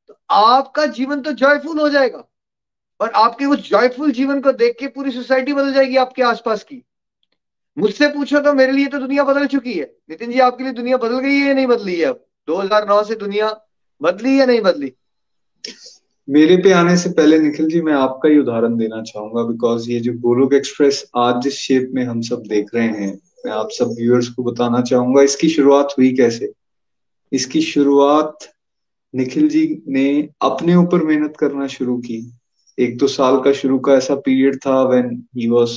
तो 0.09 0.17
आपका 0.29 0.85
जीवन 0.85 1.21
तो 1.21 1.31
जॉयफुल 1.31 1.79
हो 1.79 1.89
जाएगा। 1.89 2.27
और 2.99 3.09
आपके 3.09 3.45
उस 3.45 3.69
जॉयफुल 3.69 4.11
जीवन 4.11 4.41
को 4.41 4.51
देख 4.51 4.75
के 4.79 4.87
पूरी 4.87 5.11
सोसाइटी 5.11 5.53
बदल 5.53 5.73
जाएगी 5.73 5.95
आपके 5.95 6.23
आसपास 6.23 6.63
की। 6.63 6.83
मुझसे 7.77 8.07
पूछो 8.07 8.39
तो 8.39 8.53
मेरे 8.53 8.71
लिए 8.71 8.87
तो 8.87 8.99
दुनिया 8.99 9.23
बदल 9.23 9.45
चुकी 9.45 9.73
है। 9.73 9.95
नितिन 10.09 10.31
जी, 10.31 10.39
आपके 10.39 10.63
लिए 10.63 10.73
दुनिया 10.73 10.97
बदल 10.97 11.19
गई 11.19 11.39
है 11.39 11.47
या 11.47 11.53
नहीं 11.53 11.67
बदली 11.67 11.95
है 11.95 12.05
अब? 12.05 12.25
2009 12.47 13.03
से 13.03 13.15
दुनिया 13.15 13.61
बदली 14.01 14.39
या 14.39 14.45
नहीं 14.45 14.61
बदली? 14.61 14.93
मेरे 16.29 16.57
पे 16.57 16.71
आने 16.71 16.97
से 16.97 17.09
पहले 17.09 17.39
निखिल 17.39 17.69
जी, 17.69 17.81
मैं 17.81 17.93
आपका 17.93 18.29
ही 18.29 18.37
उदाहरण 18.39 18.77
देना 18.77 19.01
चाहूँगा 19.01 19.43
बिकॉज़ 19.43 19.89
ये 19.89 19.99
जो 19.99 20.13
गोलोक 20.13 20.53
एक्सप्रेस 20.53 21.05
आज 21.15 21.41
जिस 21.41 21.53
शेप 21.53 21.91
में 21.93 22.03
हम 22.05 22.21
सब 22.21 22.43
देख 22.47 22.67
रहे 22.75 22.87
हैं, 22.87 23.19
मैं 23.45 23.51
आप 23.51 23.69
सब 23.71 23.95
व्यूअर्स 23.99 24.27
को 24.27 24.43
बताना 24.43 24.81
चाहूँगा, 24.81 25.21
इसकी 25.21 25.49
शुरुआत 25.49 25.95
हुई 25.97 26.15
कैसे? 26.15 26.53
इसकी 27.31 27.61
शुरुआत 27.61 28.37
निखिल 29.15 29.49
जी 29.49 29.83
ने 29.87 30.29
अपने 30.41 30.75
ऊपर 30.75 31.03
मेहनत 31.03 31.33
करना 31.39 31.67
शुरू 31.67 31.97
की। 31.97 32.33
एक 32.79 32.97
दो 32.97 33.07
साल 33.07 33.41
का 33.41 33.51
शुरू 33.51 33.79
का 33.79 33.93
ऐसा 33.93 34.15
पीरियड 34.15 34.55
था 34.55 34.83
when 34.83 35.25
he 35.37 35.49
was 35.49 35.69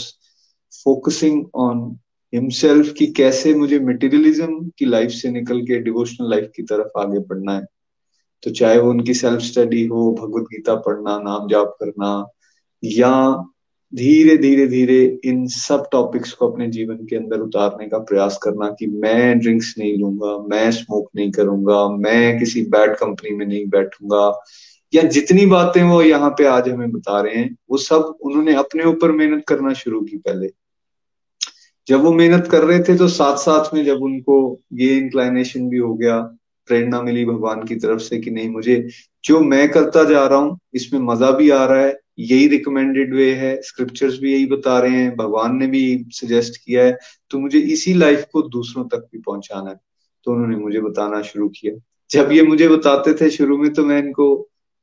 focusing 0.85 1.47
on 1.55 1.99
himself 2.35 2.93
कि 2.93 3.07
कैसे 3.07 3.55
मुझे 3.55 3.79
मटेरियलिज्म 3.79 4.71
की 4.79 4.85
लाइफ 4.85 5.11
से 5.11 5.31
निकल 5.31 5.61
के 5.61 5.79
डिवोशनल 5.79 6.31
लाइफ 6.31 6.51
की 6.57 6.63
तरफ़ 6.63 6.99
आगे 6.99 7.19
बढ़ना 7.19 7.55
है। 7.55 7.67
तो 8.43 8.51
चाहे 8.51 8.79
वो 8.79 8.91
उनकी 8.91 9.15
सेल्फ 9.15 9.41
स्टडी 9.41 9.87
हो, 9.87 10.13
भगवत 10.13 10.43
गीता 10.43 10.75
पढ़ना, 10.75 11.19
नाम 11.19 11.49
जाप 11.49 11.77
करना, 11.81 12.27
या 12.85 13.45
धीरे 13.95 14.37
धीरे 14.37 14.67
धीरे 14.67 14.97
इन 15.25 15.47
सब 15.47 15.87
टॉपिक्स 15.93 16.33
को 16.33 16.49
अपने 16.49 16.67
जीवन 16.69 16.97
के 17.07 17.17
अंदर 17.17 17.41
उतारने 17.41 17.87
का 17.89 17.99
प्रयास 17.99 18.39
करना 18.43 18.69
कि 18.71 18.87
मैं 18.87 19.39
ड्रिंक्स 19.39 19.75
नहीं 19.79 19.97
लूँगा, 19.99 20.37
मैं 20.49 20.71
स्मोक 20.71 21.11
नहीं 21.17 21.31
करूँगा, 21.33 21.89
मैं 21.89 22.39
किसी 22.39 22.63
बैड 22.67 22.97
कंपनी 22.97 23.37
में 23.37 23.47
नहीं 23.47 23.65
बैठूँगा, 23.67 24.43
या 24.93 25.03
जितनी 25.03 25.47
बातें 25.47 25.83
वो 25.83 26.03
यहाँ 26.03 26.31
पे 26.31 26.47
आज 26.47 26.69
हमें 26.69 26.91
बता 26.93 27.21
रहे 27.21 27.35
हैं, 27.35 27.57
वो 27.71 27.79
सब 27.79 28.15
उन्होंने 28.23 28.55
अपने 28.55 28.85
ऊपर 28.85 29.13
मेहनत 29.13 29.45
करना 29.49 29.73
शुरू 29.75 30.01
की 30.01 30.17
पहले। 30.19 30.51
जब 31.87 32.03
वो 32.03 32.13
मेहनत 32.13 32.47
कर 32.47 32.65
रहे 32.65 32.79
थे 32.79 32.97
तो 32.99 33.09
साथ 33.09 33.37
साथ 33.37 33.75
में 33.75 33.85
जब 33.85 34.03
उनको 34.03 34.37
ये 34.73 34.97
इंक्लाइनेशन 34.97 35.69
भी 35.69 35.79
हो 35.79 35.95
गया, 35.95 36.21
प्रेरणा 36.69 37.03
मिली 37.03 37.25
भगवान 37.25 37.63
की 37.65 37.77
तरफ़ 37.77 38.01
से 38.01 38.19
कि 38.19 38.31
नहीं, 38.31 38.49
मुझे 38.51 38.87
जो 39.25 39.41
मैं 39.41 39.69
करता 39.69 40.05
जा 40.05 40.27
रहा 40.27 40.39
हूँ, 40.39 40.59
इसमें 40.75 41.01
मज़ा 41.03 41.31
भी 41.31 41.51
आ 41.51 41.65
रहा 41.65 41.81
है 41.81 42.03
यही 42.19 42.47
रिकमेंडेड 42.49 43.15
वे 43.15 43.33
है 43.35 43.57
स्क्रिप्चर्स 43.63 44.19
भी 44.19 44.33
यही 44.33 44.47
बता 44.47 44.79
रहे 44.79 44.91
हैं, 44.93 45.15
भगवान 45.17 45.57
ने 45.57 45.67
भी 45.67 45.85
सजेस्ट 46.13 46.57
किया 46.65 46.85
है 46.85 46.99
तो 47.31 47.39
मुझे 47.39 47.59
इसी 47.59 47.95
लाइफ 47.95 48.25
को 48.33 48.43
दूसरों 48.51 48.85
तक 48.89 49.09
भी 49.13 49.21
पहुंचाना 49.21 49.71
है। 49.71 49.77
तो 50.27 50.33
उन्होंने 50.33 50.57
मुझे 50.57 50.81
बताना 50.81 51.21
शुरू 51.23 51.49
किया। 51.51 51.75
जब 52.11 52.33
ये 52.33 52.43
मुझे 52.43 52.69
बताते 52.69 53.15
थे 53.15 53.31
शुरू 53.31 53.57
में 53.59 53.73
तो 53.73 53.85
मैं 53.85 53.99
इनको 53.99 54.27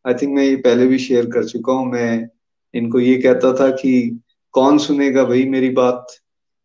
आई 0.05 0.13
थिंक 0.13 0.33
मैं 0.35 0.43
ये 0.43 0.55
पहले 0.57 0.87
भी 0.87 0.97
शेयर 0.99 1.25
कर 1.25 1.45
चुका 1.45 1.73
हूँ। 1.73 1.91
मैं 1.91 2.27
इनको 2.73 2.99
ये 2.99 3.15
कहता 3.17 3.53
था 3.53 3.69
कि 3.71 4.19
कौन 4.53 4.77
सुनेगा 4.77 5.23
भाई 5.23 5.45
मेरी 5.45 5.69
बात? 5.71 6.07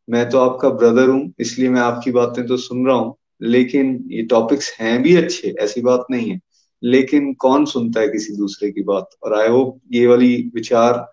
मैं 0.08 0.28
तो 0.30 0.38
आपका 0.38 0.68
ब्रदर 0.70 1.08
हूँ, 1.08 1.32
इसलिए 1.40 1.68
मैं 1.68 1.80
आपकी 1.80 2.10
बातें 2.12 2.46
तो 2.46 2.56
सुन 2.56 2.86
रहा 2.86 2.96
हूँ, 2.96 3.14
लेकिन 3.42 3.88
ये 4.08 4.22
टॉपिक्स 4.24 4.70
हैं 4.80 5.00
भी 5.02 5.14
अच्छे, 5.16 5.54
ऐसी 5.60 5.80
बात 5.80 6.06
नहीं 6.10 6.30
है। 6.30 6.38
लेकिन 6.86 7.32
कौन 7.36 7.64
सुनता 7.66 8.00
है 8.00 8.08
किसी 8.08 8.36
दूसरे 8.36 8.70
की 8.72 8.82
बात? 8.84 9.08
और 9.22 9.34
आई 9.34 9.48
होप 9.48 9.78
ये 9.92 10.06
वाली 10.06 10.34
विचार 10.54 11.06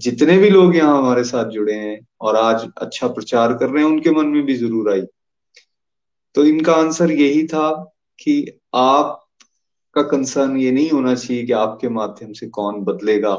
जितने 0.00 0.36
भी 0.38 0.48
लोग 0.50 0.76
यहाँ 0.76 0.96
हमारे 0.98 1.24
साथ 1.24 1.50
जुड़े 1.50 1.74
हैं 1.74 1.98
और 2.20 2.36
आज 2.36 2.66
अच्छा 2.78 3.08
प्रचार 3.08 3.52
कर 3.54 3.68
रहे 3.68 3.82
हैं, 3.84 3.90
उनके 3.90 4.10
मन 4.12 4.26
में 4.26 4.44
भी 4.46 4.54
ज़रूर 4.56 4.90
आई। 4.92 5.02
तो 6.34 6.44
इनका 6.44 6.72
आंसर 6.74 7.10
यही 7.12 7.46
था 7.46 7.70
कि 8.18 8.58
आप 8.74 9.20
का 9.96 10.02
कंसर्न 10.04 10.56
ये 10.56 10.70
नहीं 10.70 10.90
होना 10.90 11.14
चाहिए 11.14 11.44
कि 11.46 11.52
आपके 11.54 11.88
माध्यम 11.90 12.32
से 12.32 12.46
कौन 12.50 12.80
बदलेगा, 12.84 13.36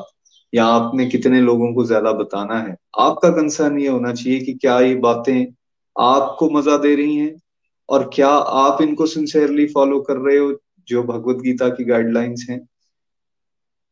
या 0.53 0.65
आपने 0.67 1.05
कितने 1.07 1.41
लोगों 1.41 1.73
को 1.73 1.83
ज़्यादा 1.85 2.11
बताना 2.13 2.59
है। 2.59 2.75
आपका 2.99 3.29
कंसर्न 3.31 3.79
ये 3.79 3.87
होना 3.87 4.13
चाहिए 4.13 4.39
कि 4.39 4.53
क्या 4.53 4.79
ये 4.79 4.95
बातें 5.01 5.45
आपको 5.95 6.49
मज़ा 6.49 6.77
दे 6.77 6.95
रही 6.95 7.15
हैं, 7.15 7.35
और 7.89 8.09
क्या 8.13 8.29
आप 8.29 8.81
इनको 8.81 9.05
सिंसियरली 9.07 9.65
फॉलो 9.67 9.99
कर 10.01 10.17
रहे 10.19 10.37
हो 10.37 10.51
जो 10.87 11.03
भगवत 11.03 11.41
गीता 11.43 11.69
की 11.69 11.83
गाइडलाइंस 11.83 12.45
हैं। 12.49 12.59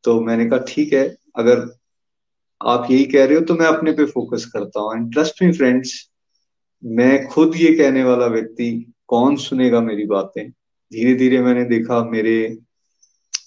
तो 0.04 0.20
मैंने 0.22 0.46
कहा, 0.46 0.60
ठीक 0.60 0.94
है, 0.94 1.06
अगर 1.36 1.68
आप 2.62 2.88
यही 2.92 3.06
कह 3.06 3.26
रहे 3.26 3.38
हो 3.38 3.44
तो 3.46 3.54
मैं 3.54 3.66
अपने 3.66 3.92
पे 3.92 4.06
फोकस 4.06 4.46
करता 4.46 4.80
हूँ। 4.80 4.96
एंड 4.96 5.12
ट्रस्ट 5.14 5.42
मी 5.44 5.52
फ्रेंड्स 5.52 5.94
मैं 6.84 7.28
खुद 7.28 7.56
ये 7.56 7.74
कहने 7.74 8.04
वाला 8.04 8.26
व्यक्ति 8.28 8.94
कौन 9.08 9.36
सुनेगा 9.38 9.82
मेरी 9.82 10.06
बातें? 10.06 10.50
धीरे 10.50 11.14
धीरे 11.16 11.42
मैंने 11.42 11.64
देखा, 11.66 12.04
मेरे 12.04 12.58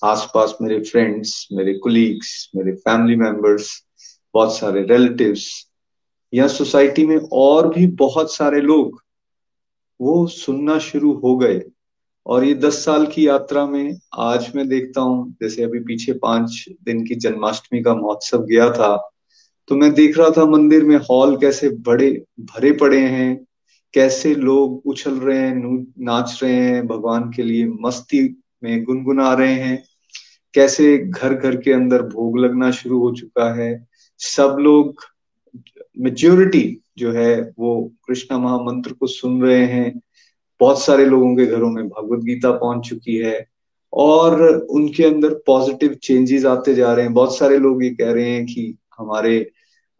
आसपास 0.04 0.54
मेरे 0.62 0.78
फ्रेंड्स 0.80 1.48
मेरे 1.52 1.74
कुलीग्स 1.74 2.50
मेरे 2.56 2.72
फैमिली 2.76 3.16
मेंबर्स 3.16 3.70
बहुत 4.34 4.56
सारे 4.56 4.82
रिलेटिव्स 4.82 5.46
या 6.32 6.46
सोसाइटी 6.48 7.06
में 7.06 7.18
और 7.32 7.68
भी 7.74 7.86
बहुत 7.96 8.34
सारे 8.34 8.60
लोग, 8.60 9.00
वो 10.00 10.26
सुनना 10.26 10.78
शुरू 10.78 11.12
हो 11.14 11.36
गए। 11.36 11.58
और 12.26 12.44
ये 12.44 12.54
दस 12.54 12.84
साल 12.84 13.06
की 13.06 13.26
यात्रा 13.26 13.64
में 13.66 13.98
आज 14.18 14.50
मैं 14.56 14.66
देखता 14.68 15.00
हूँ, 15.00 15.36
जैसे 15.42 15.62
अभी 15.62 15.80
पीछे 15.80 16.12
पाँच 16.12 16.64
दिन 16.84 17.04
की 17.06 17.14
जन्माष्टमी 17.14 17.82
का 17.82 17.94
महोत्सव 17.94 18.44
गया 18.44 18.70
था 18.70 18.96
तो 19.68 19.76
मैं 19.76 19.92
देख 19.94 20.18
रहा 20.18 20.30
था 20.30 20.44
मंदिर 20.46 20.84
में 20.84 20.96
हॉल 21.00 21.36
कैसे 21.36 21.68
बड़े, 21.68 22.10
भरे 22.40 22.72
पड़े 22.72 23.00
हैं, 23.00 23.36
कैसे 23.94 24.34
लोग 24.34 24.82
उछल 24.86 25.14
रहे 25.20 25.38
हैं 25.38 25.86
नाच 25.98 26.38
रहे 26.42 26.52
हैं, 26.52 26.86
भगवान 26.86 27.30
के 27.32 27.42
लिए 27.42 27.66
मस्ती 27.80 28.22
में 28.64 28.84
गुनगुना 28.84 29.32
रहे 29.34 29.54
हैं, 29.54 29.82
कैसे 30.54 30.96
घर 30.98 31.34
घर 31.34 31.56
के 31.56 31.72
अंदर 31.72 32.02
भोग 32.02 32.38
लगना 32.38 32.70
शुरू 32.70 32.98
हो 33.00 33.12
चुका 33.14 33.52
है, 33.54 33.86
सब 34.20 34.56
लोग 34.60 35.04
मेच्योरिटी 35.98 36.80
जो 36.98 37.12
है 37.12 37.34
वो 37.58 37.92
कृष्णा 38.06 38.38
महामंत्र 38.38 38.92
को 38.92 39.06
सुन 39.06 39.42
रहे 39.42 39.64
हैं 39.66 40.00
बहुत 40.60 40.80
सारे 40.82 41.04
लोगों 41.04 41.34
के 41.36 41.46
घरों 41.46 41.70
में 41.70 41.88
भगवत 41.88 42.24
गीता 42.24 42.50
पहुँच 42.52 42.88
चुकी 42.88 43.16
है 43.16 43.46
और 43.92 44.42
उनके 44.70 45.04
अंदर 45.04 45.34
पॉजिटिव 45.46 45.94
चेंजेस 46.02 46.44
आते 46.44 46.74
जा 46.74 46.92
रहे 46.92 47.04
हैं। 47.04 47.14
बहुत 47.14 47.36
सारे 47.38 47.58
लोग 47.58 47.84
ये 47.84 47.90
कह 47.90 48.12
रहे 48.12 48.30
हैं 48.30 48.44
कि 48.46 48.76
हमारे 48.98 49.38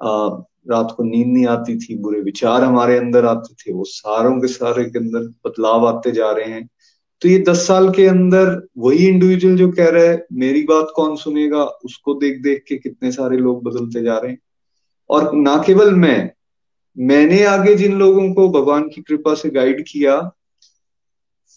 रात 0.00 0.92
को 0.96 1.02
नींद 1.02 1.26
नहीं 1.26 1.46
आती 1.46 1.76
थी, 1.78 1.96
बुरे 1.96 2.20
विचार 2.20 2.62
हमारे 2.64 2.96
अंदर 2.98 3.24
आते 3.24 3.54
थे, 3.54 3.72
वो 3.72 3.84
सारों 3.84 4.40
के 4.40 4.46
सारे 4.46 4.84
के 4.84 4.98
अंदर 4.98 5.28
बदलाव 5.46 5.86
आते 5.88 6.12
जा 6.12 6.30
रहे 6.30 6.50
हैं। 6.50 6.68
तो 7.22 7.28
ये 7.28 7.38
दस 7.38 7.66
साल 7.66 7.88
के 7.90 8.06
अंदर 8.06 8.66
वही 8.78 9.06
इंडिविजुअल 9.08 9.56
जो 9.56 9.70
कह 9.72 9.88
रहा 9.88 10.04
है, 10.04 10.26
मेरी 10.32 10.62
बात 10.62 10.92
कौन 10.96 11.16
सुनेगा, 11.16 11.62
उसको 11.62 12.14
देख 12.14 12.40
देख 12.42 12.64
के 12.68 12.76
कितने 12.76 13.12
सारे 13.12 13.36
लोग 13.36 13.62
बदलते 13.64 14.02
जा 14.02 14.16
रहे 14.18 14.30
हैं। 14.30 14.38
और 15.10 15.30
ना 15.34 15.56
केवल 15.66 15.94
मैं, 15.94 16.30
मैंने 16.96 17.42
आगे 17.44 17.74
जिन 17.74 17.92
लोगों 17.92 18.32
को 18.34 18.48
भगवान 18.50 18.88
की 18.88 19.02
कृपा 19.02 19.34
से 19.34 19.50
गाइड 19.50 19.84
किया 19.88 20.18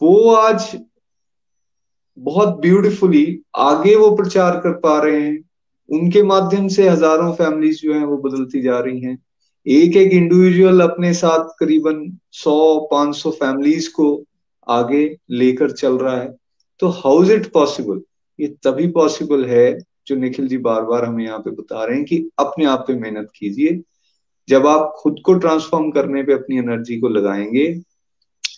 वो 0.01 0.33
आज 0.33 0.77
बहुत 2.17 2.59
ब्यूटीफुली 2.59 3.41
आगे 3.55 3.95
वो 3.95 4.15
प्रचार 4.15 4.59
कर 4.59 4.71
पा 4.71 5.01
रहे 5.03 5.21
हैं। 5.21 5.43
उनके 5.89 6.23
माध्यम 6.23 6.67
से 6.67 6.89
हज़ारों 6.89 7.33
फैमिलीज़ 7.33 7.81
जो 7.81 7.93
हैं 7.93 8.05
वो 8.05 8.17
बदलती 8.17 8.61
जा 8.61 8.79
रही 8.79 9.01
हैं। 9.01 9.17
एक 9.67 9.95
एक 9.95 10.13
इंडिविजुअल 10.13 10.81
अपने 10.81 11.13
साथ 11.13 11.49
करीबन 11.59 12.17
100 12.33 13.13
सौ 13.13 13.31
फैमिलीज़ 13.31 13.89
को 13.89 14.23
आगे 14.67 15.17
लेकर 15.31 15.71
चल 15.71 15.97
रहा 15.97 16.15
है। 16.17 16.37
तो 16.79 16.87
हाउ 16.87 17.23
इज़ 17.23 17.31
इट 17.31 17.51
पॉसिबल 17.51 18.01
ये 18.39 18.47
तभी 18.47 18.87
पॉसिबल 18.87 19.45
है 19.45 19.79
जो 20.07 20.15
निखिल 20.15 20.47
जी 20.47 20.57
बार 20.57 20.81
बार 20.81 21.05
हमें 21.05 21.25
यहाँ 21.25 21.39
पे 21.39 21.51
बता 21.51 21.85
रहे 21.85 21.95
हैं 21.95 22.05
कि 22.05 22.29
अपने 22.39 22.65
आप 22.65 22.85
पे 22.87 22.93
मेहनत 22.93 23.31
कीजिए। 23.35 23.81
जब 24.49 24.67
आप 24.67 24.93
खुद 24.97 25.15
को 25.25 25.33
ट्रांसफॉर्म 25.33 25.91
करने 25.91 26.23
पे 26.23 26.33
अपनी 26.33 26.57
एनर्जी 26.57 26.99
को 26.99 27.07
लगाएँगे 27.07 27.81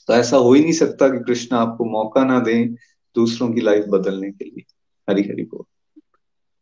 तो 0.09 0.13
ऐसा 0.13 0.37
हो 0.37 0.53
ही 0.53 0.61
नहीं 0.61 0.73
सकता 0.73 1.07
कि 1.09 1.19
कृष्ण 1.23 1.55
आपको 1.55 1.85
मौका 1.91 2.23
ना 2.25 2.39
दें 2.39 2.73
दूसरों 3.15 3.51
की 3.53 3.61
लाइफ 3.61 3.85
बदलने 3.89 4.31
के 4.31 4.45
लिए। 4.45 4.63
हरी 5.07 5.21
हरी 5.23 5.43
बोल। 5.43 5.63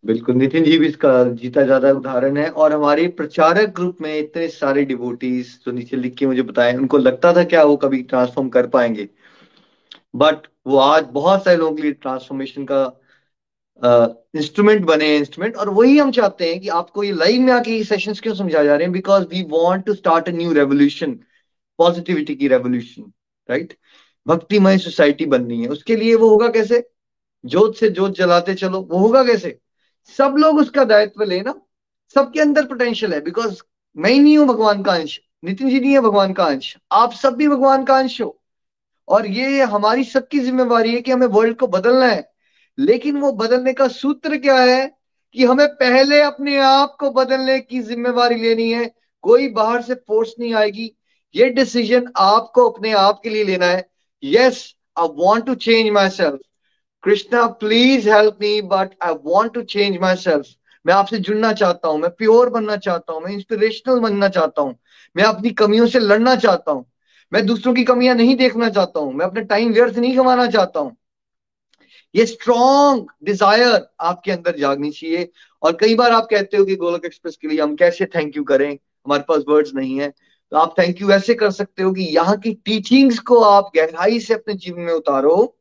बिल्कुल, 0.03 0.35
नितिन 0.35 0.63
जी 0.63 0.77
भी 0.77 0.87
इसका 0.87 1.23
जीता 1.31 1.63
ज़्यादा 1.63 1.91
उदाहरण 1.91 2.37
है 2.37 2.49
और 2.51 2.73
हमारे 2.73 3.07
प्रचारक 3.17 3.73
ग्रुप 3.75 3.97
में 4.01 4.17
इतने 4.19 4.47
सारे 4.49 4.83
डिवोटीज 4.85 5.47
जो 5.65 5.71
नीचे 5.71 5.97
लिख 5.97 6.15
के 6.15 6.25
मुझे 6.25 6.41
बताए, 6.41 6.75
उनको 6.75 6.97
लगता 6.97 7.33
था 7.33 7.43
क्या 7.43 7.63
वो 7.63 7.75
कभी 7.77 8.01
ट्रांसफॉर्म 8.03 8.49
कर 8.49 8.67
पाएँगे? 8.67 9.07
बट 10.15 10.47
वो 10.67 10.77
आज 10.77 11.07
बहुत 11.13 11.43
सारे 11.43 11.57
लोगों 11.57 11.75
के 11.75 11.81
लिए 11.81 11.91
ट्रांसफॉर्मेशन 11.93 12.65
का 12.71 12.83
इंस्ट्रूमेंट 14.35 14.85
बने 14.85 15.15
इंस्ट्रूमेंट 15.17 15.55
और 15.55 15.69
वही 15.69 15.97
हम 15.97 16.11
चाहते 16.11 16.49
हैं 16.49 16.59
कि 16.61 16.67
आपको 16.69 17.03
ये 17.03 17.11
लाइव 17.11 17.41
में 17.41 17.51
आके 17.53 17.71
ये 17.71 17.83
सेशंस 17.83 18.19
क्यों 18.19 18.33
समझा 18.35 18.63
जा 18.63 18.75
रहे 18.75 18.83
हैं? 18.83 18.91
Because 18.93 19.23
we 19.27 19.41
want 19.51 19.85
to 19.85 19.93
start 19.93 20.29
a 20.29 20.31
new 20.31 20.51
revolution 20.53 21.19
positivity 21.79 22.35
की 22.35 22.47
रेवोल्यूशन 22.47 23.11
राइट? 23.49 23.77
भक्तिमय 24.27 24.77
सोसाइटी 24.77 25.25
बननी 25.25 25.61
है। 25.61 25.67
उसके 25.67 25.95
लिए 25.95 26.15
वो 26.15 26.29
होगा 26.29 26.47
कैसे? 26.47 26.89
जोत 27.45 27.77
से 27.77 27.89
जोत 27.89 28.15
जलाते 28.15 28.53
चलो। 28.53 28.81
वो 28.81 28.97
होगा 28.97 29.23
कैसे? 29.23 29.59
सब 30.17 30.35
लोग 30.37 30.57
उसका 30.57 30.83
दायित्व 30.83 31.23
लेना 31.23 31.61
सबके 32.13 32.39
अंदर 32.39 32.65
पोटेंशियल 32.65 33.13
है। 33.13 33.21
बिकॉज़ 33.21 33.61
मैं 33.97 34.09
ही 34.09 34.19
नहीं 34.19 34.37
हूँ 34.37 34.47
भगवान 34.47 34.83
का 34.83 34.91
अंश। 34.93 35.19
नितिन 35.43 35.69
जी 35.69 35.79
नहीं 35.79 35.91
है 35.91 35.99
भगवान 35.99 36.33
का 36.33 36.45
अंश। 36.45 36.77
आप 36.91 37.13
सब 37.13 37.33
भी 37.33 37.47
भगवान 37.47 37.85
का 37.85 37.97
अंश 37.97 38.21
हो। 38.21 38.41
और 39.07 39.27
ये 39.27 39.63
हमारी 39.63 40.03
सबकी 40.03 40.39
जिम्मेवारी 40.39 40.95
है 40.95 41.01
कि 41.01 41.11
हमें 41.11 41.27
वर्ल्ड 41.27 41.57
को 41.57 41.67
बदलना 41.67 42.05
है। 42.05 42.31
लेकिन 42.79 43.17
वो 43.17 43.31
बदलने 43.31 43.73
का 43.73 43.87
सूत्र 43.87 44.37
क्या 44.37 44.61
है? 44.61 44.97
कि 45.33 45.45
हमें 45.45 45.67
पहले 45.67 46.21
अपने 46.21 46.57
आप 46.57 46.97
को 46.99 47.09
बदलने 47.09 47.59
की 47.59 47.79
जिम्मेवारी 47.79 48.35
लेनी 48.35 48.73
है। 48.73 48.95
कोई 49.21 49.47
बाहर 49.47 49.81
से 49.81 49.93
फोर्स 49.93 50.33
नहीं 50.39 50.53
आएगी। 50.53 50.98
ये 51.35 51.49
डिसीज़न 51.51 52.11
आपको 52.17 52.69
अपने 52.69 52.91
आप 52.93 53.19
के 53.23 53.29
लिए 53.29 53.43
लेना 53.43 53.65
है। 53.65 53.87
Yes 54.23 54.63
I 54.97 55.07
want 55.15 55.45
to 55.45 55.55
change 55.57 55.89
my 55.91 56.09
self 56.09 56.39
Krishna 57.03 57.45
please 57.59 58.09
help 58.09 58.37
me 58.41 58.61
but 58.63 58.95
I 59.03 59.13
want 59.23 59.53
to 59.53 59.61
change 59.63 59.97
my 60.01 60.15
self 60.17 60.45
मैं 60.85 60.93
आपसे 60.93 61.17
जुड़ना 61.17 61.51
चाहता 61.53 61.87
हूँ, 61.87 61.99
मैं 61.99 62.09
प्योर 62.09 62.49
बनना 62.49 62.75
चाहता 62.77 63.13
हूँ, 63.13 63.21
मैं 63.21 63.31
इंस्पिरेशनल 63.31 63.99
बनना 63.99 64.27
चाहता 64.29 64.61
हूँ, 64.61 64.75
मैं 65.15 65.23
अपनी 65.23 65.49
कमियों 65.51 65.87
से 65.87 65.99
लड़ना 65.99 66.35
चाहता 66.35 66.71
हूँ, 66.71 66.85
मैं 67.31 67.45
दूसरों 67.45 67.73
की 67.73 67.83
कमियाँ 67.83 68.15
नहीं 68.15 68.35
देखना 68.35 68.69
चाहता 68.69 68.99
हूँ, 68.99 69.13
मैं 69.13 69.25
अपने 69.25 69.41
टाइम 69.43 69.73
व्यर्थ 69.73 69.97
नहीं 69.97 70.15
कमाना 70.17 70.47
चाहता 70.47 70.79
हूँ। 70.79 70.95
ये 72.15 72.25
स्ट्रॉन्ग 72.25 73.07
डिज़ायर 73.23 73.87
आपके 74.01 74.31
अंदर 74.31 74.57
जागनी 74.57 74.91
चाहिए। 74.91 75.29
और 75.63 75.77
कई 75.81 75.95
बार 75.95 76.11
आप 76.11 76.27
कहते 76.31 76.57
हो 76.57 76.65
कि 76.65 76.75
गोलक 76.75 77.05
एक्सप्रेस 77.05 77.37
के 77.41 77.47
लिए 77.47 77.61
हम 77.61 77.75
कैसे 77.75 78.05
थैंक 78.05 78.37
यू 78.37 78.43
करें? 78.43 78.71
हमारे 78.71 79.23
पास 79.27 79.43
वर्ड्स 79.49 79.73
नहीं 79.75 79.99
है। 79.99 80.13
तो 80.51 80.57
आप 80.57 80.73
थैंक 80.79 81.01
यू 81.01 81.11
ऐसे 81.11 81.33
कर 81.33 81.51
सकते 81.51 81.83
हो 81.83 81.91
कि 81.93 82.03
यहाँ 82.15 82.37
की 82.37 82.53
टीचिंग्स 82.65 83.19
को 83.19 83.39
आप 83.39 83.71
गहराई 83.75 84.19
से 84.19 84.33
अपने 84.33 84.53
जीवन 84.53 84.81
में 84.81 84.93
उतारो। 84.93 85.55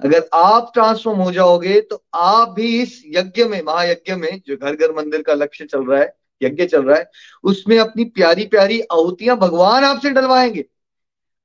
अगर 0.00 0.28
आप 0.34 0.70
ट्रांसफॉर्म 0.74 1.18
हो 1.18 1.30
जाओगे 1.32 1.80
तो 1.80 2.02
आप 2.14 2.48
भी 2.48 2.82
इस 2.82 3.02
यज्ञ 3.06 3.44
में, 3.44 3.62
महायज्ञ 3.62 4.14
में, 4.14 4.40
जो 4.46 4.56
घर 4.56 4.76
घर 4.76 4.92
मंदिर 4.96 5.22
का 5.22 5.34
लक्ष्य 5.34 5.64
चल 5.64 5.84
रहा 5.84 6.00
है, 6.00 6.14
यज्ञ 6.42 6.66
चल 6.66 6.82
रहा 6.82 6.98
है, 6.98 7.10
उसमें 7.44 7.78
अपनी 7.78 8.04
प्यारी 8.04 8.46
प्यारी 8.46 8.80
आहुतियाँ 8.82 9.36
भगवान 9.36 9.84
आपसे 9.84 10.10
डलवाएँगे। 10.10 10.64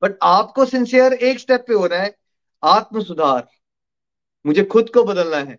बट 0.02 0.18
आपको 0.24 0.66
सिंसियर 0.66 1.14
एक 1.14 1.40
स्टेप 1.40 1.66
पे 1.68 1.74
होना 1.74 1.96
है 1.96 2.16
आत्म 2.64 3.04
सुधार 3.04 3.48
मुझे 4.46 4.64
खुद 4.64 4.90
को 4.90 5.04
बदलना 5.04 5.38
है। 5.38 5.58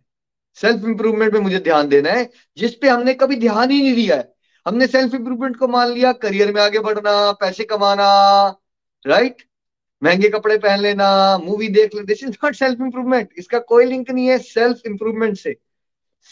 सेल्फ 0.58 0.84
इंप्रूवमेंट 0.84 1.32
में 1.34 1.40
मुझे 1.40 1.58
ध्यान 1.58 1.88
देना 1.88 2.10
है 2.10 2.30
जिसपे 2.58 2.88
हमने 2.88 3.14
कभी 3.14 3.36
ध्यान 3.36 3.70
ही 3.70 3.80
नहीं 3.82 3.94
दिया 3.94 4.16
है। 4.16 4.31
हमने 4.66 4.86
सेल्फ 4.86 5.14
इंप्रूवमेंट 5.14 5.56
को 5.56 5.68
मान 5.68 5.88
लिया 5.88 6.12
करियर 6.12 6.52
में 6.54 6.60
आगे 6.62 6.78
बढ़ना, 6.78 7.32
पैसे 7.32 7.64
कमाना 7.64 8.06
राइट 9.04 9.42
महँगे 10.02 10.28
कपड़े 10.28 10.56
पहन 10.58 10.80
लेना 10.80 11.38
मूवी 11.38 11.68
देख 11.68 11.94
लेना 11.94 12.04
this 12.04 12.22
is 12.24 12.36
not 12.44 12.54
self 12.54 12.80
improvement 12.80 13.28
इसका 13.38 13.58
कोई 13.58 13.84
लिंक 13.84 14.10
नहीं 14.10 14.26
है 14.26 14.38
सेल्फ 14.38 14.86
इंप्रूवमेंट 14.86 15.36
से। 15.36 15.56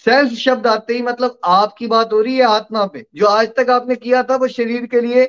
सेल्फ 0.05 0.33
शब्द 0.33 0.67
आते 0.67 0.95
ही 0.95 1.03
मतलब 1.03 1.39
आपकी 1.45 1.87
बात 1.87 2.13
हो 2.13 2.21
रही 2.21 2.37
है 2.37 2.45
आत्मा 2.45 2.85
पे। 2.87 3.05
जो 3.15 3.27
आज 3.27 3.49
तक 3.57 3.71
आपने 3.71 3.97
किया 3.97 4.23
था 4.23 4.37
वो 4.37 4.49
शरीर 4.49 4.87
के 4.87 5.01
लिए 5.01 5.27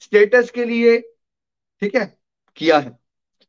स्टेटस 0.00 0.50
के 0.50 0.64
लिए, 0.64 0.98
ठीक 1.82 1.94
है, 1.94 2.18
किया 2.56 2.78
है। 2.78 2.98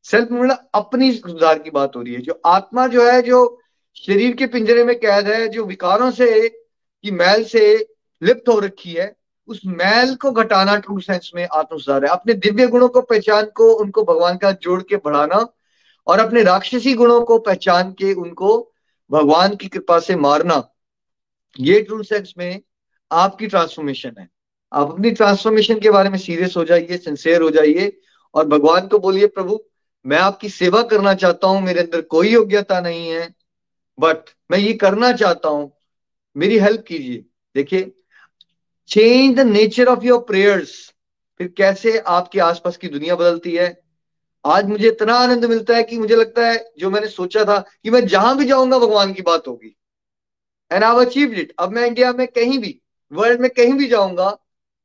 सेल्फ 0.05 0.31
मतलब 0.31 0.69
अपनी 0.73 1.11
सुधार 1.13 1.59
की 1.59 1.69
बात 1.69 1.95
हो 1.95 2.01
रही 2.01 2.13
है। 2.13 2.21
जो 2.21 2.39
आत्मा 2.45 2.87
जो 2.87 3.09
है, 3.11 3.21
जो 3.21 3.61
शरीर 3.97 4.35
के 4.35 4.47
पिंजरे 4.47 4.83
में 4.83 4.95
कैद 4.99 5.27
है, 5.27 5.47
जो 5.47 5.65
विकारों 5.65 6.11
से, 6.11 6.49
की 6.49 7.11
मैल 7.11 7.43
से 7.43 7.77
लिप्त 8.21 8.49
हो 8.49 8.59
रखी 8.59 8.93
है, 8.93 9.15
उस 9.49 9.61
मैल 9.65 10.13
को 10.15 10.31
घटाना 10.31 10.75
ट्रू 10.77 10.99
सेंस 10.99 11.31
में 11.35 11.47
आत्म 11.47 11.77
सुधार 11.77 12.05
है। 12.05 12.11
अपने 12.11 12.33
दिव्य 12.35 12.67
गुणों 12.67 12.89
को 12.89 13.01
पहचान 13.03 13.45
को, 13.55 13.71
उनको 13.73 14.03
भगवान 14.03 14.37
का 14.37 14.51
जोड़ 14.53 14.81
के 14.83 14.97
बढ़ाना 14.97 15.45
और 16.07 16.19
अपने 16.19 16.43
राक्षसी 16.43 16.93
गुणों 16.93 17.21
को 17.21 17.37
पहचान 17.39 17.91
के 17.91 18.13
उनको 18.15 18.57
भगवान 19.11 19.55
की 19.55 19.67
कृपा 19.67 19.99
से 19.99 20.15
मारना, 20.17 20.63
ये 21.59 21.79
ट्रू 21.81 22.03
सेंस 22.03 22.33
में 22.37 22.61
आपकी 23.11 23.47
ट्रांसफॉर्मेशन 23.47 24.15
है। 24.19 24.27
आप 24.71 24.91
अपनी 24.91 25.11
ट्रांसफॉर्मेशन 25.11 25.79
के 25.79 25.89
बारे 25.89 26.09
में 26.09 26.17
सीरियस 26.19 26.57
हो 26.57 26.63
जाइए 26.65 26.97
सिंसेयर 26.97 27.41
हो 27.41 27.49
जाइए 27.51 27.91
और 28.35 28.47
भगवान 28.47 28.87
को 28.87 28.99
बोलिए, 28.99 29.27
प्रभु, 29.27 29.59
मैं 30.05 30.17
आपकी 30.17 30.49
सेवा 30.49 30.81
करना 30.83 31.13
चाहता 31.15 31.47
हूँ, 31.47 31.61
मेरे 31.61 31.79
अंदर 31.79 32.01
कोई 32.01 32.29
योग्यता 32.29 32.79
नहीं 32.81 33.09
है 33.09 33.27
बट 33.97 34.29
मैं 34.51 34.57
ये 34.59 34.73
करना 34.75 35.11
चाहता 35.13 35.49
हूँ, 35.49 35.71
मेरी 36.35 36.57
हेल्प 36.59 36.83
कीजिए। 36.87 37.25
देखिए 37.55 37.91
change 38.89 39.35
the 39.35 39.39
nature 39.39 39.87
of 39.87 40.05
your 40.05 40.19
prayers 40.19 40.71
फिर 41.39 41.47
कैसे 41.57 41.97
आपके 42.09 42.39
आसपास 42.39 42.77
की 42.77 42.87
दुनिया 42.87 43.15
बदलती 43.15 43.55
है? 43.55 43.67
आज 44.45 44.65
मुझे 44.65 44.87
इतना 44.87 45.13
आनंद 45.15 45.45
मिलता 45.45 45.75
है 45.75 45.83
कि 45.83 45.97
मुझे 45.97 46.15
लगता 46.15 46.45
है 46.47 46.57
जो 46.79 46.89
मैंने 46.89 47.07
सोचा 47.07 47.43
था 47.45 47.57
कि 47.59 47.89
मैं 47.89 48.05
जहाँ 48.07 48.37
भी 48.37 48.45
जाऊँगा 48.45 48.79
भगवान 48.79 49.13
की 49.13 49.21
बात 49.21 49.47
होगी। 49.47 49.75
एंड 50.71 50.83
आई 50.83 51.05
अचीव 51.05 51.33
इट 51.33 51.53
अब 51.59 51.71
मैं 51.71 51.85
इंडिया 51.87 52.11
में 52.13 52.25
कहीं 52.27 52.59
भी 52.59 52.79
वर्ल्ड 53.11 53.41
में 53.41 53.49
कहीं 53.49 53.73
भी 53.73 53.87
जाऊँगा, 53.87 54.37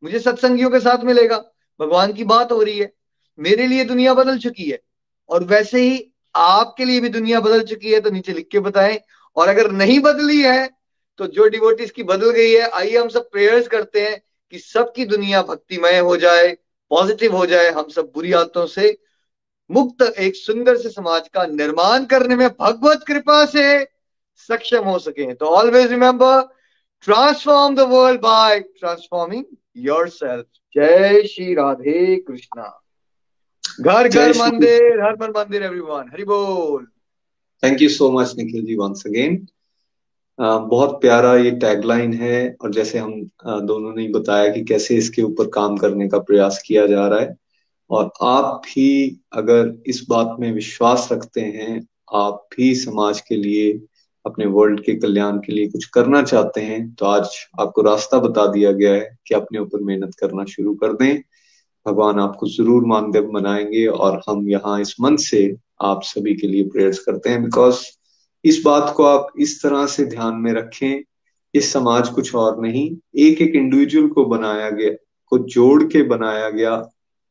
मुझे 0.03 0.19
सत्संगियों 0.19 0.71
के 0.71 0.81
साथ 0.81 1.05
मिलेगा। 1.05 1.37
भगवान 1.81 2.13
की 2.13 2.25
बात 2.25 2.53
हो 2.53 2.63
रही 2.63 2.79
है। 2.79 2.93
मेरे 3.39 3.67
लिए 3.67 3.85
दुनिया 3.85 4.15
बदल 4.15 4.39
चुकी 4.39 4.71
है। 4.71 4.79
और 5.31 5.45
वैसे 5.45 5.81
ही 5.81 6.13
आपके 6.35 6.85
लिए 6.85 7.01
भी 7.01 7.09
दुनिया 7.09 7.41
बदल 7.41 7.63
चुकी 7.65 7.93
है 7.93 8.01
तो 8.01 8.11
नीचे 8.11 8.33
लिख 8.33 8.49
के 8.53 8.61
बताएँ। 8.61 8.99
और 9.37 9.49
अगर 9.49 9.71
नहीं 9.73 9.99
बदली 10.01 10.41
है 10.43 10.69
तो 11.19 11.27
जो 11.27 11.49
डिवोटीज 11.49 11.91
की 11.91 12.03
बदल 12.03 12.31
गई 12.31 12.53
है 12.53 12.69
आइए 12.71 12.97
हम 12.97 13.09
सब 13.09 13.31
प्रेयर्स 13.31 13.69
करते 13.69 14.01
हैं 14.01 14.21
कि 14.53 14.59
सबकी 14.59 15.05
दुनिया 15.07 15.43
भक्तिमय 15.43 15.99
हो 15.99 16.17
जाए 16.17 16.53
पॉजिटिव 16.91 17.37
हो 17.37 17.47
जाए 17.47 17.71
हम 17.71 17.89
सब 17.89 18.11
बुरी 18.15 18.33
आदतों 18.33 18.67
से 18.67 18.97
मुक्त 19.71 20.03
एक 20.19 20.37
सुंदर 20.37 20.77
से 20.77 20.89
समाज 20.91 21.29
का 21.29 21.45
निर्माण 21.47 22.05
करने 22.05 22.37
में 22.37 22.49
भगवत 22.51 23.05
कृपा 23.09 23.45
से 23.47 23.65
सक्षम 24.49 24.85
हो 24.85 24.99
सके 24.99 25.33
तो 25.35 25.47
always 25.57 25.91
remember 25.91 26.41
transform 27.05 27.75
the 27.77 27.81
world 27.91 28.21
by 28.21 28.61
transforming 28.61 29.45
your 29.87 30.09
self 30.09 30.47
जय 30.77 31.23
श्री 31.27 31.55
राधे 31.55 32.17
कृष्णा। 32.29 32.69
घर 33.81 34.09
घर 34.09 34.33
मंदिर 34.39 35.01
हर 35.01 35.17
मन 35.21 35.33
मंदिर 35.37 35.63
एवरीवन 35.63 36.11
हरि 36.13 36.25
बोल। 36.25 36.87
Thank 37.63 37.83
you 37.83 37.89
so 37.89 38.11
much 38.11 38.35
Nikhil 38.37 38.65
ji 38.67 38.77
once 38.77 39.03
again 39.07 39.47
बहुत 40.39 41.01
प्यारा 41.01 41.35
ये 41.37 41.51
टैगलाइन 41.61 42.13
है 42.15 42.57
और 42.63 42.73
जैसे 42.73 42.99
हम 42.99 43.13
दोनों 43.67 43.95
ने 43.97 44.09
बताया 44.09 44.49
कि 44.53 44.63
कैसे 44.65 44.97
इसके 44.97 45.23
ऊपर 45.23 45.49
काम 45.51 45.77
करने 45.77 46.09
का 46.09 46.19
प्रयास 46.21 46.63
किया 46.67 46.87
जा 46.87 47.07
रहा 47.09 47.21
है। 47.21 47.37
और 47.91 48.11
आप 48.23 48.61
भी 48.67 49.21
अगर 49.33 49.75
इस 49.87 50.05
बात 50.09 50.37
में 50.41 50.51
विश्वास 50.53 51.09
रखते 51.13 51.41
हैं, 51.41 51.87
आप 52.15 52.47
भी 52.57 52.75
समाज 52.75 53.21
के 53.21 53.37
लिए, 53.37 53.73
अपने 54.25 54.47
वर्ल्ड 54.47 54.81
के 54.81 54.95
कल्याण 54.97 55.39
के 55.39 55.53
लिए 55.53 55.69
कुछ 55.69 55.85
करना 55.95 56.23
चाहते 56.23 56.61
हैं 56.61 56.95
तो 56.95 57.07
आज 57.07 57.29
आपको 57.61 57.83
रास्ता 57.83 58.19
बता 58.19 58.47
दिया 58.47 58.71
गया 58.73 58.93
है 58.95 59.17
कि 59.27 59.35
अपने 59.35 59.59
ऊपर 59.59 59.83
मेहनत 59.83 60.15
करना 60.21 60.45
शुरू 60.45 60.75
कर 60.75 60.93
दें। 60.95 61.21
भगवान 61.87 62.21
आपको 62.21 62.47
ज़रूर 62.49 62.85
मानदेव 62.87 63.25
बनाएँगे 63.33 63.87
और 63.87 64.21
हम 64.29 64.49
यहाँ 64.51 64.81
इस 64.81 64.95
मन 65.01 65.17
से 65.21 65.55
आप 65.83 66.03
सभी 66.05 66.35
के 66.35 66.47
लिए 66.47 66.65
प्रेयर्स 66.65 66.99
करते 66.99 67.31
हैं 67.31 67.43
बिकॉज़ 67.45 67.85
इस 68.45 68.61
बात 68.65 68.93
को 68.97 69.05
आप 69.05 69.33
इस 69.41 69.63
तरह 69.63 69.87
से 69.87 70.05
ध्यान 70.05 70.35
में 70.35 70.53
रखें 70.53 71.03
इस 71.55 71.73
समाज 71.73 72.09
कुछ 72.09 72.35
और 72.35 72.61
नहीं, 72.63 72.97
एक 73.17 73.41
एक 73.43 73.55
इंडिविजुअल 73.55 74.09
को 74.09 74.25
बनाया 74.25 74.71
गया, 74.71 74.91
को 75.33 75.39
जोड़ 75.39 75.83
के 75.85 76.03
बनाया 76.03 76.49
गया 76.51 76.73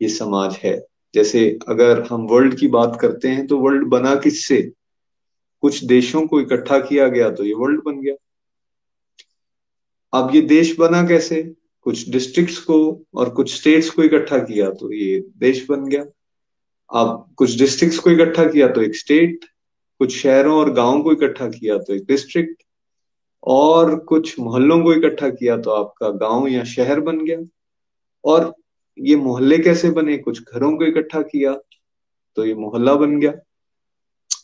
ये 0.02 0.10
समाज 0.10 0.56
है। 0.64 0.76
जैसे 1.14 1.60
अगर 1.68 2.02
हम 2.04 2.26
वर्ल्ड 2.28 2.58
की 2.58 2.68
बात 2.68 2.98
करते 3.02 3.28
हैं 3.28 3.46
तो 3.48 3.58
वर्ल्ड 3.58 3.88
बना 3.88 4.16
किससे? 4.16 4.62
कुछ 5.64 5.84
देशों 5.84 6.26
को 6.28 6.40
इकट्ठा 6.42 6.80
किया 6.80 7.08
गया 7.08 7.30
तो 7.30 7.44
ये 7.44 7.54
वर्ल्ड 7.54 7.82
बन 7.86 8.02
गया। 8.02 8.16
अब 10.14 10.36
ये 10.36 10.42
देश 10.42 10.76
बना 10.80 11.04
कैसे? 11.08 11.42
कुछ 11.82 12.10
डिस्ट्रिक्ट्स 12.10 12.58
को 12.58 13.06
और 13.16 13.30
कुछ 13.30 13.54
स्टेट्स 13.56 13.90
को 13.90 14.04
इकट्ठा 14.04 14.38
किया 14.40 14.70
तो 14.72 14.92
ये 14.94 15.20
देश 15.38 15.66
बन 15.70 15.86
गया। 15.86 16.04
अब 16.92 17.34
कुछ 17.38 17.58
डिस्ट्रिक्ट्स 17.58 18.00
को 18.00 18.12
इकट्ठा 18.12 18.46
किया 18.46 18.68
तो 18.68 18.82
एक 18.82 18.96
स्टेट 18.96 19.46
कुछ 20.00 20.16
शहरों 20.18 20.58
और 20.60 20.72
गाँवों 20.74 21.02
को 21.04 21.12
इकट्ठा 21.12 21.48
किया 21.48 21.78
तो 21.78 21.94
एक 21.94 22.06
डिस्ट्रिक्ट 22.08 22.64
और 23.44 23.96
कुछ 24.00 24.40
मोहल्लों 24.40 24.82
को 24.84 24.94
इकट्ठा 24.94 25.30
किया 25.30 25.58
तो 25.58 25.72
आपका 25.72 26.10
गाँव 26.10 26.48
या 26.48 26.64
शहर 26.64 27.00
बन 27.00 27.26
गया। 27.26 27.38
और 28.26 28.54
ये 28.98 29.16
मोहल्ले 29.16 29.58
कैसे 29.58 29.90
बने? 29.92 30.18
कुछ 30.18 30.42
घरों 30.44 30.78
को 30.78 30.86
इकट्ठा 30.86 31.22
किया 31.22 31.54
तो 32.36 32.46
ये 32.46 32.54
मोहल्ला 32.56 32.94
बन 32.96 33.20
गया। 33.20 33.34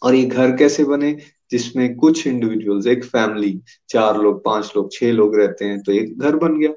और 0.04 0.16
ये 0.16 0.26
घर 0.26 0.56
कैसे 0.58 0.84
बने? 0.84 1.18
जिसमें 1.52 1.96
कुछ 1.96 2.28
इंडिविजुअल्स 2.28 2.88
एक 2.88 3.04
फैमिली 3.04 3.60
चार 3.90 4.18
लोग, 4.18 4.44
पाँच 4.46 4.74
लोग, 4.76 4.92
छह 4.92 5.12
लोग 5.12 5.36
रहते 5.36 5.66
हैं 5.66 5.82
तो 5.84 5.92
एक 5.92 6.20
घर 6.20 6.36
बन 6.36 6.60
गया। 6.60 6.74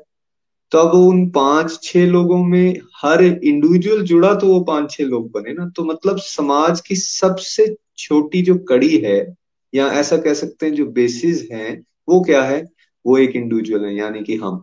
तो 0.73 0.79
अब 0.79 0.95
उन 0.95 1.29
पाँच 1.31 1.79
छह 1.83 2.07
लोगों 2.07 2.43
में 2.45 2.77
हर 2.97 3.23
इंडिविजुअल 3.25 4.03
जुड़ा 4.03 4.35
तो 4.35 4.47
वो 4.47 4.61
पाँच 4.61 4.91
छह 4.91 5.05
लोग 5.05 5.31
बने 5.33 5.53
ना। 5.53 5.69
तो 5.77 5.85
मतलब 5.85 6.19
समाज 6.19 6.81
की 6.81 6.97
सबसे 6.97 7.75
छोटी 7.99 8.43
जो 8.43 8.55
कड़ी 8.59 8.97
है, 8.99 9.35
या 9.75 9.87
ऐसा 9.89 10.17
कह 10.17 10.35
सकते 10.35 10.67
हैं 10.67 10.75
जो 10.75 10.87
बेसिस 10.87 11.49
है, 11.53 11.83
वो 12.09 12.21
क्या 12.21 12.43
है? 12.43 12.65
वो 13.05 13.19
एक 13.19 13.37
इंडिविजुअल 13.37 13.85
है, 13.85 13.95
यानी 13.97 14.23
कि 14.23 14.37
हम। 14.37 14.63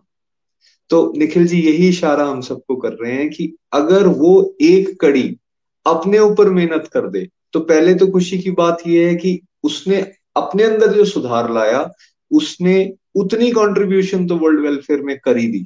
तो 0.90 1.12
निखिल 1.16 1.46
जी, 1.46 1.60
यही 1.60 1.88
इशारा 1.88 2.24
हम 2.24 2.40
सबको 2.40 2.76
कर 2.76 2.92
रहे 2.92 3.12
हैं 3.12 3.28
कि 3.30 3.52
अगर 3.72 4.06
वो 4.06 4.56
एक 4.62 5.00
कड़ी 5.00 5.36
अपने 5.86 6.18
ऊपर 6.18 6.50
मेहनत 6.50 6.88
कर 6.92 7.08
दे 7.10 7.28
तो 7.52 7.60
पहले 7.60 7.94
तो 7.94 8.06
खुशी 8.06 8.38
की 8.38 8.50
बात 8.50 8.82
यह 8.86 9.08
है 9.08 9.14
कि 9.14 9.40
उसने 9.64 10.00
अपने 10.36 10.62
अंदर 10.62 10.92
जो 10.92 11.04
सुधार 11.04 11.52
लाया, 11.52 11.90
उसने 12.30 12.92
उतनी 13.14 13.50
कंट्रीब्यूशन 13.50 14.26
तो 14.26 14.36
वर्ल्ड 14.36 14.60
वेलफेयर 14.60 15.00
में 15.00 15.18
कर 15.18 15.34
दी। 15.34 15.64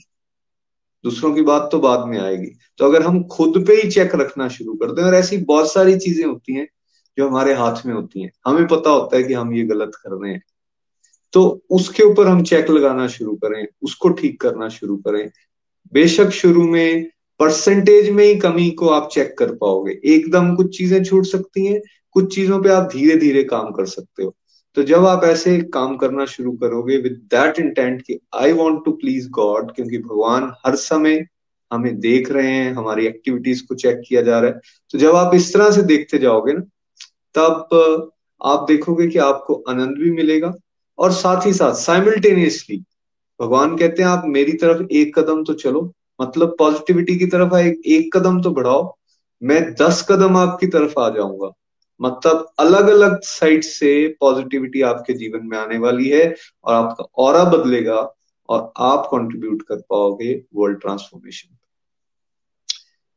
दूसरों 1.04 1.34
की 1.34 1.42
बात 1.42 1.68
तो 1.72 1.78
बाद 1.78 2.06
में 2.08 2.18
आएगी। 2.18 2.50
तो 2.78 2.84
अगर 2.84 3.02
हम 3.02 3.22
खुद 3.22 3.64
पे 3.66 3.74
ही 3.74 3.90
चेक 3.90 4.14
रखना 4.14 4.48
शुरू 4.48 4.74
कर 4.74 4.92
दें, 4.92 5.02
और 5.02 5.14
ऐसी 5.14 5.36
बहुत 5.44 5.72
सारी 5.72 5.96
चीज़ें 5.96 6.24
होती 6.26 6.54
हैं 6.54 6.66
जो 7.18 7.28
हमारे 7.28 7.54
हाथ 7.54 7.84
में 7.86 7.94
होती 7.94 8.22
हैं, 8.22 8.30
हमें 8.46 8.66
पता 8.66 8.90
होता 8.90 9.16
है 9.16 9.22
कि 9.22 9.34
हम 9.34 9.54
ये 9.54 9.64
गलत 9.64 9.90
कर 9.94 10.16
रहे 10.16 10.32
हैं। 10.32 10.42
तो 11.32 11.64
उसके 11.70 12.02
ऊपर 12.02 12.26
हम 12.26 12.42
चेक 12.42 12.70
लगाना 12.70 13.06
शुरू 13.08 13.34
करें, 13.34 13.66
उसको 13.82 14.08
ठीक 14.08 14.40
करना 14.40 14.68
शुरू 14.68 14.96
करें। 14.96 15.30
बेशक 15.92 16.30
शुरू 16.30 16.62
में 16.62 17.10
परसेंटेज 17.40 18.10
में 18.10 18.24
ही 18.24 18.34
कमी 18.36 18.70
को 18.70 18.88
आप 18.88 19.08
चेक 19.12 19.34
कर 19.38 19.54
पाओगे। 19.54 20.00
एकदम 20.04 20.54
कुछ 20.54 20.76
चीज़ें 20.78 21.02
छूट 21.04 21.24
सकती 21.24 21.66
हैं, 21.66 21.80
कुछ 22.10 22.34
चीज़ों 22.34 22.62
पे 22.62 22.68
आप 22.68 22.88
धीरे 22.92 23.16
धीरे 23.16 23.42
काम 23.44 23.70
कर 23.70 23.86
सकते 23.86 24.24
हो। 24.24 24.34
तो 24.76 24.82
जब 24.82 25.06
आप 25.06 25.24
ऐसे 25.24 25.58
काम 25.74 25.96
करना 25.96 26.24
शुरू 26.24 26.52
करोगे 26.52 26.96
विद 26.96 27.20
दैट 27.34 27.58
इंटेंट 27.58 28.02
कि 28.02 28.18
I 28.34 28.52
want 28.52 28.84
to 28.84 28.92
please 28.92 29.28
God 29.30 29.74
क्योंकि 29.74 29.98
भगवान 29.98 30.52
हर 30.66 30.76
समय 30.76 31.24
हमें 31.70 31.98
देख 32.00 32.30
रहे 32.30 32.50
हैं 32.50 32.72
हमारी 32.74 33.06
एक्टिविटीज़ 33.06 33.62
को 33.66 33.74
चेक 33.74 34.02
किया 34.08 34.22
जा 34.22 34.38
रहा 34.40 34.50
है। 34.50 34.60
तो 34.90 34.98
जब 34.98 35.16
आप 35.16 35.34
इस 35.34 35.52
तरह 35.54 35.70
से 35.70 35.82
देखते 35.82 36.18
जाओगे 36.18 36.52
ना 36.52 36.60
तब 37.34 38.10
आप 38.40 38.64
देखोगे 38.68 39.06
कि 39.08 39.18
आपको 39.18 39.54
आनंद 39.68 39.98
भी 39.98 40.10
मिलेगा 40.10 40.52
और 40.98 41.12
साथ 41.12 41.46
ही 41.46 41.52
साथ 41.52 41.74
साइमल्टेनियसली 41.74 42.76
भगवान 43.40 43.76
कहते 43.76 44.02
हैं 44.02 44.08
आप 44.08 44.24
मेरी 44.26 44.52
तरफ़ 44.52 44.82
एक 44.92 45.18
कदम 45.18 45.42
तो 45.44 45.54
चलो 45.54 45.92
मतलब 46.20 46.54
पॉजिटिविटी 46.58 47.16
की 47.18 47.26
तरफ़ 47.26 47.54
एक, 47.56 47.82
एक 47.86 48.16
कदम 48.16 48.40
तो 48.42 48.50
बढ़ाओ 48.50 48.94
मैं 49.42 49.62
दस 49.74 50.06
कदम 50.08 50.36
आपकी 50.36 50.66
तरफ़ 50.66 50.98
आ 51.00 51.08
जाऊँगा। 51.08 51.50
मतलब 52.00 52.52
अलग 52.58 52.88
अलग 52.88 53.20
साइड 53.22 53.62
से 53.62 54.16
पॉजिटिविटी 54.20 54.80
आपके 54.82 55.12
जीवन 55.12 55.46
में 55.46 55.58
आने 55.58 55.78
वाली 55.78 56.08
है 56.08 56.34
और 56.64 56.74
आपका 56.74 57.04
और 57.04 57.58
बदलेगा 57.58 58.14
और 58.48 58.72
आप 58.76 59.08
कंट्रीब्यूट 59.12 59.62
कर 59.62 59.76
पाओगे 59.76 60.44
वर्ल्ड 60.54 60.80
ट्रांसफॉर्मेशन 60.80 61.56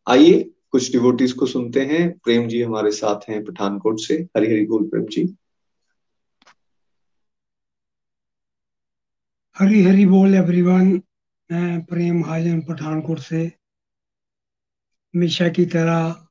आइए 0.08 0.52
कुछ 0.72 0.92
डिवोटीज 0.92 1.34
को 1.34 1.46
सुनते 1.46 1.82
हैं। 1.82 2.18
प्रेम 2.18 2.48
जी 2.48 2.62
हमारे 2.62 2.92
साथ 2.92 3.30
हैं 3.30 3.46
पठानकोट 3.46 4.00
से। 4.00 4.14
हरी 4.14 4.48
हरी 4.48 4.66
बोल 4.66 4.88
प्रेम 4.88 5.06
जी। 5.06 5.36
हरी 9.60 9.84
हरी 9.84 10.06
बोल 10.06 10.36
एवरीवन 10.36 11.02
मैं 11.52 11.86
प्रेम 11.86 12.26
हाजन 12.26 12.62
पठानकोट 12.62 13.20
से। 13.20 13.52
हमेशा 15.16 15.50
की 15.50 15.66
तरह 15.66 16.27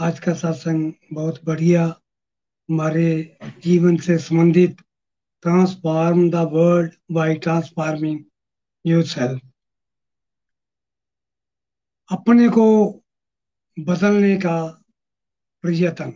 आज 0.00 0.20
का 0.20 0.34
सत्संग 0.34 0.92
बहुत 1.12 1.44
बढ़िया, 1.44 1.86
हमारे 2.70 3.36
जीवन 3.58 3.96
से 3.96 4.18
संबंधित 4.18 4.76
transform 5.42 6.30
the 6.30 6.34
world 6.34 6.92
by 7.10 7.34
transforming 7.34 8.20
yourself 8.86 9.40
अपने 12.12 12.48
को 12.48 12.66
बदलने 13.78 14.36
का 14.36 14.84
प्रयत्न। 15.62 16.12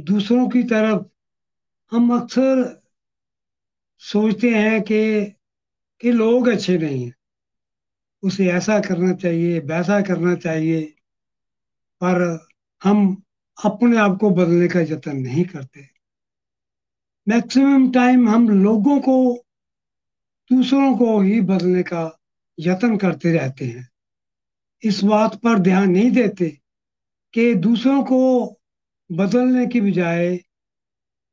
दूसरों 0.00 0.48
की 0.48 0.62
तरफ़ 0.62 1.06
हम 1.92 2.20
अक्सर 2.20 2.82
सोचते 3.98 4.50
हैं 4.50 4.82
कि 4.82 5.24
कि 6.00 6.12
लोग 6.12 6.48
अच्छे 6.48 6.78
नहीं 6.78 7.04
हैं। 7.04 7.14
उसे 8.22 8.50
ऐसा 8.50 8.80
करना 8.80 9.12
चाहिए, 9.12 9.58
वैसा 9.58 10.00
करना 10.00 10.34
चाहिए। 10.34 10.94
पर 12.02 12.46
हम 12.84 13.22
अपने 13.64 13.98
आप 13.98 14.18
को 14.20 14.30
बदलने 14.30 14.68
का 14.68 14.80
यत्न 14.80 15.16
नहीं 15.16 15.44
करते। 15.44 15.88
मैक्सिमम 17.28 17.90
टाइम 17.90 18.28
हम 18.28 18.48
लोगों 18.48 19.00
को, 19.00 19.44
दूसरों 20.52 20.96
को 20.96 21.20
ही 21.20 21.40
बदलने 21.40 21.82
का 21.82 22.18
यत्न 22.58 22.96
करते 22.96 23.32
रहते 23.32 23.64
हैं। 23.64 23.88
इस 24.84 25.04
बात 25.04 25.34
पर 25.34 25.58
ध्यान 25.58 25.90
नहीं 25.90 26.10
देते 26.10 26.60
कि 27.32 27.54
दूसरों 27.54 28.02
को 28.02 28.50
बदलने 29.12 29.66
की 29.66 29.80
बजाय 29.80 30.40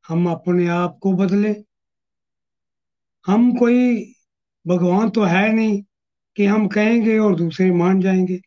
हम 0.08 0.30
अपने 0.30 0.68
आप 0.68 1.00
को 1.02 1.14
बदले। 1.14 1.64
हम 3.28 3.58
कोई 3.58 4.14
भगवान 4.68 5.10
तो 5.10 5.24
है 5.24 5.54
नहीं 5.54 5.84
कि 6.36 6.46
हम 6.46 6.68
कहेंगे 6.68 7.20
और 7.20 7.36
दूसरे 7.36 7.72
मान 7.72 8.02
जाएँगे। 8.02 8.42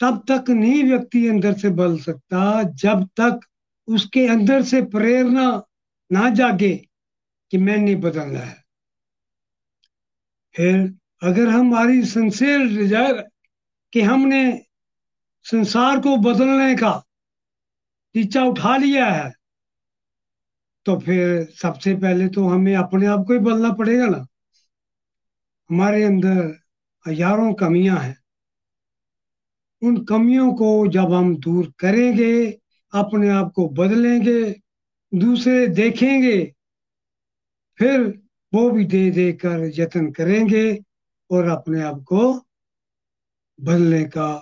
तब 0.00 0.22
तक 0.28 0.50
नहीं 0.50 0.82
व्यक्ति 0.84 1.26
अंदर 1.28 1.52
से 1.52 1.70
बदल 1.70 1.98
सकता, 1.98 2.62
जब 2.62 3.04
तक 3.16 3.40
उसके 3.88 4.26
अंदर 4.28 4.62
से 4.62 4.80
प्रेरणा 4.88 5.50
ना 6.10 6.28
जागे 6.30 6.74
कि 7.52 7.58
मैंने 7.58 7.94
बदलना 7.96 8.40
है। 8.40 8.58
फिर 10.54 10.76
अगर 11.22 11.48
हमारी 11.48 12.04
सिंसियर 12.04 12.66
डिज़ायर 12.68 13.22
कि 13.92 14.00
हमने 14.02 14.42
संसार 15.46 16.00
को 16.00 16.16
बदलने 16.18 16.74
का 16.74 16.92
टीचा 18.14 18.44
उठा 18.44 18.76
लिया 18.76 19.06
है 19.06 19.32
तो 20.86 20.98
फिर 20.98 21.44
सबसे 21.62 21.94
पहले 21.94 22.28
तो 22.28 22.46
हमें 22.48 22.74
अपने 22.76 23.06
आप 23.06 23.24
को 23.26 23.32
ही 23.32 23.38
बदलना 23.38 23.70
पड़ेगा 23.72 24.06
ना। 24.06 24.26
हमारे 25.70 26.02
अंदर 26.04 26.38
हज़ारों 27.06 27.52
कमियाँ 27.54 27.98
हैं। 27.98 28.16
उन 29.82 30.04
कमियों 30.04 30.52
को 30.52 30.86
जब 30.86 31.12
हम 31.12 31.36
दूर 31.36 31.72
करेंगे, 31.78 32.50
अपने 32.92 33.28
आप 33.28 33.52
को 33.56 33.68
बदलेंगे, 33.68 34.60
दूसरे 35.14 35.66
देखेंगे, 35.66 36.54
फिर 37.78 38.00
वो 38.54 38.70
भी 38.70 38.84
दे 38.84 39.10
दे 39.10 39.32
कर 39.32 39.70
यत्न 39.74 40.10
करेंगे 40.10 40.78
और 41.30 41.48
अपने 41.48 41.82
आप 41.82 42.02
को 42.02 42.32
बदलने 43.60 44.04
का 44.04 44.34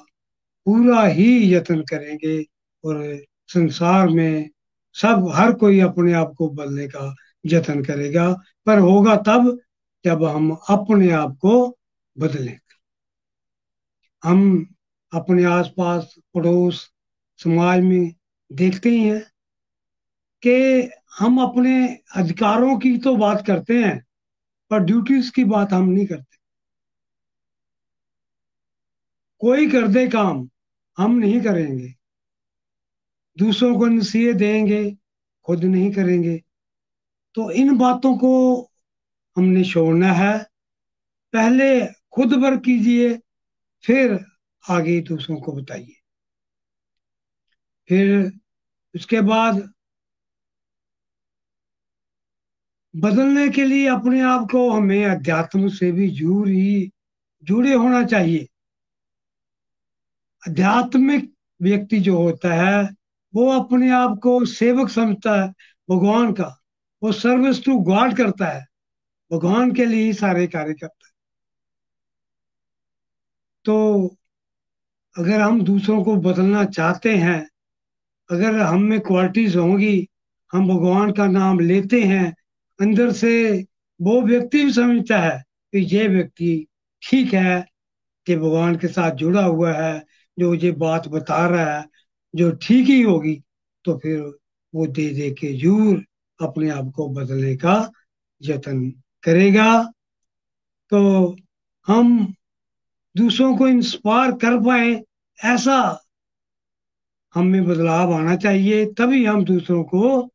पूरा 0.66 1.02
ही 1.04 1.54
यत्न 1.54 1.82
करेंगे 1.82 2.42
और 2.84 3.24
संसार 3.48 4.08
में 4.08 4.50
सब, 4.94 5.30
हर 5.34 5.52
कोई 5.52 5.80
अपने 5.80 6.12
आप 6.12 6.34
को 6.38 6.48
बदलने 6.48 6.86
का 6.88 7.14
यत्न 7.46 7.84
करेगा। 7.84 8.32
पर 8.66 8.78
होगा 8.78 9.16
तब 9.16 9.58
जब 10.04 10.24
हम 10.24 10.50
अपने 10.70 11.10
आप 11.10 11.36
को 11.40 11.78
बदलें 12.18 12.58
हम 14.24 14.66
अपने 15.12 15.44
आसपास, 15.44 16.14
पड़ोस, 16.34 16.92
समाज 17.36 17.80
में 17.80 18.14
देखते 18.52 18.88
ही 18.88 19.08
हैं 19.08 19.20
कि 20.46 20.90
हम 21.18 21.42
अपने 21.42 21.98
अधिकारों 22.16 22.78
की 22.78 22.98
तो 22.98 23.16
बात 23.16 23.46
करते 23.46 23.84
हैं, 23.84 24.06
पर 24.70 24.78
ड्यूटीज़ 24.78 25.32
की 25.32 25.44
बात 25.44 25.72
हम 25.72 25.88
नहीं 25.88 26.06
करते। 26.06 26.36
कोई 29.38 29.70
कर 29.70 29.88
दे 29.88 30.08
काम, 30.08 30.50
हम 30.98 31.18
नहीं 31.18 31.40
करेंगे। 31.40 31.94
दूसरों 33.38 33.78
को 33.78 33.86
नसीहत 33.86 34.36
देंगे, 34.36 34.96
खुद 35.44 35.64
नहीं 35.64 35.92
करेंगे। 35.92 36.44
तो 37.34 37.50
इन 37.50 37.78
बातों 37.78 38.18
को 38.18 38.62
हमने 39.36 39.64
छोड़ना 39.64 40.12
है। 40.12 40.46
पहले 41.32 41.86
खुद 41.86 42.34
वर्क 42.34 42.60
कीजिए, 42.60 43.20
फिर 43.82 44.24
आगे 44.70 45.00
दूसरों 45.00 45.40
को 45.40 45.52
बताइए। 45.52 45.94
फिर 47.88 48.32
उसके 48.94 49.20
बाद 49.20 49.72
बदलने 52.96 53.48
के 53.48 53.64
लिए 53.64 53.88
अपने 53.88 54.20
आप 54.20 54.48
को 54.52 54.70
हमें 54.70 55.04
अध्यात्म 55.06 55.68
से 55.68 55.92
भी 55.92 56.10
जुड़ 56.10 56.48
ही 56.48 56.90
जुड़े 57.42 57.74
होना 57.74 58.04
चाहिए। 58.04 58.48
आध्यात्मिक 60.48 61.34
व्यक्ति 61.62 62.00
जो 62.00 62.16
होता 62.18 62.54
है, 62.54 62.82
वो 63.34 63.50
अपने 63.60 63.90
आप 63.90 64.18
को 64.22 64.44
सेवक 64.44 64.88
समझता 64.88 65.42
है 65.42 65.48
भगवान 65.90 66.32
का। 66.32 66.60
वो 67.02 67.12
सर्विस 67.12 67.64
टू 67.64 67.78
गॉड 67.78 68.16
करता 68.16 68.46
है, 68.46 68.66
भगवान 69.32 69.72
के 69.72 69.84
लिए 69.84 70.04
ही 70.04 70.12
सारे 70.12 70.46
कार्य 70.46 70.74
करता 70.74 71.06
है। 71.06 71.12
तो 73.64 74.16
अगर 75.18 75.40
हम 75.40 75.62
दूसरों 75.62 76.02
को 76.04 76.16
बदलना 76.16 76.64
चाहते 76.64 77.14
हैं, 77.16 77.48
अगर 78.30 78.58
हम 78.58 78.82
में 78.82 79.00
क्वालिटीज 79.00 79.56
होंगी, 79.56 80.08
हम 80.52 80.68
भगवान 80.68 81.12
का 81.12 81.26
नाम 81.26 81.60
लेते 81.60 82.02
हैं, 82.02 82.34
अंदर 82.80 83.12
से 83.12 83.64
वो 84.00 84.20
व्यक्ति 84.22 84.64
भी 84.64 84.72
समझता 84.72 85.18
है 85.18 85.42
कि 85.72 85.78
ये 85.96 86.06
व्यक्ति 86.08 86.66
ठीक 87.02 87.34
है 87.34 87.64
कि 88.26 88.36
भगवान 88.36 88.76
के 88.76 88.88
साथ 88.88 89.10
जुड़ा 89.10 89.44
हुआ 89.44 89.72
है, 89.72 90.04
जो 90.38 90.54
ये 90.54 90.70
बात 90.72 91.08
बता 91.08 91.46
रहा 91.46 91.78
है, 91.78 91.84
जो 92.34 92.50
ठीक 92.62 92.86
ही 92.86 93.02
होगी 93.02 93.42
तो 93.84 93.96
फिर 93.98 94.20
वो 94.74 94.86
दे 94.86 95.08
दे 95.14 95.30
के 95.30 95.52
ज़रूर 95.58 96.04
अपने 96.40 96.70
आप 96.70 96.92
को 96.96 97.08
बदलने 97.08 97.56
का 97.56 97.90
यत्न 98.42 98.90
करेगा। 99.22 99.82
तो 100.92 101.36
हम 101.88 102.34
दूसरों 103.16 103.56
को 103.56 103.68
इंस्पायर 103.68 104.32
कर 104.32 104.58
पाए 104.60 104.94
ऐसा 105.44 106.04
हम 107.34 107.46
में 107.46 107.64
बदलाव 107.64 108.12
आना 108.14 108.36
चाहिए, 108.36 108.86
तभी 108.86 109.24
हम 109.24 109.44
दूसरों 109.44 109.84
को 109.84 110.30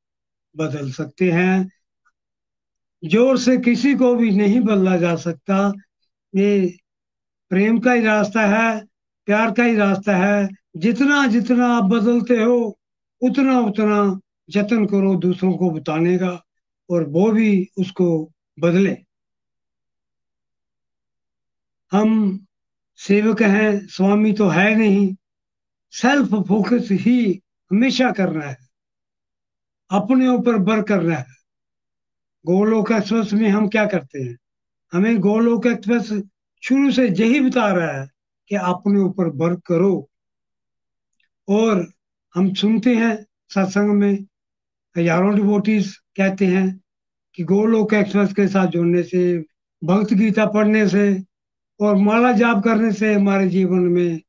बदल 0.58 0.92
सकते 0.92 1.32
हैं। 1.32 1.72
ज़ोर 3.06 3.38
से 3.38 3.58
किसी 3.58 3.96
को 3.96 4.16
भी 4.16 4.32
नहीं 4.32 4.60
बदला 4.60 4.98
जा 4.98 5.16
सकता। 5.16 5.74
ये 6.36 6.78
प्रेम 7.50 7.80
का 7.80 7.94
ही 7.94 8.02
रास्ता 8.02 8.42
है, 8.42 8.86
प्यार 9.26 9.52
का 9.52 9.64
ही 9.64 9.76
रास्ता 9.76 10.18
है। 10.18 10.50
जितना 10.78 11.28
जितना 11.28 11.68
आप 11.68 11.84
बदलते 11.84 12.44
हो, 12.44 12.80
उतना 13.22 13.60
उतना 13.60 14.20
जतन 14.50 14.86
करो 14.86 15.16
दूसरों 15.16 15.54
को 15.54 15.70
बताने 15.70 16.18
का 16.18 16.44
और 16.90 17.04
वो 17.04 17.32
भी 17.32 17.70
उसको 17.78 18.32
बदले। 18.60 18.98
हम 21.92 22.46
सेवक 22.98 23.42
हैं, 23.42 23.88
स्वामी 23.88 24.34
तो 24.34 24.48
है 24.48 24.76
नहीं। 24.76 25.16
सेल्फ 25.92 26.34
फोकस 26.48 26.88
ही 26.92 27.42
हमेशा 27.72 28.12
करना 28.12 28.46
है। 28.46 28.58
अपने 29.92 30.28
ऊपर 30.28 30.58
बर 30.58 30.82
करना 30.82 31.16
है। 31.16 31.34
गोलोक 32.46 32.92
एक्सप्रेस 32.92 33.34
में 33.34 33.50
हम 33.50 33.68
क्या 33.68 33.86
करते 33.86 34.20
हैं? 34.20 34.38
हमें 34.94 35.20
गोलोक 35.20 35.68
एक्सप्रेस 35.68 36.24
शुरू 36.64 36.92
से 36.92 37.08
यही 37.10 37.40
बता 37.40 37.72
रहा 37.72 38.02
है 38.02 38.08
कि 38.50 38.56
अपने 38.56 39.00
ऊपर 39.00 39.28
वर्क 39.28 39.62
करो। 39.66 40.10
और 41.48 41.92
हम 42.36 42.54
सुनते 42.54 42.96
हैं 42.96 43.26
सत्संग 43.50 43.90
में, 43.90 44.26
हज़ारों 44.98 45.36
डिवोटीज 45.36 45.98
कहते 46.16 46.46
हैं 46.46 46.82
कि 47.34 47.44
गोलोक 47.44 47.94
एक्सप्रेस 47.94 48.34
के 48.34 48.48
साथ 48.48 48.68
जुड़ने 48.68 49.04
से, 49.04 49.46
भक्त 49.84 50.14
गीता 50.14 50.46
पढ़ने 50.46 50.88
से 50.90 51.24
और 51.84 51.96
माला 51.96 52.32
जाप 52.32 52.64
करने 52.64 52.92
से 52.94 53.14
हमारे 53.14 53.48
जीवन 53.50 53.80
में 53.80 54.22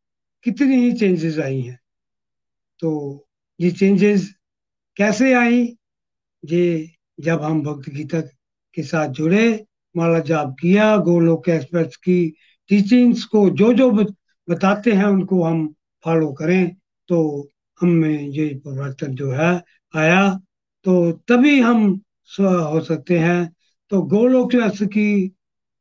कितनी 0.45 0.77
ही 0.77 0.93
चेंजेस 0.93 1.39
आई 1.39 1.61
हैं। 1.61 1.79
तो 2.81 2.91
ये 3.61 3.71
चेंजेस 3.71 4.35
कैसे 4.97 5.33
आई? 5.35 5.77
ये 6.45 6.91
जब 7.21 7.43
हम 7.43 7.63
भक्त 7.63 7.91
गीता 7.91 8.21
के 8.75 8.83
साथ 8.83 9.09
जुड़े, 9.09 9.67
माला 9.97 10.19
जाप 10.19 10.57
किया, 10.61 10.97
गोलोक 10.97 11.49
एक्सप्रेस 11.49 11.97
की 11.97 12.35
टीचिंग्स 12.69 13.25
को 13.25 13.51
जो 13.51 13.73
जो 13.73 13.91
बताते 14.51 14.93
हैं 14.93 15.05
उनको 15.05 15.43
हम 15.45 15.75
फॉलो 16.05 16.33
करें 16.33 16.77
तो 17.09 17.49
हम 17.81 18.05
ये 18.05 18.49
परिवर्तन 18.65 19.15
जो 19.15 19.31
है, 19.33 19.63
आया। 19.97 20.41
तो 20.85 21.13
तभी 21.13 21.61
हम 21.61 22.01
हो 22.41 22.81
सकते 22.81 23.19
हैं। 23.19 23.53
तो 23.91 24.03
गोलोक 24.03 24.51
की 24.83 25.35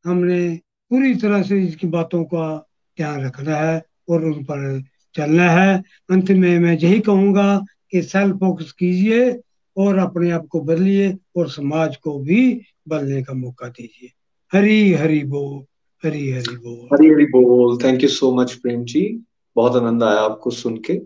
हमने 0.05 0.59
पूरी 0.93 1.15
तरह 1.15 1.43
से 1.43 1.63
इसकी 1.63 1.87
बातों 1.87 2.23
का 2.23 2.67
ध्यान 2.97 3.25
रखना 3.25 3.55
है 3.55 3.83
और 4.09 4.25
उन 4.25 4.43
पर 4.43 4.83
चलना 5.15 5.51
है। 5.51 5.83
अंत 6.11 6.31
में 6.31 6.59
मैं 6.59 6.77
यही 6.77 6.99
कहूँगा 6.99 7.65
कि 7.91 8.01
सेल्फ 8.01 8.35
फोकस 8.35 8.71
कीजिए 8.71 9.39
और 9.77 9.97
अपने 9.97 10.31
आप 10.31 10.47
को 10.47 10.61
बदलिए 10.61 11.17
और 11.35 11.49
समाज 11.49 11.95
को 11.95 12.19
भी 12.19 12.61
बदलने 12.87 13.23
का 13.23 13.33
मौका 13.33 13.67
दीजिए। 13.67 14.09
हरी 14.53 14.93
हरी 14.93 15.23
बोल, 15.23 15.65
हरी 16.07 16.31
हरी 16.31 16.55
बोल। 16.55 16.97
हरी 16.97 17.13
हरी 17.13 17.25
बोल। 17.25 17.77
Thank 17.83 18.03
you 18.03 18.09
so 18.09 18.35
much 18.35 18.53
Prem 18.53 18.83
ji. 18.83 19.23
बहुत 19.55 19.83
आनंद 19.83 20.03
आया 20.03 20.19
आपको 20.19 20.49
सुन 20.49 20.77
के। 20.77 21.01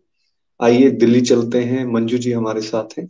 आइए, 0.61 0.89
दिल्ली 0.89 1.21
चलते 1.21 1.63
हैं। 1.63 1.85
मंजू 1.85 2.17
जी 2.17 2.31
हमारे 2.31 2.61
साथ 2.61 2.99
हैं। 2.99 3.09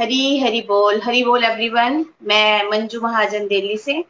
हरी 0.00 0.38
हरी 0.40 0.60
बोल। 0.60 1.00
हरी 1.04 1.22
बोल 1.24 1.42
एवरीवन 1.44 2.04
मैं 2.24 2.68
मंजू 2.68 3.00
महाजन 3.00 3.46
दिल्ली 3.48 3.76
से। 3.78 4.04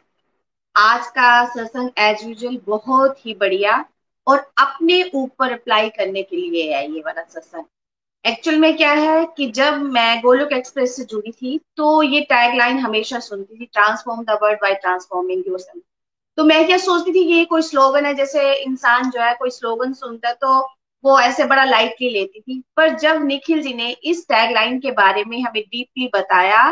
आज 0.75 1.07
का 1.07 1.45
सत्संग 1.45 1.89
एज 1.99 2.23
यूजल 2.25 2.57
बहुत 2.67 3.25
ही 3.25 3.33
बढ़िया 3.33 3.73
और 4.27 4.37
अपने 4.59 5.03
ऊपर 5.13 5.51
अप्लाई 5.51 5.89
करने 5.89 6.23
के 6.23 6.35
लिए 6.35 6.71
है 6.73 6.83
ये 6.93 6.99
वाला 6.99 7.23
सत्संग। 7.23 7.63
एक्चुअल 8.25 8.57
में 8.57 8.75
क्या 8.77 8.91
है 8.91 9.25
कि 9.37 9.49
जब 9.51 9.81
मैं 9.93 10.21
गोलोक 10.21 10.53
एक्सप्रेस 10.53 10.95
से 10.95 11.03
जुड़ी 11.05 11.31
थी 11.31 11.59
तो 11.77 12.01
ये 12.03 12.21
टैगलाइन 12.21 12.79
हमेशा 12.79 13.19
सुनती 13.19 13.59
थी 13.59 13.65
transform 13.65 14.23
the 14.23 14.39
world 14.43 14.59
by 14.61 14.75
transforming 14.75 15.43
yourself 15.47 15.83
तो 16.37 16.43
मैं 16.43 16.65
क्या 16.67 16.77
सोचती 16.77 17.13
थी, 17.13 17.23
ये 17.27 17.45
कोई 17.45 17.61
स्लोगन 17.61 18.05
है, 18.05 18.13
जैसे 18.13 18.53
इंसान 18.55 19.09
जो 19.09 19.21
है, 19.21 19.33
कोई 19.33 19.49
स्लोगन 19.49 19.93
सुनता 19.93 20.31
तो 20.33 20.61
वो 21.03 21.19
ऐसे 21.19 21.45
बड़ा 21.45 21.63
लाइटली 21.65 22.09
लेती 22.09 22.39
थी। 22.41 22.61
पर 22.77 22.97
जब 22.99 23.23
निखिल 23.25 23.61
जी 23.61 23.73
ने 23.73 23.89
इस 24.03 24.25
टैगलाइन 24.27 24.79
के 24.79 24.91
बारे 24.93 25.23
में 25.25 25.39
हमें 25.41 25.61
डीपली 25.63 26.09
बताया 26.13 26.63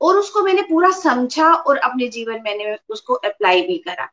और 0.00 0.16
उसको 0.16 0.42
मैंने 0.42 0.62
पूरा 0.62 0.90
समझा 0.92 1.52
और 1.52 1.76
अपने 1.78 2.08
जीवन 2.08 2.42
मैंने 2.42 2.76
उसको 2.88 3.14
अप्लाई 3.14 3.62
भी 3.62 3.76
करा। 3.78 4.04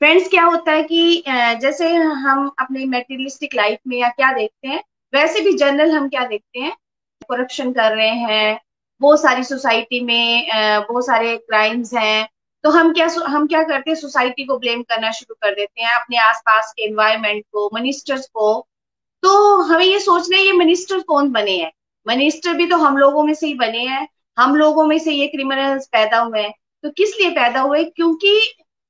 फ्रेंड्स 0.00 0.28
क्या 0.28 0.44
होता 0.44 0.72
है 0.72 0.82
कि 0.82 1.22
जैसे 1.62 1.92
हम 1.94 2.50
अपने 2.58 2.84
मेटेरियलिस्टिक 2.86 3.54
लाइफ 3.54 3.78
में 3.86 3.96
या 3.98 4.08
क्या 4.08 4.32
देखते 4.32 4.68
हैं, 4.68 4.82
वैसे 5.12 5.40
भी 5.40 5.52
जनरल 5.54 5.90
हम 5.92 6.08
क्या 6.08 6.24
देखते 6.26 6.60
हैं? 6.60 6.72
करप्शन 7.30 7.72
कर 7.72 7.96
रहे 7.96 8.08
हैं 8.08 8.60
बहुत 9.00 9.20
सारी 9.22 9.44
सोसाइटी 9.44 10.00
में 10.00 10.48
बहुत 10.88 11.06
सारे 11.06 11.36
क्राइम्स 11.38 11.92
हैं 11.94 12.28
तो 12.64 12.70
हम 12.70 12.92
क्या 12.92 13.08
हम 13.26 13.46
क्या 13.46 13.62
करते 13.62 13.90
हैं? 13.90 13.96
सोसाइटी 13.96 14.44
को 14.44 14.58
ब्लेम 14.58 14.82
करना 14.82 15.10
शुरू 15.10 15.34
कर 15.34 15.54
देते 15.54 15.82
हैं, 15.82 15.92
अपने 15.92 16.18
आसपास 16.18 16.72
के 16.76 16.82
एनवायरमेंट 16.84 17.44
को 17.52 17.70
मिनिस्टर्स 17.74 18.26
को। 18.26 18.66
तो 19.22 19.56
हमें 19.62 19.84
ये 19.84 19.98
सोचना 20.00 20.36
है, 20.36 20.42
ये 20.44 20.52
मिनिस्टर 20.52 21.00
कौन 21.00 21.30
बने 21.30 21.56
हैं? 21.56 21.72
मिनिस्टर 22.08 22.54
भी 22.54 22.66
तो 22.66 22.76
हम 22.76 22.96
लोगों 22.96 23.22
में 23.24 23.34
से 23.34 23.46
ही 23.46 23.54
बने 23.54 23.84
हैं। 23.86 24.08
हम 24.38 24.56
लोगों 24.56 24.84
में 24.86 24.98
से 24.98 25.12
ये 25.12 25.26
क्रिमिनल्स 25.26 25.86
पैदा 25.86 26.18
हुए 26.18 26.40
हैं। 26.40 26.52
तो 26.82 26.90
किस 26.90 27.10
लिए 27.20 27.30
पैदा 27.30 27.60
हुए? 27.60 27.84
क्योंकि 27.84 28.40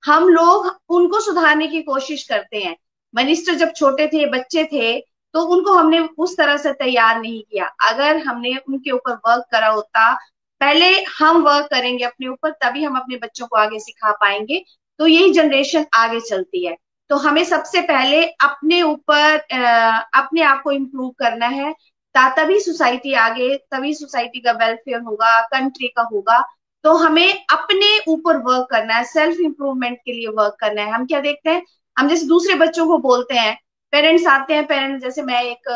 हम 0.02 0.28
लोग 0.28 0.76
उनको 0.88 1.20
सुधारने 1.20 1.66
की 1.68 1.82
कोशिश 1.82 2.22
करते 2.28 2.58
हैं। 2.58 2.76
मिनिस्टर 3.14 3.54
जब 3.54 3.72
छोटे 3.72 4.06
थे, 4.08 4.26
बच्चे 4.26 4.64
थे 4.64 4.98
तो 5.34 5.40
उनको 5.46 5.72
हमने 5.72 5.98
उस 6.18 6.36
तरह 6.36 6.56
से 6.56 6.72
तैयार 6.72 7.20
नहीं 7.20 7.42
किया। 7.42 7.66
अगर 7.82 8.16
हमने 8.16 8.56
उनके 8.68 8.90
ऊपर 8.90 9.12
वर्क 9.12 9.44
करा 9.52 9.68
होता 9.68 10.18
पहले 10.61 10.86
हम 11.18 11.42
वर्क 11.42 11.66
करेंगे 11.70 12.04
अपने 12.04 12.28
ऊपर, 12.28 12.50
तभी 12.62 12.84
हम 12.84 12.96
अपने 12.96 13.16
बच्चों 13.16 13.46
को 13.46 13.56
आगे 13.56 13.78
सिखा 13.78 14.12
पाएँगे। 14.12 14.64
तो 15.00 15.06
यही 15.06 15.32
जनरेशन 15.32 15.86
आगे 15.94 16.20
चलती 16.20 16.66
है। 16.66 16.76
तो 17.11 17.16
हमें 17.16 17.44
सबसे 17.44 17.80
पहले 17.82 18.24
अपने 18.44 18.80
ऊपर 18.82 19.36
अपने 20.14 20.42
आप 20.42 20.62
को 20.62 20.72
इम्प्रूव 20.72 21.11
करना 21.18 21.46
है। 21.48 21.72
तभी 22.14 22.58
सोसाइटी 22.61 23.12
आगे, 23.14 23.56
तभी 23.72 23.94
सोसाइटी 23.94 24.40
का 24.40 24.52
वेलफेयर 24.54 25.00
होगा 25.00 25.40
कंट्री 25.48 25.88
का 25.88 26.02
होगा। 26.12 26.40
तो 26.84 26.92
हमें 26.96 27.44
अपने 27.52 27.88
ऊपर 28.08 28.36
वर्क 28.38 28.66
करना 28.70 28.94
है 28.94 29.04
सेल्फ 29.04 29.40
इंप्रूवमेंट 29.40 29.98
के 30.04 30.12
लिए 30.12 30.26
वर्क 30.28 30.56
करना 30.61 30.82
है। 30.82 30.90
हम 30.92 31.06
क्या 31.06 31.20
देखते 31.20 31.50
हैं? 31.50 31.62
हम 31.96 32.08
जैसे 32.08 32.26
दूसरे 32.26 32.54
बच्चों 32.54 32.86
को 32.86 32.98
बोलते 32.98 33.34
हैं 33.34 33.56
पेरेंट्स 33.92 34.26
आते 34.26 34.54
हैं 34.54 34.66
पेरेंट्स 34.66 35.02
जैसे 35.02 35.22
मैं 35.22 35.42
एक 35.42 35.68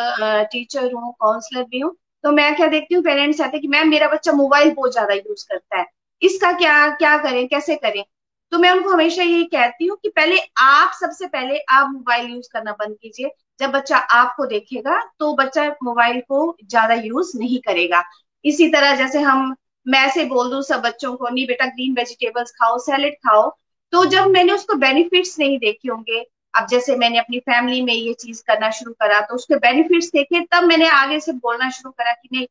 टीचर 0.52 0.92
हूँ 0.92 1.12
काउंसलर 1.12 1.62
भी 1.62 1.80
हूँ। 1.80 1.96
तो 2.24 2.30
मैं 2.32 2.54
क्या 2.56 2.66
देखती 2.66 2.94
हूँ 2.94 3.02
पेरेंट्स 3.04 3.40
आते 3.40 3.58
कि 3.58 3.68
मैम, 3.68 3.88
मेरा 3.88 4.08
बच्चा 4.08 4.32
मोबाइल 4.32 4.72
बहुत 4.74 4.92
ज़्यादा 4.92 5.14
यूज़ 5.14 5.44
करता 5.48 5.78
है। 5.78 5.86
इसका 6.22 6.52
क्या 6.52 6.88
क्या 6.90 7.16
करें, 7.18 7.46
कैसे 7.48 7.76
करें? 7.76 8.04
तो 8.52 8.58
मैं 8.58 8.70
उनको 8.70 8.90
हमेशा 8.90 9.22
यही 9.22 9.44
कहती 9.44 9.86
हूँ 9.86 9.96
कि 10.02 10.08
पहले 10.08 10.36
आप 10.60 10.92
सबसे 11.00 11.26
पहले 11.26 11.58
आप 11.70 11.90
मोबाइल 11.92 12.30
यूज़ 12.30 12.48
करना 12.52 12.72
बंद 12.72 12.96
कीजिए। 13.02 13.30
जब 13.60 13.70
बच्चा 13.70 13.96
आपको 13.96 14.46
देखेगा 14.46 15.00
तो 15.18 15.32
बच्चा 15.36 15.66
मोबाइल 15.82 16.20
को 16.20 16.56
ज़्यादा 16.64 16.94
यूज़ 16.94 17.36
नहीं 17.38 17.58
करेगा। 17.60 18.02
इसी 18.44 18.68
तरह 18.68 18.94
जैसे 18.96 19.20
हम 19.20 19.54
मैं 19.86 20.08
से 20.10 20.24
बोल 20.24 20.50
दू, 20.50 20.60
सब 20.62 20.80
बच्चों 20.82 21.14
को, 21.16 21.28
नहीं 21.28 21.46
बेटा 21.46 21.66
ग्रीन 21.66 21.94
वेजिटेबल्स 21.94 22.50
खाओ 22.52 22.78
सैलेड 22.78 23.14
खाओ। 23.18 23.50
तो 23.92 24.04
जब 24.04 24.26
मैंने 24.26 24.52
उसको 24.52 24.74
बेनिफिट्स 24.76 25.38
नहीं 25.38 25.58
देखे 25.58 25.88
होंगे 25.88 26.24
अब 26.54 26.66
जैसे 26.66 26.96
मैंने 26.96 27.18
अपनी 27.18 27.38
फैमिली 27.40 27.80
में 27.82 27.92
ये 27.94 28.12
चीज़ 28.14 28.42
करना 28.46 28.70
शुरू 28.72 28.92
करा 28.92 29.20
तो 29.20 29.34
उसके 29.34 29.56
बेनिफिट्स 29.58 30.08
देखे, 30.08 30.40
तब 30.42 30.64
मैंने 30.64 30.88
आगे 30.90 31.20
से 31.20 31.32
बोलना 31.34 31.70
शुरू 31.70 31.90
करा 31.92 32.12
कि 32.12 32.28
नहीं, 32.32 32.46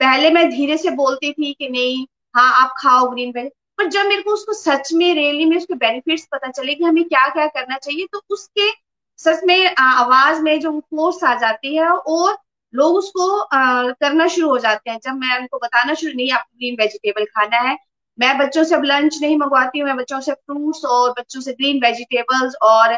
पहले 0.00 0.30
मैं 0.30 0.48
धीरे 0.50 0.76
से 0.78 0.90
बोलती 0.96 1.32
थी 1.32 1.52
कि 1.52 1.68
नहीं 1.70 2.06
हाँ 2.34 2.52
आप 2.62 2.74
खाओ 2.78 3.08
ग्रीन 3.08 3.32
वेज 3.36 3.50
पर 3.78 3.88
जब 3.88 4.06
मेरे 4.06 4.22
को 4.22 4.32
उसको 4.32 4.52
सच 4.54 4.92
में 4.94 5.14
रियली 5.14 5.44
में 5.44 5.56
उसके 5.56 5.74
बेनिफिट्स 5.76 6.26
पता 6.32 6.50
चले 6.50 6.74
कि 6.74 6.84
हमें 6.84 7.04
क्या 7.04 7.28
क्या 7.28 7.46
करना 7.48 7.76
चाहिए 7.78 8.06
तो 8.12 8.22
उसके 8.30 8.70
सच 9.18 9.40
में 9.44 9.74
आवाज़ 9.78 10.40
में 10.42 10.58
जो 10.60 10.78
फोर्स 10.80 11.22
आ 11.24 11.34
जाती 11.40 11.74
है 11.76 11.88
और 11.88 12.36
लोग 12.74 12.96
उसको 12.96 13.48
करना 13.54 14.26
शुरू 14.28 14.48
हो 14.48 14.58
जाते 14.58 14.90
हैं। 14.90 14.98
जब 15.04 15.14
मैं 15.14 15.38
उनको 15.38 15.58
बताना 15.58 15.94
शुरू, 15.94 16.12
नहीं, 16.16 16.30
आपको 16.32 16.56
ग्रीन 16.58 16.76
वेजिटेबल 16.80 17.24
खाना 17.26 17.58
है, 17.60 17.76
मैं 18.18 18.36
बच्चों 18.38 18.64
से 18.64 18.74
अब 18.74 18.84
लंच 18.84 19.18
नहीं 19.22 19.36
मंगवाती 19.38 19.78
हूँ, 19.78 19.86
मैं 19.88 19.96
बच्चों 19.96 20.20
से 20.20 20.32
फ्रूट्स 20.34 20.84
और 20.86 21.10
बच्चों 21.10 21.40
से 21.40 21.52
ग्रीन 21.52 21.80
वेजिटेबल्स 21.84 22.54
और 22.62 22.94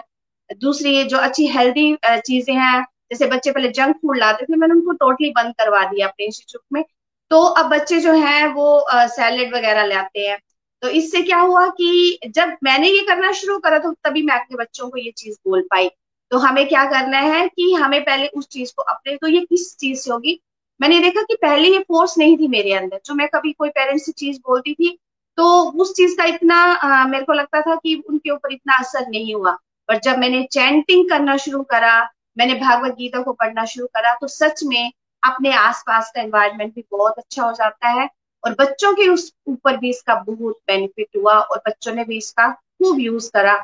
दूसरी 0.61 1.03
जो 1.05 1.19
अच्छी 1.19 1.47
हेल्दी 1.49 1.95
चीज़ें 2.07 2.55
हैं 2.55 2.83
जैसे 3.11 3.27
बच्चे 3.29 3.51
पहले 3.53 3.69
जंक 3.71 3.97
फ़ूड 3.97 4.19
लाते 4.19 4.45
थे 4.45 4.57
मैंने 4.57 4.75
उनको 4.75 4.93
टोटली 4.99 5.31
बंद 5.33 5.55
करवा 5.59 5.85
दिया 5.87 6.07
अपने 6.09 6.27
इंस्टीट्यूट 6.27 6.63
में। 6.73 6.85
तो 7.31 7.43
अब 7.43 7.71
बच्चे 7.71 7.99
जो 8.01 8.13
हैं 8.15 8.47
वो 8.55 8.85
सैलेड 8.91 9.55
वगैरह 9.55 9.85
लाते 9.87 10.21
हैं। 10.21 10.39
तो 10.83 10.89
इससे 10.91 11.23
क्या 11.23 11.39
हुआ 11.41 11.67
कि 11.71 12.19
जब 12.29 12.57
मैंने 12.65 12.89
ये 12.89 13.03
करना 13.09 13.33
शुरू 13.33 13.59
करा 13.59 13.79
तो 13.79 13.93
तभी 14.05 14.23
मैं 14.23 14.35
अपने 14.35 14.57
बच्चों 14.57 14.89
को 14.91 14.99
ये 14.99 15.11
चीज़ 15.17 15.37
बोल 15.49 15.63
पाई। 15.71 15.89
तो 16.31 16.39
हमें 16.39 16.67
क्या 16.69 16.85
करना 16.91 17.19
है 17.21 17.47
कि 17.49 17.73
हमें 17.75 18.01
पहले 18.05 18.27
उस 18.29 18.49
चीज़ 18.49 18.73
को 18.77 18.83
अपने 18.85 19.17
तो 19.17 19.29
ये 19.29 19.41
किस 19.41 19.77
चीज़ 19.79 20.01
से 20.01 20.11
होगी? 20.13 20.41
मैंने 20.81 20.99
देखा 21.01 21.23
कि 21.23 21.35
पहले 21.43 21.69
ये 21.69 21.79
फोर्स 21.89 22.17
नहीं 22.19 22.37
थी 22.39 22.49
मेरे 22.49 22.73
अंदर 22.75 23.01
जो 23.07 23.15
मैं 23.15 23.29
कभी 23.29 23.53
कोई 23.53 23.69
पेरेंट्स 23.71 24.07
से 24.07 24.13
चीज़ 24.15 24.39
बोलती 24.49 24.75
थी 24.75 24.97
तो 25.39 25.45
उस 25.83 25.93
चीज़ 25.97 26.17
का 26.17 26.25
इतना 26.27 26.57
आ, 26.57 27.07
मेरे 27.07 27.25
को 27.25 27.33
लगता 27.33 27.61
था 27.61 27.75
कि 27.77 27.95
उनके 28.09 28.31
ऊपर 28.31 28.53
इतना 28.53 28.77
असर 28.79 29.09
नहीं 29.09 29.35
हुआ। 29.35 29.57
पर 29.89 29.99
जब 29.99 30.19
मैंने 30.19 30.43
चैंटिंग 30.53 31.09
करना 31.11 31.37
शुरू 31.37 31.63
करा, 31.65 32.01
मैंने 32.39 32.55
भागवत 32.55 32.95
गीता 32.95 33.23
को 33.23 33.33
पढ़ना 33.33 33.65
शुरू 33.67 33.87
करा 33.87 34.15
तो 34.21 34.27
सच 34.29 34.63
में 34.65 34.93
अपने 35.23 35.53
आसपास 35.55 36.11
का 36.15 36.21
एनवायरनमेंट 36.21 36.75
भी 36.75 36.85
बहुत 36.93 37.19
अच्छा 37.19 37.43
हो 37.45 37.53
जाता 37.53 37.89
है 37.91 38.09
और 38.45 38.55
बच्चों 38.61 38.93
के 38.95 39.09
उस 39.09 39.33
ऊपर 39.49 39.77
भी 39.77 39.91
इसका 39.91 40.15
बहुत 40.23 40.57
बेनिफिट 40.67 41.17
हुआ 41.17 41.35
और 41.35 41.63
बच्चों 41.67 41.95
ने 41.95 42.05
भी 42.05 42.17
इसका 42.19 42.49
खूब 42.51 43.01
यूज़ 43.01 43.31
करा। 43.33 43.55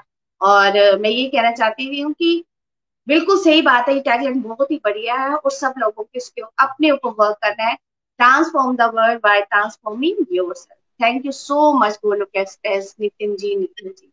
और 0.41 0.99
मैं 1.01 1.11
ये 1.11 1.27
कहना 1.29 1.51
चाहती 1.53 2.01
हूँ 2.01 2.13
कि 2.13 2.45
बिल्कुल 3.07 3.39
सही 3.43 3.63
बात 3.63 3.89
है 3.89 3.95
ये 3.95 4.01
टैगलाइन 4.01 4.41
बहुत 4.43 4.71
ही 4.71 4.77
बढ़िया 4.85 5.15
है 5.17 5.35
और 5.35 5.51
सब 5.51 5.75
लोगों 5.79 6.03
के 6.05 6.19
इसके 6.19 6.43
अपने 6.63 6.91
ऊपर 6.91 7.11
वर्क 7.19 7.39
करना 7.43 7.65
है। 7.65 7.75
Transform 7.75 8.77
the 8.77 8.91
world 8.95 9.21
by 9.23 9.41
transforming 9.41 10.25
yourself 10.33 10.81
thank 11.01 11.27
you 11.27 11.33
so 11.33 11.73
much 11.79 11.99
Golok 12.05 12.37
express, 12.37 12.95
Nitin 13.01 13.37
ji 13.37 13.55
Nitin 13.57 13.93
ji. 13.93 14.13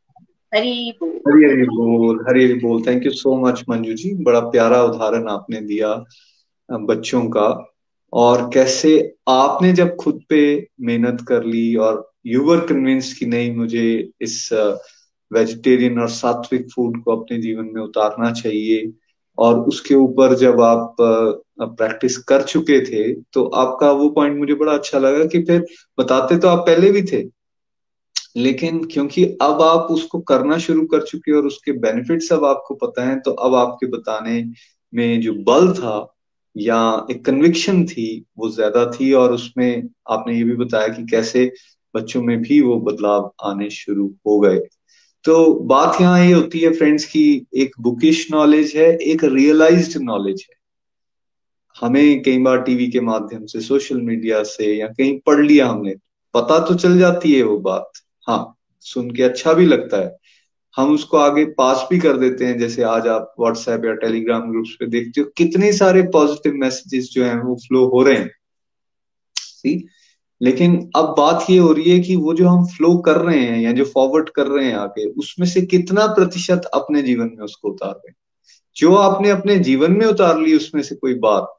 Hari 0.56 0.92
बोल। 1.00 1.10
हरी 1.28 1.46
हरी 1.46 1.64
बोल, 1.68 2.20
हरी 2.28 2.44
हरी 2.44 2.54
बोल। 2.60 2.82
Thank 2.88 3.06
you 3.06 3.12
so 3.12 3.36
much 3.38 3.64
Manju 3.70 3.94
ji. 3.94 4.14
बड़ा 4.24 4.40
प्यारा 4.50 4.82
उदाहरण 4.84 5.28
आपने 5.30 5.62
दिया 5.62 5.94
बच्चों 6.70 7.22
का। 7.30 7.48
और 8.14 8.50
कैसे 8.54 8.92
आपने 9.28 9.72
जब 9.74 9.96
खुद 9.96 10.22
पे 10.30 10.42
मेहनत 10.82 11.26
कर 11.28 11.44
ली 11.46 11.76
और 11.78 12.12
यू 12.26 12.44
वर 12.44 12.60
कन्विंस 12.68 13.14
कि 13.14 13.26
नहीं, 13.26 13.56
मुझे 13.56 14.10
इस 14.22 14.50
वेजिटेरियन 15.32 16.00
और 16.00 16.10
सात्विक 16.10 16.68
फ़ूड 16.72 17.02
को 17.04 17.16
अपने 17.16 17.38
जीवन 17.38 17.70
में 17.74 17.82
उतारना 17.82 18.32
चाहिए, 18.34 18.92
और 19.38 19.60
उसके 19.62 19.96
ऊपर 19.96 20.36
जब 20.38 20.62
आप 20.62 20.96
प्रैक्टिस 21.62 22.18
कर 22.24 22.42
चुके 22.44 22.80
थे 22.86 23.14
तो 23.34 23.46
आपका 23.56 23.92
वो 23.92 24.10
पॉइंट 24.10 24.38
मुझे 24.40 24.54
बड़ा 24.56 24.74
अच्छा 24.74 25.00
लगा 25.00 25.26
कि 25.26 25.42
फिर 25.44 25.66
बताते 26.00 26.38
तो 26.38 26.48
आप 26.48 26.60
पहले 26.60 26.92
भी 26.92 27.02
थे 27.04 27.22
लेकिन 28.36 28.84
क्योंकि 28.84 29.24
अब 29.42 29.62
आप 29.62 29.88
उसको 29.92 30.20
करना 30.20 30.58
शुरू 30.58 30.86
कर 30.86 31.02
चुके 31.02 31.32
और 31.32 31.46
उसके 31.46 31.72
बेनिफिट्स 31.72 32.32
अब 32.34 32.46
आपको 32.46 32.76
पता 32.76 33.08
है 33.10 33.20
तो 33.20 33.32
अब 33.32 33.56
आपके 33.56 33.88
बताने 33.88 34.44
में 34.94 35.22
जो 35.22 35.34
बल 35.34 35.72
था 35.74 36.12
या 36.56 37.08
एक 37.12 37.26
कन्विक्शन 37.26 37.86
थी, 37.86 38.26
वो 38.38 38.50
ज़्यादा 38.50 38.86
थी 38.92 39.12
और 39.14 39.34
उसमें 39.34 39.84
आपने 40.10 40.38
ये 40.38 40.44
भी 40.44 40.56
बताया 40.56 40.88
कि 40.88 41.06
कैसे 41.06 41.52
बच्चों 41.96 42.22
में 42.24 42.42
भी 42.42 42.62
वो 42.62 42.80
बदलाव 42.80 43.32
आने 43.44 43.70
शुरू 43.70 44.08
हो 44.28 44.40
गए। 44.40 44.60
तो 45.26 45.54
बात 45.66 46.02
यहाँ 46.02 46.26
ये 46.26 46.34
होती 46.34 46.60
है 46.60 46.72
फ्रेंड्स 46.74 47.06
की, 47.06 47.48
एक 47.54 47.72
बुकिश 47.80 48.28
नॉलेज 48.32 48.74
है, 48.76 48.98
एक 48.98 49.24
रियलाइज्ड 49.24 50.02
नॉलेज 50.02 50.46
है। 50.50 50.56
हमें 51.76 52.22
कई 52.24 52.38
बार 52.38 52.62
टीवी 52.62 52.88
के 52.88 53.00
माध्यम 53.00 53.46
से 53.46 53.62
सोशल 53.62 54.02
मीडिया 54.02 54.44
से 54.44 54.74
या 54.76 54.88
कहीं 54.88 55.20
पढ़ 55.26 55.46
लिया 55.46 55.68
हमने, 55.68 55.96
पता 56.34 56.60
तो 56.60 56.76
चल 56.76 56.98
जाती 56.98 57.34
है 57.34 57.44
वो 57.44 57.58
बात। 57.60 57.92
हाँ 58.28 58.56
सुन 58.80 59.12
के 59.12 59.24
अच्छा 59.24 59.54
भी 59.54 59.66
लगता 59.66 59.98
है। 59.98 60.18
हम 60.78 60.94
उसको 60.94 61.18
आगे 61.18 61.46
पास 61.46 61.88
भी 61.92 62.00
कर 62.00 62.18
देते 62.18 62.46
हैं, 62.46 62.58
जैसे 62.60 62.84
आज 62.84 63.08
आप 63.08 63.34
व्हाट्सएप 63.40 63.86
या 63.86 63.94
टेलीग्राम 63.94 64.52
ग्रुप्स 64.52 64.72
पे 64.80 64.86
देखते 64.86 65.22
हो, 65.22 65.28
कितने 65.38 65.74
सारे 65.74 66.02
पॉजिटिव 66.02 66.54
मैसेजेस 66.54 67.10
जो 67.12 67.26
हैं 67.26 67.44
वो 67.44 67.56
फ्लो 67.56 67.86
हो 67.86 68.04
रहे 68.04 68.18
हैं। 68.18 68.32
सी 69.36 69.88
लेकिन 70.42 70.92
अब 70.96 71.16
बात 71.18 71.46
ये 71.50 71.58
हो 71.58 71.72
रही 71.72 71.92
है 71.92 72.00
कि 72.00 72.16
वो 72.16 72.34
जो 72.34 72.48
हम 72.48 72.66
फ्लो 72.66 72.98
कर 72.98 73.18
रहे 73.18 73.40
हैं, 73.40 73.62
या 73.62 73.72
जो 73.72 73.86
फॉरवर्ड 73.86 74.30
कर 74.30 74.48
रहे 74.48 74.66
हैं 74.66 74.76
आगे, 74.76 75.06
उसमें 75.06 75.48
से 75.48 75.62
कितना 75.62 76.08
प्रतिशत 76.08 76.62
अपने 76.74 77.02
जीवन 77.02 77.26
में 77.26 77.46
उसको 77.46 77.70
उतार 77.70 77.90
रहे 77.90 78.10
हैं? 78.10 78.16
जो 78.76 78.96
आपने 78.96 79.30
अपने 79.30 79.60
जीवन 79.60 79.92
में 79.92 80.06
उतार 80.06 80.40
ली, 80.40 80.56
उसमें 80.56 80.82
से 80.82 80.96
कोई 80.96 81.14
बात 81.14 81.58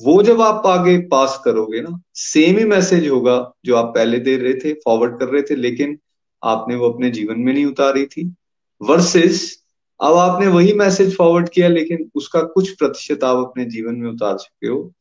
वो 0.00 0.22
जब 0.22 0.40
आप 0.40 0.66
आगे 0.66 0.98
पास 1.08 1.40
करोगे 1.44 1.80
ना 1.80 2.00
सेम 2.14 2.58
ही 2.58 2.64
मैसेज 2.64 3.08
होगा 3.08 3.52
जो 3.64 3.76
आप 3.76 3.92
पहले 3.94 4.18
दे 4.18 4.36
रहे 4.36 4.54
थे 4.54 4.72
फॉरवर्ड 4.74 5.18
कर 5.18 5.28
रहे 5.28 5.42
थे, 5.42 5.54
लेकिन 5.56 5.98
आपने 6.42 6.76
वो 6.76 6.90
अपने 6.90 7.10
जीवन 7.10 7.40
में 7.40 7.52
नहीं 7.54 7.66
उतारी 7.66 8.06
थी। 8.06 8.34
वर्सेस 8.80 9.62
अब 10.00 10.16
आपने 10.16 10.46
वही 10.46 10.72
मैसेज 10.72 11.16
फॉरवर्ड 11.16 11.48
किया, 11.48 11.68
लेकिन 11.68 12.10
उसका 12.14 12.42
कुछ 12.42 12.70
प्रतिशत 12.70 13.24
आप 13.24 13.36
अपने 13.36 13.64
जीवन 13.64 13.94
में 13.94 14.10
उतार 14.10 14.36
चुके 14.38 14.68
हो। 14.68 14.92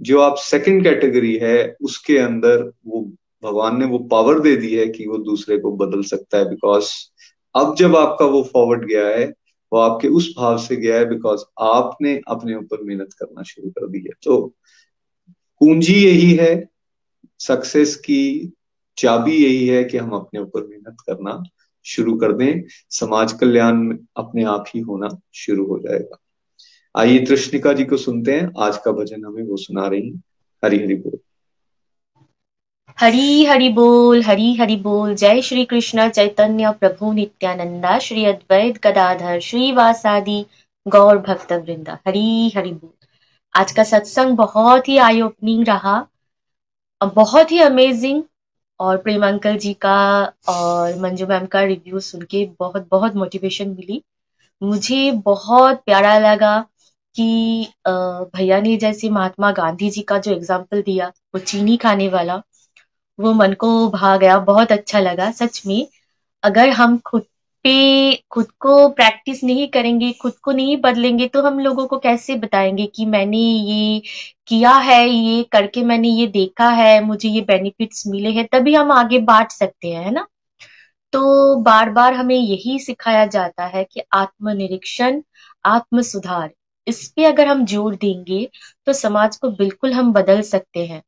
जो 0.00 0.20
आप 0.20 0.36
सेकंड 0.36 0.84
कैटेगरी 0.84 1.36
है, 1.36 1.76
उसके 1.82 2.18
अंदर 2.18 2.72
वो 2.86 3.00
भगवान 3.42 3.78
ने 3.78 3.86
वो 3.86 3.98
पावर 3.98 4.40
दे 4.40 4.56
दी 4.56 4.74
है 4.74 4.86
कि 4.88 5.06
वो 5.06 5.18
दूसरे 5.18 5.58
को 5.58 5.72
बदल 5.76 6.02
सकता 6.02 6.38
है 6.38 6.48
बिकॉज़ 6.50 6.90
अब 7.54 7.74
जब 7.76 7.96
आपका 7.96 8.24
वो 8.24 8.42
फॉरवर्ड 8.42 8.84
गया 8.88 9.06
है 9.06 9.32
वो 9.72 9.78
आपके 9.78 10.08
उस 10.08 10.34
भाव 10.38 10.58
से 10.58 10.76
गया 10.76 10.96
है 10.96 11.08
बिकॉज़ 11.08 11.40
आपने 11.60 12.20
अपने 12.28 12.54
ऊपर 12.54 12.82
मेहनत 12.82 13.12
करना 13.12 13.42
शुरू 13.42 13.70
कर 13.70 13.88
दी 13.88 13.98
है। 13.98 14.12
तो 14.22 14.54
पूंजी 15.30 15.94
यही 15.94 16.34
है 16.34 16.68
सक्सेस 17.38 17.96
की 17.96 18.52
चाबी 18.96 19.44
यही 19.44 19.66
है 19.66 19.84
कि 19.84 19.98
हम 19.98 20.10
अपने 20.10 20.40
ऊपर 20.40 20.66
मेहनत 20.66 20.96
करना 21.06 21.42
शुरू 21.84 22.16
कर 22.16 22.32
दें। 22.32 22.62
समाज 22.90 23.32
कल्याण 23.32 23.98
अपने 24.16 24.44
आप 24.44 24.64
ही 24.74 24.80
होना 24.80 25.08
शुरू 25.34 25.66
हो 25.66 25.78
जाएगा। 25.78 26.18
आइए 26.96 27.24
तृष्णिका 27.24 27.72
जी 27.72 27.84
को 27.84 27.96
सुनते 27.96 28.32
हैं। 28.32 28.52
आज 28.58 28.76
का 28.76 28.92
भजन 28.92 29.24
हमें 29.24 29.42
वो 29.42 29.56
सुना 29.56 29.86
रही 29.86 30.20
हरी 30.64 30.78
हरी 30.78 30.94
बोल। 30.94 31.18
हरी 32.98 33.44
हरि 33.44 33.68
बोल, 33.68 34.22
हरी 34.22 34.54
हरि 34.54 34.76
बोल। 34.76 35.14
जय 35.14 35.40
श्री 35.42 35.64
कृष्ण, 35.64 36.08
चैतन्य, 36.10 36.70
प्रभु, 36.80 37.12
नित्यानंदा। 37.12 37.98
श्री 37.98 38.24
अद्वैत 38.24 38.80
गदाधर 38.86 39.38
श्रीवासादि 39.40 40.44
गौर 40.86 41.18
भक्त 41.18 41.52
वृंदा 41.52 41.98
हरी 42.06 42.52
हरि 42.56 42.72
बोल। 42.72 42.90
आज 43.54 43.72
का 43.72 43.84
सत्संग 43.84 44.36
बहुत 44.36 44.88
ही 44.88 44.96
आई 44.98 45.20
ओपनिंग 45.20 45.64
रहा 45.66 45.94
बहुत 47.14 47.52
ही 47.52 47.60
अमेजिंग 47.60 48.22
और 48.80 48.96
प्रेम 48.96 49.26
अंकल 49.26 49.58
जी 49.58 49.72
का 49.76 50.00
और 50.48 50.98
मंजू 51.00 51.26
मैम 51.26 51.46
का 51.46 51.62
रिव्यू 51.64 52.00
सुन 52.00 52.22
के 52.22 52.44
बहुत 52.58 52.88
बहुत 52.90 53.16
मोटिवेशन 53.16 53.68
मिली। 53.68 54.02
मुझे 54.62 55.10
बहुत 55.24 55.82
प्यारा 55.86 56.18
लगा 56.18 56.58
कि 57.16 57.68
भैया 57.88 58.60
ने 58.60 58.76
जैसे 58.78 59.08
महात्मा 59.10 59.52
गांधी 59.52 59.90
जी 59.90 60.02
का 60.02 60.18
जो 60.18 60.32
एग्ज़ाम्पल 60.32 60.82
दिया, 60.82 61.12
वो 61.34 61.38
चीनी 61.40 61.76
खाने 61.76 62.08
वाला 62.08 62.42
वो 63.18 63.32
मन 63.34 63.52
को 63.56 63.88
भा 63.90 64.16
गया, 64.16 64.38
बहुत 64.40 64.72
अच्छा 64.72 65.00
लगा, 65.00 65.30
सच 65.32 65.62
में। 65.66 65.86
अगर 66.42 66.68
हम 66.72 66.98
खुद 67.06 67.22
पे, 67.64 68.14
खुद 68.30 68.50
को 68.60 68.88
प्रैक्टिस 68.90 69.42
नहीं 69.44 69.66
करेंगे, 69.68 70.10
खुद 70.12 70.32
को 70.42 70.52
नहीं 70.52 70.76
बदलेंगे 70.76 71.26
तो 71.28 71.42
हम 71.42 71.58
लोगों 71.60 71.86
को 71.86 71.98
कैसे 71.98 72.36
बताएँगे 72.36 72.86
कि 72.86 73.06
मैंने 73.06 73.38
ये 73.38 74.00
किया 74.48 74.72
है, 74.80 75.08
ये 75.08 75.42
करके 75.52 75.82
मैंने 75.84 76.08
ये 76.10 76.26
देखा 76.28 76.68
है, 76.72 77.00
मुझे 77.04 77.28
ये 77.28 77.40
बेनिफिट्स 77.42 78.06
मिले 78.06 78.30
हैं, 78.30 78.46
तभी 78.52 78.74
हम 78.74 78.92
आगे 78.92 79.18
बांट 79.24 79.50
सकते 79.52 79.88
हैं, 79.88 80.04
है 80.04 80.10
ना? 80.10 80.26
तो 81.12 81.56
बार 81.62 81.90
बार 81.90 82.14
हमें 82.14 82.34
यही 82.36 82.78
सिखाया 82.78 83.24
जाता 83.26 83.66
है 83.66 83.84
कि 83.84 84.02
आत्मनिरीक्षण 84.14 85.22
आत्म 85.64 86.02
सुधार 86.02 86.50
इस 86.86 87.06
पे 87.08 87.24
अगर 87.24 87.46
हम 87.46 87.64
ज़ोर 87.66 87.94
देंगे 87.96 88.48
तो 88.86 88.92
समाज 88.94 89.36
को 89.36 89.50
बिल्कुल 89.52 89.92
हम 89.92 90.12
बदल 90.12 90.42
सकते 90.44 90.86
हैं। 90.86 91.02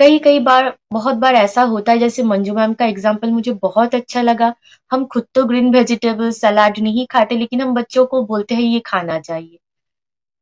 कई 0.00 0.18
कई 0.18 0.38
बार, 0.40 0.72
बहुत 0.92 1.14
बार 1.16 1.34
ऐसा 1.34 1.62
होता 1.62 1.92
है, 1.92 1.98
जैसे 1.98 2.22
मंजू 2.22 2.54
मैम 2.54 2.72
का 2.74 2.86
एग्ज़ाम्पल 2.86 3.30
मुझे 3.30 3.52
बहुत 3.62 3.94
अच्छा 3.94 4.22
लगा। 4.22 4.52
हम 4.90 5.04
खुद 5.06 5.26
तो 5.34 5.44
ग्रीन 5.44 5.70
वेजिटेबल 5.74 6.30
सलाद 6.32 6.78
नहीं 6.78 7.06
खाते, 7.10 7.36
लेकिन 7.36 7.60
हम 7.60 7.74
बच्चों 7.74 8.06
को 8.06 8.22
बोलते 8.26 8.54
हैं, 8.54 8.62
ये 8.62 8.80
खाना 8.86 9.18
चाहिए। 9.20 9.58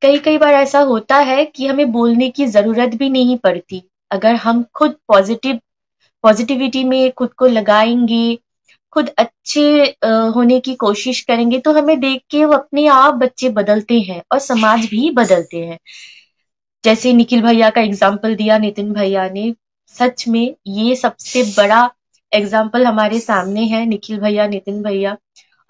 कई 0.03 0.18
कई 0.18 0.38
बार 0.38 0.55
ऐसा 0.55 0.80
होता 0.82 1.16
है 1.18 1.44
कि 1.46 1.66
हमें 1.66 1.90
बोलने 1.92 2.28
की 2.30 2.46
ज़रूरत 2.48 2.94
भी 2.94 3.09
नहीं 3.11 3.36
पड़ती। 3.38 3.82
अगर 4.11 4.34
हम 4.36 4.64
खुद 4.74 4.96
पॉजिटिव 5.09 5.61
पॉजिटिविटी 6.24 6.82
में 6.84 7.12
खुद 7.12 7.32
को 7.32 7.46
लगाएँगे, 7.46 8.38
खुद 8.92 9.09
अच्छे 9.18 9.62
होने 10.34 10.59
की 10.61 10.74
कोशिश 10.74 11.20
करेंगे 11.20 11.59
तो 11.59 11.72
हमें 11.72 11.98
देख 12.00 12.22
के 12.30 12.44
वो 12.44 12.53
अपने 12.53 12.86
आप 12.86 13.14
बच्चे 13.14 13.48
बदलते 13.50 14.00
हैं 14.00 14.22
और 14.32 14.38
समाज 14.38 14.84
भी 14.86 15.11
बदलते 15.11 15.64
हैं। 15.66 15.78
जैसे 16.85 17.12
निखिल 17.12 17.43
भैया 17.43 17.70
का 17.70 17.80
एग्ज़ाम्पल 17.80 18.35
दिया, 18.35 18.59
नितिन 18.59 18.93
भैया 18.93 19.28
ने, 19.28 19.55
सच 19.89 20.28
में 20.28 20.55
ये 20.66 20.95
सबसे 20.97 21.43
बड़ा 21.43 21.91
एग्ज़ाम्पल 22.33 22.87
हमारे 22.87 23.20
सामने 23.20 23.64
है, 23.64 23.85
निखिल 23.87 24.18
भैया, 24.20 24.47
नितिन 24.47 24.83
भैया। 24.83 25.16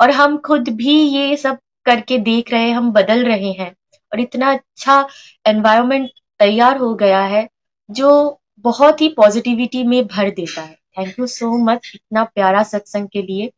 और 0.01 0.11
हम 0.11 0.37
खुद 0.39 0.69
भी 0.69 1.01
ये 1.03 1.37
सब 1.37 1.59
करके 1.87 2.19
देख 2.19 2.53
रहे 2.53 2.71
हम 2.71 2.93
बदल 2.93 3.25
रहे 3.25 3.53
हैं। 3.53 3.75
और 4.13 4.21
इतना 4.21 4.53
अच्छा 4.53 5.09
एनवायरमेंट 5.47 6.11
तैयार 6.41 6.77
हो 6.77 6.95
गया 6.95 7.23
है, 7.23 7.49
जो 7.91 8.41
बहुत 8.59 9.01
ही 9.01 9.09
पॉजिटिविटी 9.09 9.83
में 9.85 10.07
भर 10.07 10.31
देता 10.31 10.63
है। 10.63 10.77
थैंक 10.99 11.19
यू 11.19 11.27
सो 11.27 11.57
मच 11.59 11.91
इतना 11.95 12.25
प्यारा 12.25 12.63
सत्संग 12.63 13.09
के 13.09 13.23
लिए। 13.23 13.51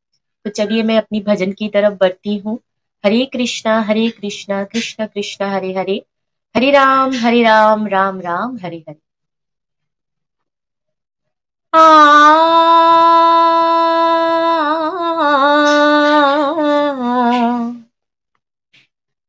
तो 0.44 0.50
चलिए 0.50 0.82
मैं 0.82 0.96
अपनी 0.98 1.20
भजन 1.20 1.52
की 1.52 1.68
तरफ़ 1.68 1.94
बढ़ती 1.94 2.36
हूँ। 2.36 2.58
हरे 3.04 3.24
कृष्णा 3.24 3.80
हरे 3.80 4.08
कृष्णा, 4.10 4.64
कृष्ण 4.64 5.06
कृष्ण, 5.06 5.44
हरे 5.44 5.72
हरे। 5.72 6.02
हरे 6.54 6.70
राम 6.72 7.12
हरे 7.24 7.42
राम 7.44 7.86
राम 7.96 8.20
राम 8.20 8.56
हरे 8.64 8.78
हरे 8.88 9.00
आ, 11.72 11.80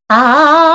गोपाल 0.09 0.74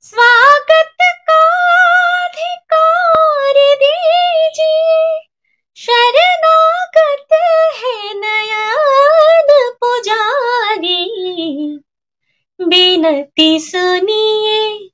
स्वागत 0.00 0.96
का 1.02 1.42
अधिकार 2.24 3.58
दीजिए, 3.76 5.20
शरणागत 5.76 7.32
है 7.74 8.14
नयन 8.14 9.70
पुजारी। 9.80 11.04
बिनती 12.60 13.60
सुनिए, 13.60 14.90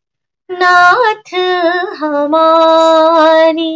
नाथ 0.51 1.35
हमारी। 1.97 3.75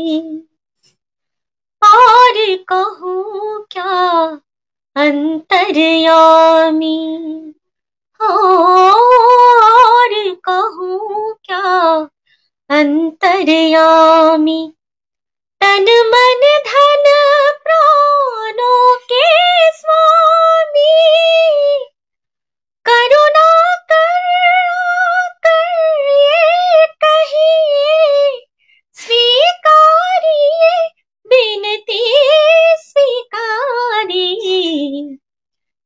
और 1.92 2.56
कहूँ 2.68 3.66
क्या? 3.70 4.22
अंतर्यामी। 4.96 6.96
और 8.20 10.34
कहूँ 10.44 11.34
क्या? 11.44 12.08
अंतर्यामी। 12.70 14.72
तन 15.60 15.82
मन 15.82 16.40
धन 16.66 17.02
प्राणों 17.64 18.96
के 18.96 19.72
स्वामी। 19.72 20.90
करुणा 22.84 23.51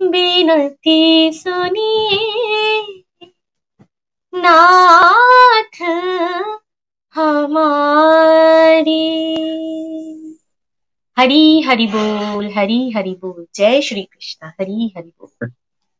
बिनती 0.00 1.32
सुनिए 1.32 3.02
नाथ 4.34 5.82
हमारी। 7.14 9.04
हरी 11.18 11.60
हरि 11.60 11.86
बोल, 11.86 12.46
हरी 12.46 12.90
हरि 12.90 13.10
बोल। 13.10 13.46
जय 13.54 13.80
श्री 13.80 14.02
कृष्ण, 14.02 14.46
हरी 14.46 14.92
हरि 14.96 15.12
बोल। 15.20 15.50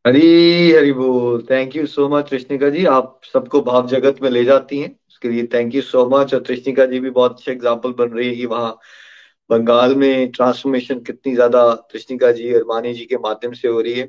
हरी 0.06 0.72
हरि 0.72 0.92
बोल। 0.92 1.42
थैंक 1.50 1.76
यू 1.76 1.86
सो 1.86 2.08
मच 2.08 2.30
कृष्णिका 2.30 2.68
जी। 2.70 2.84
आप 2.86 3.20
सबको 3.32 3.60
भाव 3.60 3.86
जगत 3.88 4.22
में 4.22 4.30
ले 4.30 4.44
जाती 4.44 4.78
हैं। 4.78 4.90
उसके 5.08 5.28
लिए 5.28 5.46
थैंक 5.54 5.74
यू 5.74 5.82
सो 5.82 6.08
मच 6.08 6.34
और 6.34 6.40
कृष्णिका 6.40 6.86
जी 6.86 7.00
भी 7.00 7.10
बहुत 7.10 7.32
अच्छे 7.32 7.52
एग्ज़ाम्पल 7.52 7.92
बन 7.92 8.08
रही 8.08 8.40
है 8.40 8.46
वहाँ 8.46 8.78
बंगाल 9.50 9.94
में 9.94 10.30
ट्रांसफॉर्मेशन 10.32 11.00
कितनी 11.00 11.34
ज़्यादा 11.34 11.70
कृष्णिका 11.92 12.30
जी 12.32 12.52
और 12.54 12.64
मानी 12.68 12.92
जी 12.94 13.04
के 13.04 13.16
माध्यम 13.18 13.52
से 13.52 13.68
हो 13.68 13.80
रही 13.80 13.94
है। 13.94 14.08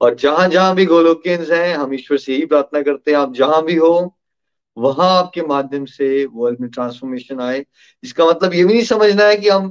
और 0.00 0.14
जहाँ 0.14 0.48
जहाँ 0.48 0.74
भी 0.74 0.84
गोलोकियंस 0.86 1.50
हैं, 1.50 1.74
हम 1.76 1.94
ईश्वर 1.94 2.18
से 2.18 2.32
यही 2.32 2.46
प्रार्थना 2.46 2.82
करते 2.82 3.10
हैं, 3.10 3.18
आप 3.18 3.34
जहाँ 3.34 3.62
भी 3.64 3.74
हो, 3.76 4.16
वहाँ 4.76 5.08
आपके 5.18 5.42
माध्यम 5.42 5.84
से 5.84 6.24
वर्ल्ड 6.26 6.60
में 6.60 6.70
ट्रांसफॉर्मेशन 6.70 7.40
आए। 7.40 7.64
इसका 8.04 8.26
मतलब 8.26 8.54
ये 8.54 8.64
भी 8.64 8.72
नहीं 8.74 8.84
समझना 8.84 9.24
है 9.24 9.36
कि 9.36 9.48
हम 9.48 9.68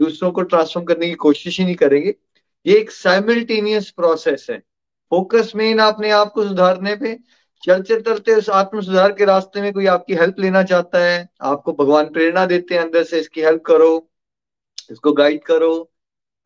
दूसरों 0.00 0.30
को 0.32 0.42
ट्रांसफॉर्म 0.42 0.86
करने 0.86 1.08
की 1.08 1.14
कोशिश 1.14 1.58
ही 1.60 1.64
नहीं 1.64 1.74
करेंगे। 1.74 2.14
ये 2.66 2.76
एक 2.78 2.90
साइमल्टेनियस 2.90 3.90
प्रोसेस 3.90 4.46
है। 4.50 4.58
फोकस 5.12 5.52
मेन 5.56 5.78
अपने 5.78 6.10
आप 6.10 6.32
को 6.32 6.46
सुधारने 6.48 6.94
पे। 6.96 7.18
चलते 7.62 8.00
चलते 8.00 8.34
उस 8.34 8.48
आत्म 8.50 8.80
सुधार 8.80 9.12
के 9.12 9.24
रास्ते 9.24 9.62
में 9.62 9.72
कोई 9.72 9.86
आपकी 9.86 10.14
हेल्प 10.14 10.40
लेना 10.40 10.62
चाहता 10.62 10.98
है, 10.98 11.28
आपको 11.42 11.72
भगवान 11.72 12.06
प्रेरणा 12.06 12.44
देते 12.46 12.74
हैं 12.74 12.82
अंदर 12.82 13.02
से, 13.04 13.20
इसकी 13.20 13.40
हेल्प 13.40 13.62
करो। 13.66 14.08
इसको 14.90 15.12
गाइड 15.12 15.42
करो, 15.44 15.90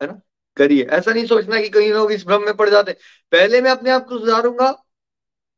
है 0.01 0.07
ना? 0.07 0.19
करिए। 0.57 0.83
ऐसा 0.83 1.13
नहीं 1.13 1.25
सोचना 1.25 1.61
कि 1.61 1.69
कई 1.69 1.91
लोग 1.91 2.11
इस 2.11 2.25
भ्रम 2.27 2.41
में 2.41 2.55
पड़ 2.57 2.69
जाते 2.69 2.91
पहले 3.31 3.61
मैं 3.61 3.71
अपने 3.71 3.91
आप 3.91 4.05
को 4.07 4.19
सुधारूँगा 4.19 4.69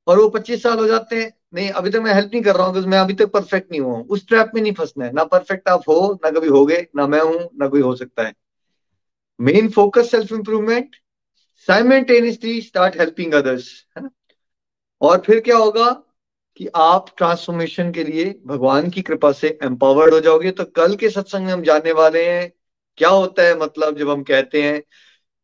और 0.07 0.19
वो 0.19 0.30
पच्चीस 0.30 0.63
साल 0.63 0.80
हो 0.80 0.88
जाते 0.88 1.15
हैं। 1.15 1.32
नहीं, 1.53 1.69
अभी 1.69 1.89
तक 1.89 1.99
मैं 1.99 2.13
हेल्प 2.13 2.32
नहीं 2.34 2.43
कर 2.43 2.55
रहा 2.55 2.67
हूँ 2.67 2.82
मैं 2.82 2.97
अभी 2.99 3.13
तक 3.13 3.32
परफेक्ट 3.32 3.71
नहीं 3.71 3.82
हुआ 3.82 3.99
उस 3.99 4.27
ट्रैप 4.27 4.51
में 4.55 4.61
नहीं 4.61 4.73
फंसना 4.73 5.05
है। 5.05 5.11
ना 5.13 5.23
परफेक्ट 5.23 5.69
आप 5.69 5.84
हो, 5.89 6.19
ना 6.25 6.32
कभी 6.32 6.47
हो 6.47 6.65
गए 6.65 6.86
ना 6.95 7.07
मैं 7.07 7.21
हूँ, 7.21 7.49
ना 7.59 7.67
कोई 7.67 7.82
हो 7.82 7.95
सकता 7.95 8.23
है। 8.23 8.34
Main 9.41 9.69
focus 9.69 10.11
self 10.11 10.32
improvement 10.32 10.95
simultaneously 11.67 12.61
start 12.61 12.99
helping 12.99 13.34
others 13.34 13.86
है 13.97 14.03
ना? 14.03 14.09
और 15.01 15.19
फिर 15.19 15.39
क्या 15.39 15.57
होगा 15.57 15.89
कि 16.57 16.67
आप 16.75 17.05
ट्रांसफॉर्मेशन 17.17 17.91
के 17.91 18.03
लिए 18.03 18.41
भगवान 18.45 18.89
की 18.89 19.01
कृपा 19.01 19.32
से 19.32 19.59
एम्पावर्ड 19.63 20.13
हो 20.13 20.19
जाओगे। 20.19 20.51
तो 20.51 20.63
कल 20.65 20.95
के 20.95 21.09
सत्संग 21.09 21.45
में 21.45 21.53
हम 21.53 21.61
जानने 21.61 21.91
वाले 21.91 22.25
हैं 22.30 22.51
क्या 22.99 23.09
होता 23.09 23.43
है 23.43 23.57
मतलब 23.59 23.97
जब 23.97 24.09
हम 24.09 24.23
कहते 24.23 24.61
हैं, 24.63 24.83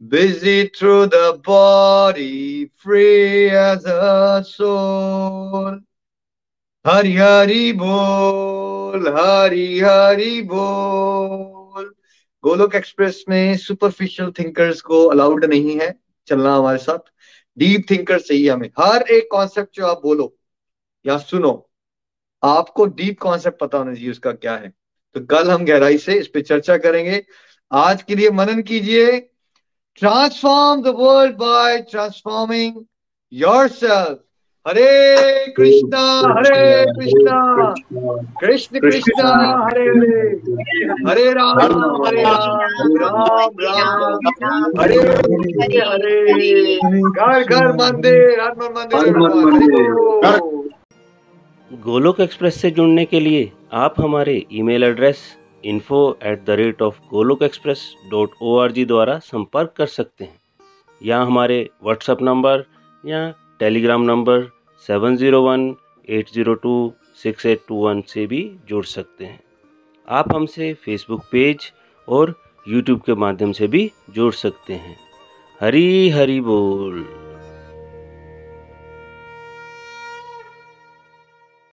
busy 0.04 0.56
through 0.78 1.06
the 1.12 1.28
body, 1.48 2.68
free 2.84 3.50
as 3.50 3.86
a 3.86 4.44
soul. 4.44 5.80
Hari 6.88 7.14
Hari 7.14 7.72
बोल 7.72 9.08
हरि 9.08 9.80
हरि 9.80 10.42
बोल। 10.42 11.94
गोलोक 12.44 12.76
एक्सप्रेस 12.76 13.24
में 13.30 13.58
सुपरफिशियल 13.58 14.32
थिंकर्स 14.40 14.82
को 14.82 15.04
अलाउड 15.06 15.46
नहीं 15.46 15.80
है 15.80 16.00
चलना 16.28 16.56
हमारे 16.56 16.78
साथ। 16.78 17.12
डीप 17.58 17.86
थिंकर 17.92 18.20
चाहिए 18.20 18.50
हमें। 18.50 18.70
हर 18.80 19.02
एक 19.02 19.28
कॉन्सेप्ट 19.32 19.76
जो 19.76 19.86
आप 19.88 20.02
बोलो 20.04 20.36
या 21.06 21.18
सुनो, 21.18 21.70
आपको 22.44 22.86
डीप 22.86 23.20
कॉन्सेप्ट 23.20 23.60
पता 23.60 23.78
होना 23.78 23.94
चाहिए 23.94 24.12
उसका 24.12 24.32
क्या 24.32 24.56
है। 24.56 24.74
तो 25.16 25.26
कल 25.26 25.52
हम 25.52 25.66
गहराई 25.66 25.98
से 25.98 26.14
इस 26.14 26.28
पे 26.28 26.42
चर्चा 26.42 26.78
करेंगे। 26.78 27.26
आज 27.72 28.02
के 28.04 28.16
लिए 28.16 28.30
मनन 28.32 28.62
कीजिए 28.62 29.20
transform 30.00 30.82
the 30.84 30.94
world 30.98 31.36
by 31.38 31.78
transforming 31.92 32.84
yourself 33.68 34.20
Hare 34.66 35.54
Krishna 35.58 36.02
Hare 36.38 36.86
Krishna 36.92 37.40
Krishna 38.42 38.80
Krishna 38.80 39.30
Hare 39.66 39.86
Hare 39.88 40.22
Hare 41.10 41.32
Ram 41.34 41.60
Hare 42.06 42.24
Ram 42.24 42.96
Ram 43.02 43.62
Ram 43.62 44.82
Hare 44.82 44.98
Hare 45.90 46.16
घर 47.02 47.44
घर 47.44 47.72
मंदिर 47.82 48.40
हर 48.42 48.54
मन 48.62 48.70
मंदिर। 48.78 49.04
गोलोक 51.72 52.20
एक्सप्रेस 52.20 52.62
से 52.62 52.72
जुड़ने 52.72 53.06
के 53.06 53.20
लिए 53.20 53.52
आप 53.86 53.96
हमारे 54.02 54.44
email 54.54 54.84
address 54.84 55.20
info 55.66 56.18
at 56.24 56.44
the 56.46 56.50
rate 56.50 56.82
of 56.82 57.00
Golok 57.10 57.44
Express 57.44 57.82
dot 58.12 58.32
O 58.42 58.58
R 58.58 58.72
G 58.72 58.86
द्वारा 58.86 59.18
संपर्क 59.20 59.74
कर 59.78 59.86
सकते 59.86 60.24
हैं। 60.24 60.40
या 61.02 61.22
हमारे 61.22 61.70
व्हाट्सएप 61.84 62.22
नंबर 62.22 62.64
या 63.04 63.30
Telegram 63.60 64.02
number 64.02 64.42
seven 64.90 65.18
zero 65.18 65.42
one 65.42 65.76
eight 66.10 66.30
zero 66.34 66.54
two 66.54 66.94
six 67.24 67.46
eight 67.46 67.62
two 67.68 67.76
one 67.76 68.02
से 68.02 68.26
भी 68.28 68.42
जुड़ 68.70 68.86
सकते 68.86 69.26
हैं। 69.26 69.40
आप 70.08 70.34
हमसे 70.36 70.74
फेसबुक 70.74 71.24
पेज 71.32 71.72
और 72.08 72.36
यूट्यूब 72.68 73.02
के 73.02 73.14
माध्यम 73.16 73.52
से 73.52 73.68
भी 73.68 73.92
जुड़ 74.10 74.34
सकते 74.34 74.74
हैं। 74.74 74.98
हरी 75.62 76.10
हरी 76.10 76.42
बोल। 76.42 77.06